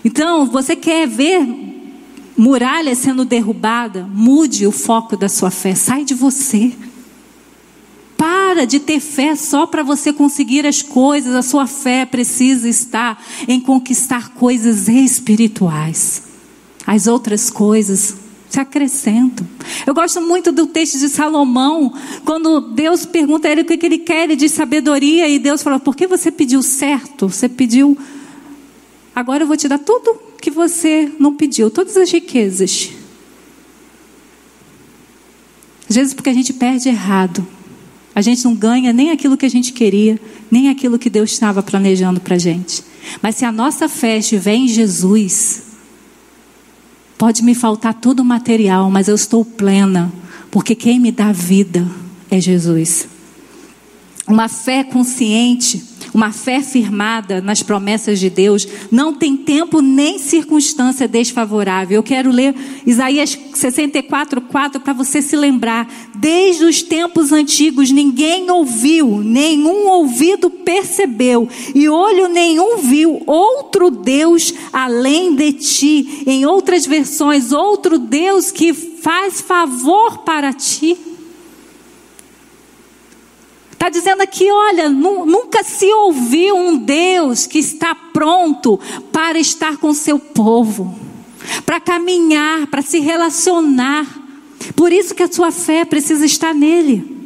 Então, 0.02 0.46
você 0.46 0.74
quer 0.74 1.06
ver 1.06 1.46
muralha 2.38 2.94
sendo 2.94 3.26
derrubada? 3.26 4.08
Mude 4.10 4.66
o 4.66 4.72
foco 4.72 5.14
da 5.14 5.28
sua 5.28 5.50
fé, 5.50 5.74
sai 5.74 6.02
de 6.02 6.14
você. 6.14 6.72
Para 8.16 8.64
de 8.64 8.80
ter 8.80 8.98
fé 8.98 9.36
só 9.36 9.66
para 9.66 9.82
você 9.82 10.10
conseguir 10.10 10.66
as 10.66 10.80
coisas, 10.80 11.34
a 11.34 11.42
sua 11.42 11.66
fé 11.66 12.06
precisa 12.06 12.66
estar 12.66 13.22
em 13.46 13.60
conquistar 13.60 14.30
coisas 14.30 14.88
espirituais. 14.88 16.22
As 16.86 17.06
outras 17.06 17.50
coisas 17.50 18.27
se 18.48 18.58
acrescentam. 18.60 19.46
Eu 19.86 19.94
gosto 19.94 20.20
muito 20.20 20.50
do 20.50 20.66
texto 20.66 20.98
de 20.98 21.08
Salomão, 21.08 21.92
quando 22.24 22.60
Deus 22.60 23.04
pergunta 23.04 23.48
a 23.48 23.52
ele 23.52 23.62
o 23.62 23.64
que 23.64 23.84
ele 23.84 23.98
quer, 23.98 24.34
diz 24.34 24.52
sabedoria, 24.52 25.28
e 25.28 25.38
Deus 25.38 25.62
fala: 25.62 25.78
Por 25.78 25.94
que 25.94 26.06
você 26.06 26.30
pediu 26.30 26.62
certo? 26.62 27.28
Você 27.28 27.48
pediu. 27.48 27.96
Agora 29.14 29.42
eu 29.42 29.46
vou 29.46 29.56
te 29.56 29.68
dar 29.68 29.78
tudo 29.78 30.18
que 30.40 30.50
você 30.50 31.10
não 31.18 31.34
pediu, 31.34 31.70
todas 31.70 31.96
as 31.96 32.10
riquezas. 32.10 32.90
Às 35.88 35.96
vezes, 35.96 36.14
porque 36.14 36.30
a 36.30 36.34
gente 36.34 36.52
perde 36.52 36.88
errado, 36.88 37.46
a 38.14 38.20
gente 38.20 38.44
não 38.44 38.54
ganha 38.54 38.92
nem 38.92 39.10
aquilo 39.10 39.36
que 39.36 39.46
a 39.46 39.50
gente 39.50 39.72
queria, 39.72 40.20
nem 40.50 40.68
aquilo 40.68 40.98
que 40.98 41.08
Deus 41.08 41.32
estava 41.32 41.62
planejando 41.62 42.20
para 42.20 42.36
a 42.36 42.38
gente. 42.38 42.84
Mas 43.22 43.36
se 43.36 43.44
a 43.44 43.50
nossa 43.50 43.88
fé 43.88 44.18
estiver 44.18 44.54
em 44.54 44.68
Jesus, 44.68 45.67
Pode 47.18 47.42
me 47.42 47.52
faltar 47.52 47.94
todo 47.94 48.20
o 48.20 48.24
material, 48.24 48.88
mas 48.90 49.08
eu 49.08 49.14
estou 49.16 49.44
plena, 49.44 50.12
porque 50.52 50.76
quem 50.76 51.00
me 51.00 51.10
dá 51.10 51.32
vida 51.32 51.84
é 52.30 52.40
Jesus. 52.40 53.08
Uma 54.28 54.48
fé 54.48 54.84
consciente 54.84 55.88
uma 56.14 56.32
fé 56.32 56.62
firmada 56.62 57.40
nas 57.40 57.62
promessas 57.62 58.18
de 58.18 58.30
Deus 58.30 58.66
não 58.90 59.14
tem 59.14 59.36
tempo 59.36 59.80
nem 59.80 60.18
circunstância 60.18 61.06
desfavorável. 61.06 61.96
Eu 61.96 62.02
quero 62.02 62.30
ler 62.30 62.54
Isaías 62.86 63.38
64, 63.54 64.40
4 64.40 64.80
para 64.80 64.92
você 64.92 65.20
se 65.20 65.36
lembrar. 65.36 65.88
Desde 66.14 66.64
os 66.64 66.82
tempos 66.82 67.32
antigos 67.32 67.90
ninguém 67.90 68.50
ouviu, 68.50 69.22
nenhum 69.22 69.86
ouvido 69.86 70.50
percebeu, 70.50 71.48
e 71.74 71.88
olho 71.88 72.28
nenhum 72.28 72.78
viu 72.78 73.22
outro 73.26 73.90
Deus 73.90 74.52
além 74.72 75.34
de 75.34 75.52
ti. 75.52 76.24
Em 76.26 76.46
outras 76.46 76.86
versões, 76.86 77.52
outro 77.52 77.98
Deus 77.98 78.50
que 78.50 78.72
faz 78.72 79.40
favor 79.40 80.18
para 80.18 80.52
ti. 80.52 80.96
Está 83.78 83.88
dizendo 83.90 84.22
aqui, 84.22 84.50
olha, 84.50 84.88
nunca 84.88 85.62
se 85.62 85.86
ouviu 85.86 86.56
um 86.56 86.76
Deus 86.76 87.46
que 87.46 87.60
está 87.60 87.94
pronto 87.94 88.76
para 89.12 89.38
estar 89.38 89.76
com 89.76 89.94
seu 89.94 90.18
povo, 90.18 90.98
para 91.64 91.78
caminhar, 91.78 92.66
para 92.66 92.82
se 92.82 92.98
relacionar. 92.98 94.04
Por 94.74 94.92
isso 94.92 95.14
que 95.14 95.22
a 95.22 95.32
sua 95.32 95.52
fé 95.52 95.84
precisa 95.84 96.26
estar 96.26 96.52
nele. 96.52 97.16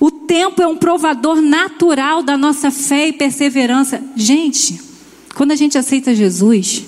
O 0.00 0.10
tempo 0.10 0.62
é 0.62 0.66
um 0.66 0.78
provador 0.78 1.42
natural 1.42 2.22
da 2.22 2.38
nossa 2.38 2.70
fé 2.70 3.08
e 3.08 3.12
perseverança. 3.12 4.02
Gente, 4.16 4.80
quando 5.34 5.52
a 5.52 5.56
gente 5.56 5.76
aceita 5.76 6.14
Jesus, 6.14 6.84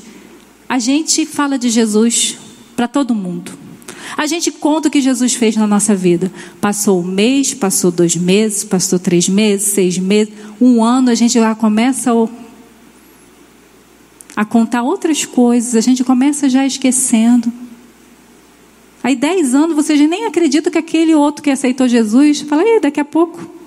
a 0.67 0.79
gente 0.79 1.27
fala 1.27 1.59
de 1.59 1.69
Jesus 1.69 2.39
para 2.75 2.89
todo 2.89 3.15
mundo. 3.15 3.68
A 4.17 4.27
gente 4.27 4.51
conta 4.51 4.89
o 4.89 4.91
que 4.91 5.01
Jesus 5.01 5.35
fez 5.35 5.57
na 5.57 5.67
nossa 5.67 5.95
vida. 5.95 6.33
Passou 6.61 7.01
um 7.01 7.05
mês, 7.05 7.55
passou 7.55 7.91
dois 7.91 8.17
meses, 8.17 8.65
passou 8.65 8.99
três 8.99 9.29
meses, 9.29 9.69
seis 9.69 9.99
meses, 9.99 10.33
um 10.61 10.83
ano, 10.83 11.11
a 11.11 11.15
gente 11.15 11.35
já 11.35 11.55
começa 11.55 12.11
a, 14.37 14.45
contar 14.45 14.83
outras 14.83 15.25
coisas, 15.25 15.75
a 15.75 15.81
gente 15.81 16.03
começa 16.03 16.49
já 16.49 16.67
esquecendo. 16.67 17.53
Aí 19.03 19.15
dez 19.15 19.55
anos 19.55 19.77
você 19.77 19.97
já 19.97 20.07
nem 20.07 20.27
acredita 20.27 20.71
que 20.71 20.79
aquele 20.79 21.15
outro 21.15 21.43
que 21.43 21.51
aceitou 21.51 21.87
Jesus, 21.87 22.41
fala, 22.43 22.63
aí 22.63 22.81
daqui 22.81 23.01
a 23.01 23.05
pouco. 23.05 23.59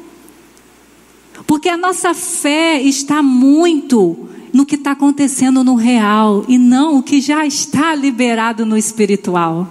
Porque 1.47 1.69
a 1.69 1.77
nossa 1.77 2.13
fé 2.13 2.81
está 2.81 3.21
muito 3.21 4.29
no 4.53 4.65
que 4.65 4.75
está 4.75 4.91
acontecendo 4.91 5.63
no 5.63 5.75
real 5.75 6.45
e 6.47 6.57
não 6.57 6.97
o 6.97 7.03
que 7.03 7.21
já 7.21 7.45
está 7.45 7.95
liberado 7.95 8.65
no 8.65 8.77
espiritual. 8.77 9.67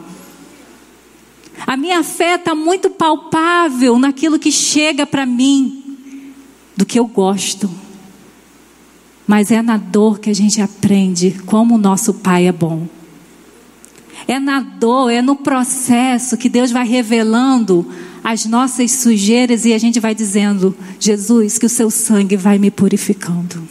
A 1.67 1.77
minha 1.77 2.03
fé 2.03 2.37
está 2.37 2.55
muito 2.55 2.91
palpável 2.91 3.99
naquilo 3.99 4.39
que 4.39 4.51
chega 4.51 5.07
para 5.07 5.27
mim, 5.27 6.33
do 6.77 6.87
que 6.87 6.99
eu 6.99 7.07
gosto. 7.07 7.71
Mas 9.27 9.51
é 9.51 9.63
na 9.63 9.77
dor 9.77 10.19
que 10.19 10.31
a 10.31 10.35
gente 10.35 10.61
aprende 10.61 11.41
como 11.47 11.75
o 11.75 11.79
nosso 11.79 12.15
Pai 12.15 12.47
é 12.47 12.53
bom. 12.53 12.89
É 14.27 14.39
na 14.39 14.61
dor, 14.61 15.11
é 15.11 15.23
no 15.23 15.37
processo 15.37 16.37
que 16.37 16.49
Deus 16.49 16.71
vai 16.71 16.87
revelando 16.87 17.87
as 18.23 18.45
nossas 18.45 18.91
sujeiras 18.93 19.65
e 19.65 19.73
a 19.73 19.79
gente 19.79 20.01
vai 20.01 20.15
dizendo: 20.15 20.77
Jesus, 20.99 21.59
que 21.59 21.67
o 21.67 21.71
seu 21.71 21.91
sangue 21.91 22.37
vai 22.37 22.59
me 22.59 22.71
purificando. 22.71 23.67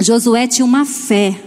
Josué 0.00 0.46
tinha 0.46 0.64
uma 0.64 0.84
fé 0.84 1.40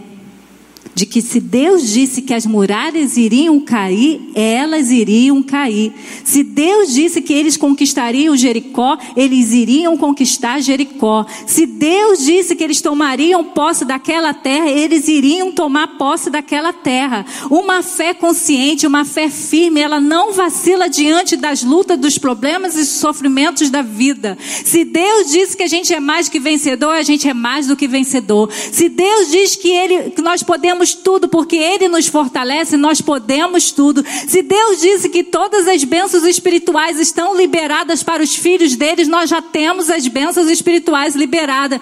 de 0.98 1.06
que 1.06 1.22
se 1.22 1.40
Deus 1.40 1.88
disse 1.88 2.24
que 2.24 2.34
as 2.34 2.48
muralhas 2.48 3.18
iriam 3.18 3.60
cair, 3.60 4.20
elas 4.34 4.90
iriam 4.90 5.44
cair. 5.44 5.94
Se 6.24 6.42
Deus 6.42 6.92
disse 6.92 7.22
que 7.22 7.32
eles 7.32 7.56
conquistariam 7.56 8.36
Jericó, 8.36 8.98
eles 9.16 9.54
iriam 9.54 9.96
conquistar 9.96 10.60
Jericó. 10.60 11.24
Se 11.46 11.68
Deus 11.68 12.26
disse 12.26 12.56
que 12.56 12.64
eles 12.64 12.82
tomariam 12.82 13.44
posse 13.44 13.86
daquela 13.86 14.34
terra, 14.34 14.72
eles 14.72 15.08
iriam 15.08 15.52
tomar 15.52 16.00
posse 16.00 16.32
daquela 16.32 16.74
terra. 16.74 17.24
Uma 17.48 17.84
fé 17.84 18.16
consciente, 18.16 18.88
uma 18.88 19.06
fé 19.06 19.30
firme, 19.30 19.80
ela 19.80 20.02
não 20.02 20.34
vacila 20.34 20.90
diante 20.90 21.36
das 21.36 21.62
lutas, 21.62 22.00
dos 22.00 22.18
problemas 22.18 22.76
e 22.76 22.84
sofrimentos 22.84 23.70
da 23.70 23.84
vida. 23.84 24.36
Se 24.42 24.84
Deus 24.84 25.30
disse 25.30 25.56
que 25.56 25.62
a 25.62 25.68
gente 25.68 25.94
é 25.94 26.00
mais 26.00 26.28
que 26.28 26.40
vencedor, 26.40 26.96
a 26.96 27.04
gente 27.04 27.30
é 27.30 27.36
mais 27.36 27.68
do 27.68 27.76
que 27.76 27.88
vencedor. 27.88 28.50
Se 28.52 28.90
Deus 28.90 29.30
diz 29.30 29.56
que 29.56 29.70
ele 29.70 30.10
que 30.10 30.24
nós 30.24 30.42
podemos 30.42 30.87
podemos 30.88 30.94
tudo 30.96 31.28
porque 31.28 31.56
Ele 31.56 31.88
nos 31.88 32.08
fortalece, 32.08 32.78
nós 32.78 33.02
podemos 33.02 33.72
tudo. 33.72 34.04
Se 34.28 34.42
Deus 34.42 34.80
disse 34.80 35.10
que 35.10 35.24
todas 35.24 35.68
as 35.68 35.84
bênçãos 35.84 36.24
espirituais 36.24 37.00
estão 37.00 37.36
liberadas 37.36 38.04
para 38.04 38.24
os 38.24 38.36
filhos 38.36 38.76
deles, 38.76 39.08
nós 39.08 39.30
já 39.30 39.42
temos 39.42 39.90
as 39.90 40.08
bênçãos 40.08 40.50
espirituais 40.50 41.16
liberadas. 41.16 41.80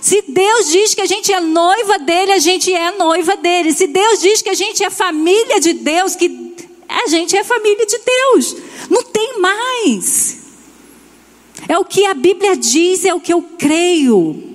Se 0.00 0.22
Deus 0.26 0.70
diz 0.70 0.94
que 0.94 1.00
a 1.00 1.06
gente 1.06 1.32
é 1.32 1.40
noiva 1.40 1.98
dele, 1.98 2.32
a 2.32 2.38
gente 2.38 2.72
é 2.72 2.96
noiva 2.96 3.36
dele. 3.36 3.72
Se 3.72 3.86
Deus 3.86 4.20
diz 4.20 4.42
que 4.42 4.50
a 4.50 4.54
gente 4.54 4.82
é 4.82 4.90
família 4.90 5.60
de 5.60 5.72
Deus, 5.74 6.16
que 6.16 6.54
a 6.88 7.08
gente 7.08 7.36
é 7.36 7.44
família 7.44 7.86
de 7.86 7.98
Deus. 7.98 8.56
Não 8.88 9.02
tem 9.02 9.40
mais. 9.40 10.38
É 11.68 11.76
o 11.78 11.84
que 11.84 12.06
a 12.06 12.14
Bíblia 12.14 12.56
diz, 12.56 13.04
é 13.04 13.12
o 13.12 13.20
que 13.20 13.32
eu 13.32 13.42
creio. 13.42 14.47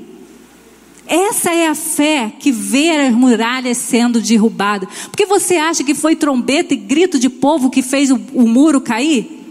Essa 1.06 1.54
é 1.54 1.68
a 1.68 1.76
fé 1.76 2.32
que 2.40 2.52
vê 2.52 2.92
as 2.92 3.14
muralhas 3.14 3.78
sendo 3.78 4.22
derrubadas. 4.22 4.90
Porque 5.10 5.26
você 5.26 5.58
acha 5.58 5.84
que 5.84 5.94
foi 5.94 6.16
trombeta 6.16 6.74
e 6.74 6.78
grito 6.78 7.20
de 7.20 7.30
povo 7.30 7.70
que 7.70 7.82
fez 7.82 8.10
o, 8.10 8.20
o 8.34 8.48
muro 8.48 8.80
cair? 8.80 9.42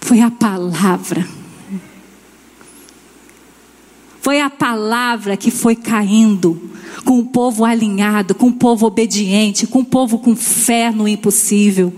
Foi 0.00 0.20
a 0.20 0.30
palavra. 0.30 1.26
Foi 4.20 4.40
a 4.40 4.50
palavra 4.50 5.36
que 5.36 5.50
foi 5.50 5.74
caindo 5.74 6.70
com 7.04 7.18
o 7.18 7.26
povo 7.26 7.64
alinhado, 7.64 8.34
com 8.34 8.48
o 8.48 8.52
povo 8.52 8.86
obediente, 8.86 9.66
com 9.66 9.80
o 9.80 9.84
povo 9.84 10.18
com 10.18 10.36
fé 10.36 10.90
no 10.90 11.08
impossível, 11.08 11.92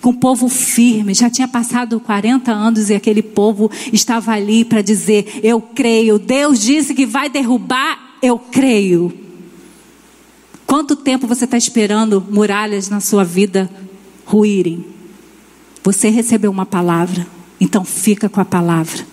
com 0.00 0.10
o 0.10 0.14
povo 0.14 0.48
firme. 0.48 1.14
Já 1.14 1.30
tinha 1.30 1.48
passado 1.48 1.98
40 2.00 2.52
anos 2.52 2.90
e 2.90 2.94
aquele 2.94 3.22
povo 3.22 3.70
estava 3.92 4.32
ali 4.32 4.64
para 4.64 4.82
dizer: 4.82 5.40
Eu 5.42 5.60
creio. 5.60 6.18
Deus 6.18 6.60
disse 6.60 6.94
que 6.94 7.06
vai 7.06 7.28
derrubar, 7.28 8.18
eu 8.22 8.38
creio. 8.38 9.12
Quanto 10.66 10.96
tempo 10.96 11.26
você 11.26 11.44
está 11.44 11.56
esperando 11.56 12.24
muralhas 12.28 12.88
na 12.88 13.00
sua 13.00 13.24
vida 13.24 13.70
ruírem? 14.24 14.84
Você 15.84 16.08
recebeu 16.08 16.50
uma 16.50 16.66
palavra, 16.66 17.26
então 17.60 17.84
fica 17.84 18.28
com 18.28 18.40
a 18.40 18.44
palavra. 18.44 19.06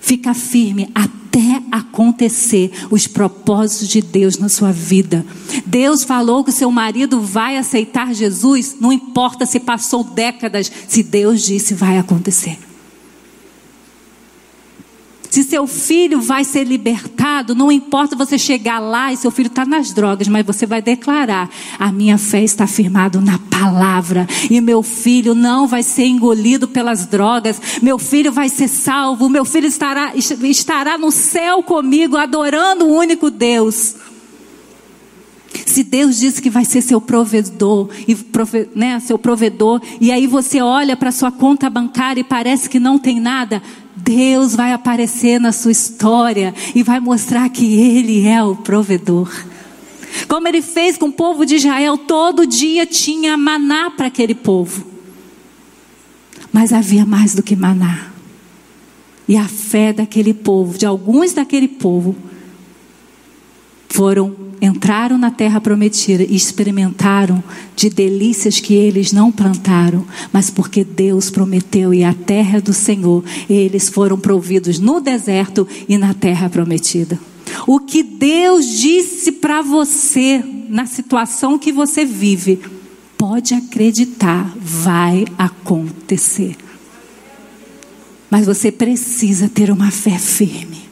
Fica 0.00 0.32
firme 0.32 0.88
até 0.94 1.27
acontecer 1.70 2.70
os 2.90 3.06
propósitos 3.06 3.88
de 3.88 4.02
Deus 4.02 4.38
na 4.38 4.48
sua 4.48 4.72
vida. 4.72 5.24
Deus 5.66 6.04
falou 6.04 6.44
que 6.44 6.52
seu 6.52 6.70
marido 6.70 7.20
vai 7.20 7.56
aceitar 7.56 8.14
Jesus, 8.14 8.76
não 8.80 8.92
importa 8.92 9.46
se 9.46 9.60
passou 9.60 10.04
décadas, 10.04 10.70
se 10.86 11.02
Deus 11.02 11.42
disse, 11.42 11.74
vai 11.74 11.98
acontecer. 11.98 12.67
Se 15.30 15.42
seu 15.42 15.66
filho 15.66 16.20
vai 16.20 16.42
ser 16.42 16.64
libertado, 16.64 17.54
não 17.54 17.70
importa 17.70 18.16
você 18.16 18.38
chegar 18.38 18.78
lá 18.78 19.12
e 19.12 19.16
seu 19.16 19.30
filho 19.30 19.48
está 19.48 19.64
nas 19.64 19.92
drogas, 19.92 20.26
mas 20.26 20.44
você 20.44 20.64
vai 20.64 20.80
declarar: 20.80 21.50
a 21.78 21.92
minha 21.92 22.16
fé 22.16 22.42
está 22.42 22.66
firmada 22.66 23.20
na 23.20 23.38
palavra, 23.38 24.26
e 24.50 24.60
meu 24.60 24.82
filho 24.82 25.34
não 25.34 25.66
vai 25.66 25.82
ser 25.82 26.06
engolido 26.06 26.66
pelas 26.66 27.06
drogas, 27.06 27.60
meu 27.82 27.98
filho 27.98 28.32
vai 28.32 28.48
ser 28.48 28.68
salvo, 28.68 29.28
meu 29.28 29.44
filho 29.44 29.66
estará, 29.66 30.12
estará 30.14 30.96
no 30.96 31.10
céu 31.10 31.62
comigo, 31.62 32.16
adorando 32.16 32.86
o 32.86 32.94
único 32.94 33.30
Deus. 33.30 33.96
Se 35.66 35.82
Deus 35.82 36.18
disse 36.18 36.40
que 36.40 36.50
vai 36.50 36.64
ser 36.64 36.80
seu 36.80 37.00
provedor, 37.00 37.88
e 38.06 38.16
né, 38.74 38.98
seu 39.00 39.18
provedor, 39.18 39.80
e 40.00 40.10
aí 40.10 40.26
você 40.26 40.62
olha 40.62 40.96
para 40.96 41.12
sua 41.12 41.30
conta 41.30 41.68
bancária 41.68 42.20
e 42.20 42.24
parece 42.24 42.68
que 42.68 42.80
não 42.80 42.98
tem 42.98 43.20
nada, 43.20 43.62
Deus 44.02 44.54
vai 44.54 44.72
aparecer 44.72 45.40
na 45.40 45.52
sua 45.52 45.72
história 45.72 46.54
e 46.74 46.82
vai 46.82 47.00
mostrar 47.00 47.48
que 47.48 47.74
Ele 47.74 48.26
é 48.26 48.42
o 48.42 48.56
provedor. 48.56 49.30
Como 50.26 50.48
Ele 50.48 50.62
fez 50.62 50.96
com 50.96 51.06
o 51.06 51.12
povo 51.12 51.44
de 51.44 51.56
Israel, 51.56 51.98
todo 51.98 52.46
dia 52.46 52.86
tinha 52.86 53.36
maná 53.36 53.90
para 53.90 54.06
aquele 54.06 54.34
povo. 54.34 54.86
Mas 56.52 56.72
havia 56.72 57.04
mais 57.04 57.34
do 57.34 57.42
que 57.42 57.54
maná. 57.54 58.08
E 59.28 59.36
a 59.36 59.46
fé 59.46 59.92
daquele 59.92 60.32
povo, 60.32 60.78
de 60.78 60.86
alguns 60.86 61.34
daquele 61.34 61.68
povo, 61.68 62.16
foram 63.88 64.48
entraram 64.60 65.16
na 65.16 65.30
terra 65.30 65.60
prometida 65.60 66.22
e 66.22 66.34
experimentaram 66.34 67.42
de 67.76 67.88
delícias 67.88 68.60
que 68.60 68.74
eles 68.74 69.12
não 69.12 69.30
plantaram, 69.30 70.04
mas 70.32 70.50
porque 70.50 70.84
Deus 70.84 71.30
prometeu 71.30 71.94
e 71.94 72.04
a 72.04 72.12
terra 72.12 72.60
do 72.60 72.72
Senhor, 72.72 73.24
eles 73.48 73.88
foram 73.88 74.18
providos 74.18 74.78
no 74.78 75.00
deserto 75.00 75.66
e 75.88 75.96
na 75.96 76.12
terra 76.12 76.48
prometida. 76.48 77.18
O 77.66 77.80
que 77.80 78.02
Deus 78.02 78.66
disse 78.66 79.32
para 79.32 79.62
você 79.62 80.42
na 80.68 80.86
situação 80.86 81.58
que 81.58 81.72
você 81.72 82.04
vive, 82.04 82.60
pode 83.16 83.54
acreditar, 83.54 84.52
vai 84.60 85.24
acontecer. 85.38 86.56
Mas 88.30 88.44
você 88.44 88.70
precisa 88.70 89.48
ter 89.48 89.70
uma 89.70 89.90
fé 89.90 90.18
firme 90.18 90.82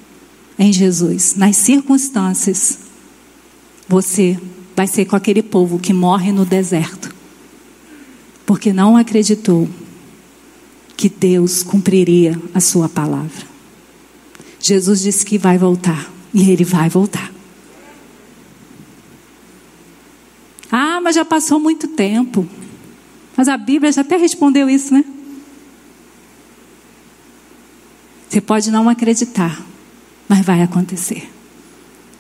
em 0.59 0.73
Jesus, 0.73 1.35
nas 1.37 1.57
circunstâncias 1.57 2.86
você 3.89 4.39
vai 4.75 4.87
ser 4.87 5.05
com 5.07 5.17
aquele 5.17 5.43
povo 5.43 5.79
que 5.79 5.93
morre 5.93 6.33
no 6.33 6.45
deserto, 6.45 7.15
porque 8.45 8.73
não 8.73 8.97
acreditou 8.97 9.69
que 10.97 11.09
Deus 11.09 11.63
cumpriria 11.63 12.41
a 12.55 12.61
sua 12.61 12.89
palavra. 12.89 13.47
Jesus 14.61 15.01
disse 15.01 15.25
que 15.25 15.39
vai 15.39 15.57
voltar, 15.57 16.11
e 16.35 16.51
ele 16.51 16.65
vai 16.65 16.89
voltar. 16.89 17.33
Ah, 20.71 21.01
mas 21.01 21.15
já 21.15 21.25
passou 21.25 21.59
muito 21.59 21.89
tempo. 21.89 22.47
Mas 23.37 23.49
a 23.49 23.57
Bíblia 23.57 23.93
já 23.93 24.01
até 24.01 24.17
respondeu 24.17 24.69
isso, 24.69 24.93
né? 24.93 25.05
Você 28.29 28.41
pode 28.41 28.71
não 28.71 28.89
acreditar, 28.89 29.65
mas 30.29 30.45
vai 30.45 30.63
acontecer. 30.63 31.31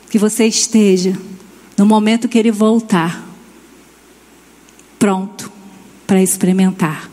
Que 0.08 0.18
você 0.18 0.46
esteja 0.46 1.18
no 1.76 1.84
momento 1.84 2.28
que 2.28 2.38
ele 2.38 2.50
voltar, 2.50 3.26
pronto 4.98 5.50
para 6.06 6.22
experimentar 6.22 7.10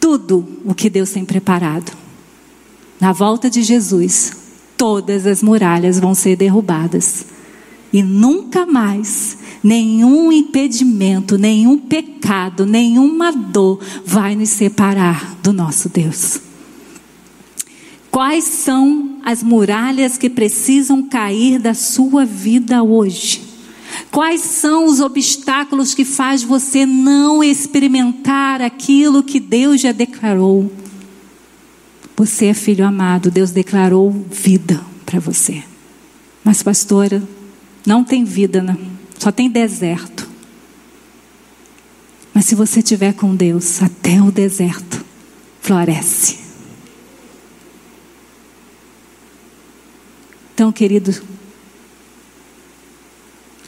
tudo 0.00 0.46
o 0.64 0.74
que 0.74 0.90
Deus 0.90 1.10
tem 1.10 1.24
preparado. 1.24 1.92
Na 2.98 3.12
volta 3.12 3.48
de 3.48 3.62
Jesus, 3.62 4.32
todas 4.76 5.26
as 5.26 5.42
muralhas 5.42 6.00
vão 6.00 6.14
ser 6.14 6.36
derrubadas 6.36 7.26
e 7.92 8.02
nunca 8.02 8.66
mais 8.66 9.38
nenhum 9.62 10.32
impedimento, 10.32 11.36
nenhum 11.36 11.78
pecado, 11.78 12.64
nenhuma 12.64 13.30
dor 13.30 13.78
vai 14.04 14.34
nos 14.34 14.48
separar 14.48 15.36
do 15.42 15.52
nosso 15.52 15.88
Deus. 15.88 16.49
Quais 18.20 18.44
são 18.44 19.16
as 19.24 19.42
muralhas 19.42 20.18
que 20.18 20.28
precisam 20.28 21.02
cair 21.02 21.58
da 21.58 21.72
sua 21.72 22.26
vida 22.26 22.82
hoje? 22.82 23.40
Quais 24.10 24.42
são 24.42 24.84
os 24.84 25.00
obstáculos 25.00 25.94
que 25.94 26.04
faz 26.04 26.42
você 26.42 26.84
não 26.84 27.42
experimentar 27.42 28.60
aquilo 28.60 29.22
que 29.22 29.40
Deus 29.40 29.80
já 29.80 29.90
declarou? 29.90 30.70
Você 32.14 32.44
é 32.44 32.52
filho 32.52 32.86
amado, 32.86 33.30
Deus 33.30 33.52
declarou 33.52 34.10
vida 34.30 34.78
para 35.06 35.18
você. 35.18 35.64
Mas 36.44 36.62
pastora, 36.62 37.22
não 37.86 38.04
tem 38.04 38.22
vida, 38.22 38.62
né? 38.62 38.76
só 39.18 39.32
tem 39.32 39.48
deserto. 39.48 40.28
Mas 42.34 42.44
se 42.44 42.54
você 42.54 42.82
tiver 42.82 43.14
com 43.14 43.34
Deus, 43.34 43.82
até 43.82 44.20
o 44.20 44.30
deserto 44.30 45.02
floresce. 45.62 46.39
Então, 50.60 50.70
querido, 50.70 51.18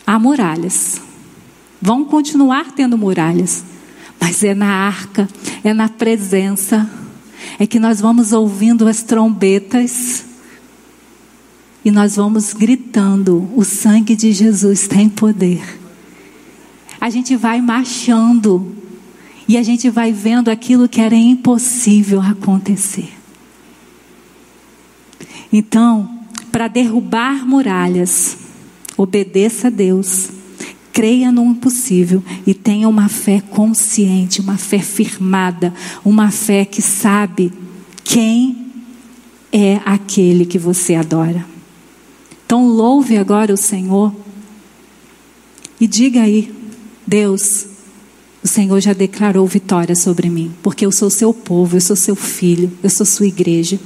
há 0.06 0.18
muralhas. 0.18 1.00
Vão 1.80 2.04
continuar 2.04 2.72
tendo 2.72 2.98
muralhas. 2.98 3.64
Mas 4.20 4.44
é 4.44 4.52
na 4.52 4.66
arca, 4.66 5.26
é 5.64 5.72
na 5.72 5.88
presença, 5.88 6.86
é 7.58 7.66
que 7.66 7.80
nós 7.80 7.98
vamos 7.98 8.34
ouvindo 8.34 8.86
as 8.86 9.02
trombetas 9.02 10.26
e 11.82 11.90
nós 11.90 12.16
vamos 12.16 12.52
gritando: 12.52 13.48
o 13.56 13.64
sangue 13.64 14.14
de 14.14 14.30
Jesus 14.30 14.86
tem 14.86 15.08
poder. 15.08 15.62
A 17.00 17.08
gente 17.08 17.36
vai 17.36 17.62
marchando 17.62 18.70
e 19.48 19.56
a 19.56 19.62
gente 19.62 19.88
vai 19.88 20.12
vendo 20.12 20.50
aquilo 20.50 20.86
que 20.86 21.00
era 21.00 21.16
impossível 21.16 22.20
acontecer. 22.20 23.14
Então, 25.50 26.11
para 26.52 26.68
derrubar 26.68 27.48
muralhas. 27.48 28.36
Obedeça 28.96 29.68
a 29.68 29.70
Deus, 29.70 30.28
creia 30.92 31.32
no 31.32 31.44
impossível 31.46 32.22
e 32.46 32.52
tenha 32.52 32.88
uma 32.88 33.08
fé 33.08 33.40
consciente, 33.40 34.40
uma 34.40 34.58
fé 34.58 34.78
firmada, 34.78 35.72
uma 36.04 36.30
fé 36.30 36.66
que 36.66 36.82
sabe 36.82 37.50
quem 38.04 38.66
é 39.50 39.80
aquele 39.84 40.44
que 40.44 40.58
você 40.58 40.94
adora. 40.94 41.44
Então 42.44 42.66
louve 42.66 43.16
agora 43.16 43.54
o 43.54 43.56
Senhor 43.56 44.14
e 45.80 45.86
diga 45.86 46.22
aí, 46.22 46.52
Deus, 47.06 47.66
o 48.44 48.46
Senhor 48.46 48.78
já 48.78 48.92
declarou 48.92 49.46
vitória 49.46 49.96
sobre 49.96 50.28
mim, 50.28 50.52
porque 50.62 50.84
eu 50.84 50.92
sou 50.92 51.08
seu 51.08 51.32
povo, 51.32 51.76
eu 51.76 51.80
sou 51.80 51.96
seu 51.96 52.14
filho, 52.14 52.70
eu 52.82 52.90
sou 52.90 53.06
sua 53.06 53.26
igreja. 53.26 53.80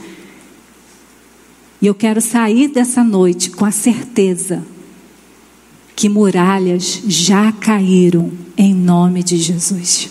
E 1.86 1.88
eu 1.88 1.94
quero 1.94 2.20
sair 2.20 2.66
dessa 2.66 3.04
noite 3.04 3.48
com 3.48 3.64
a 3.64 3.70
certeza 3.70 4.60
que 5.94 6.08
muralhas 6.08 7.00
já 7.06 7.52
caíram 7.52 8.32
em 8.58 8.74
nome 8.74 9.22
de 9.22 9.38
Jesus. 9.38 10.10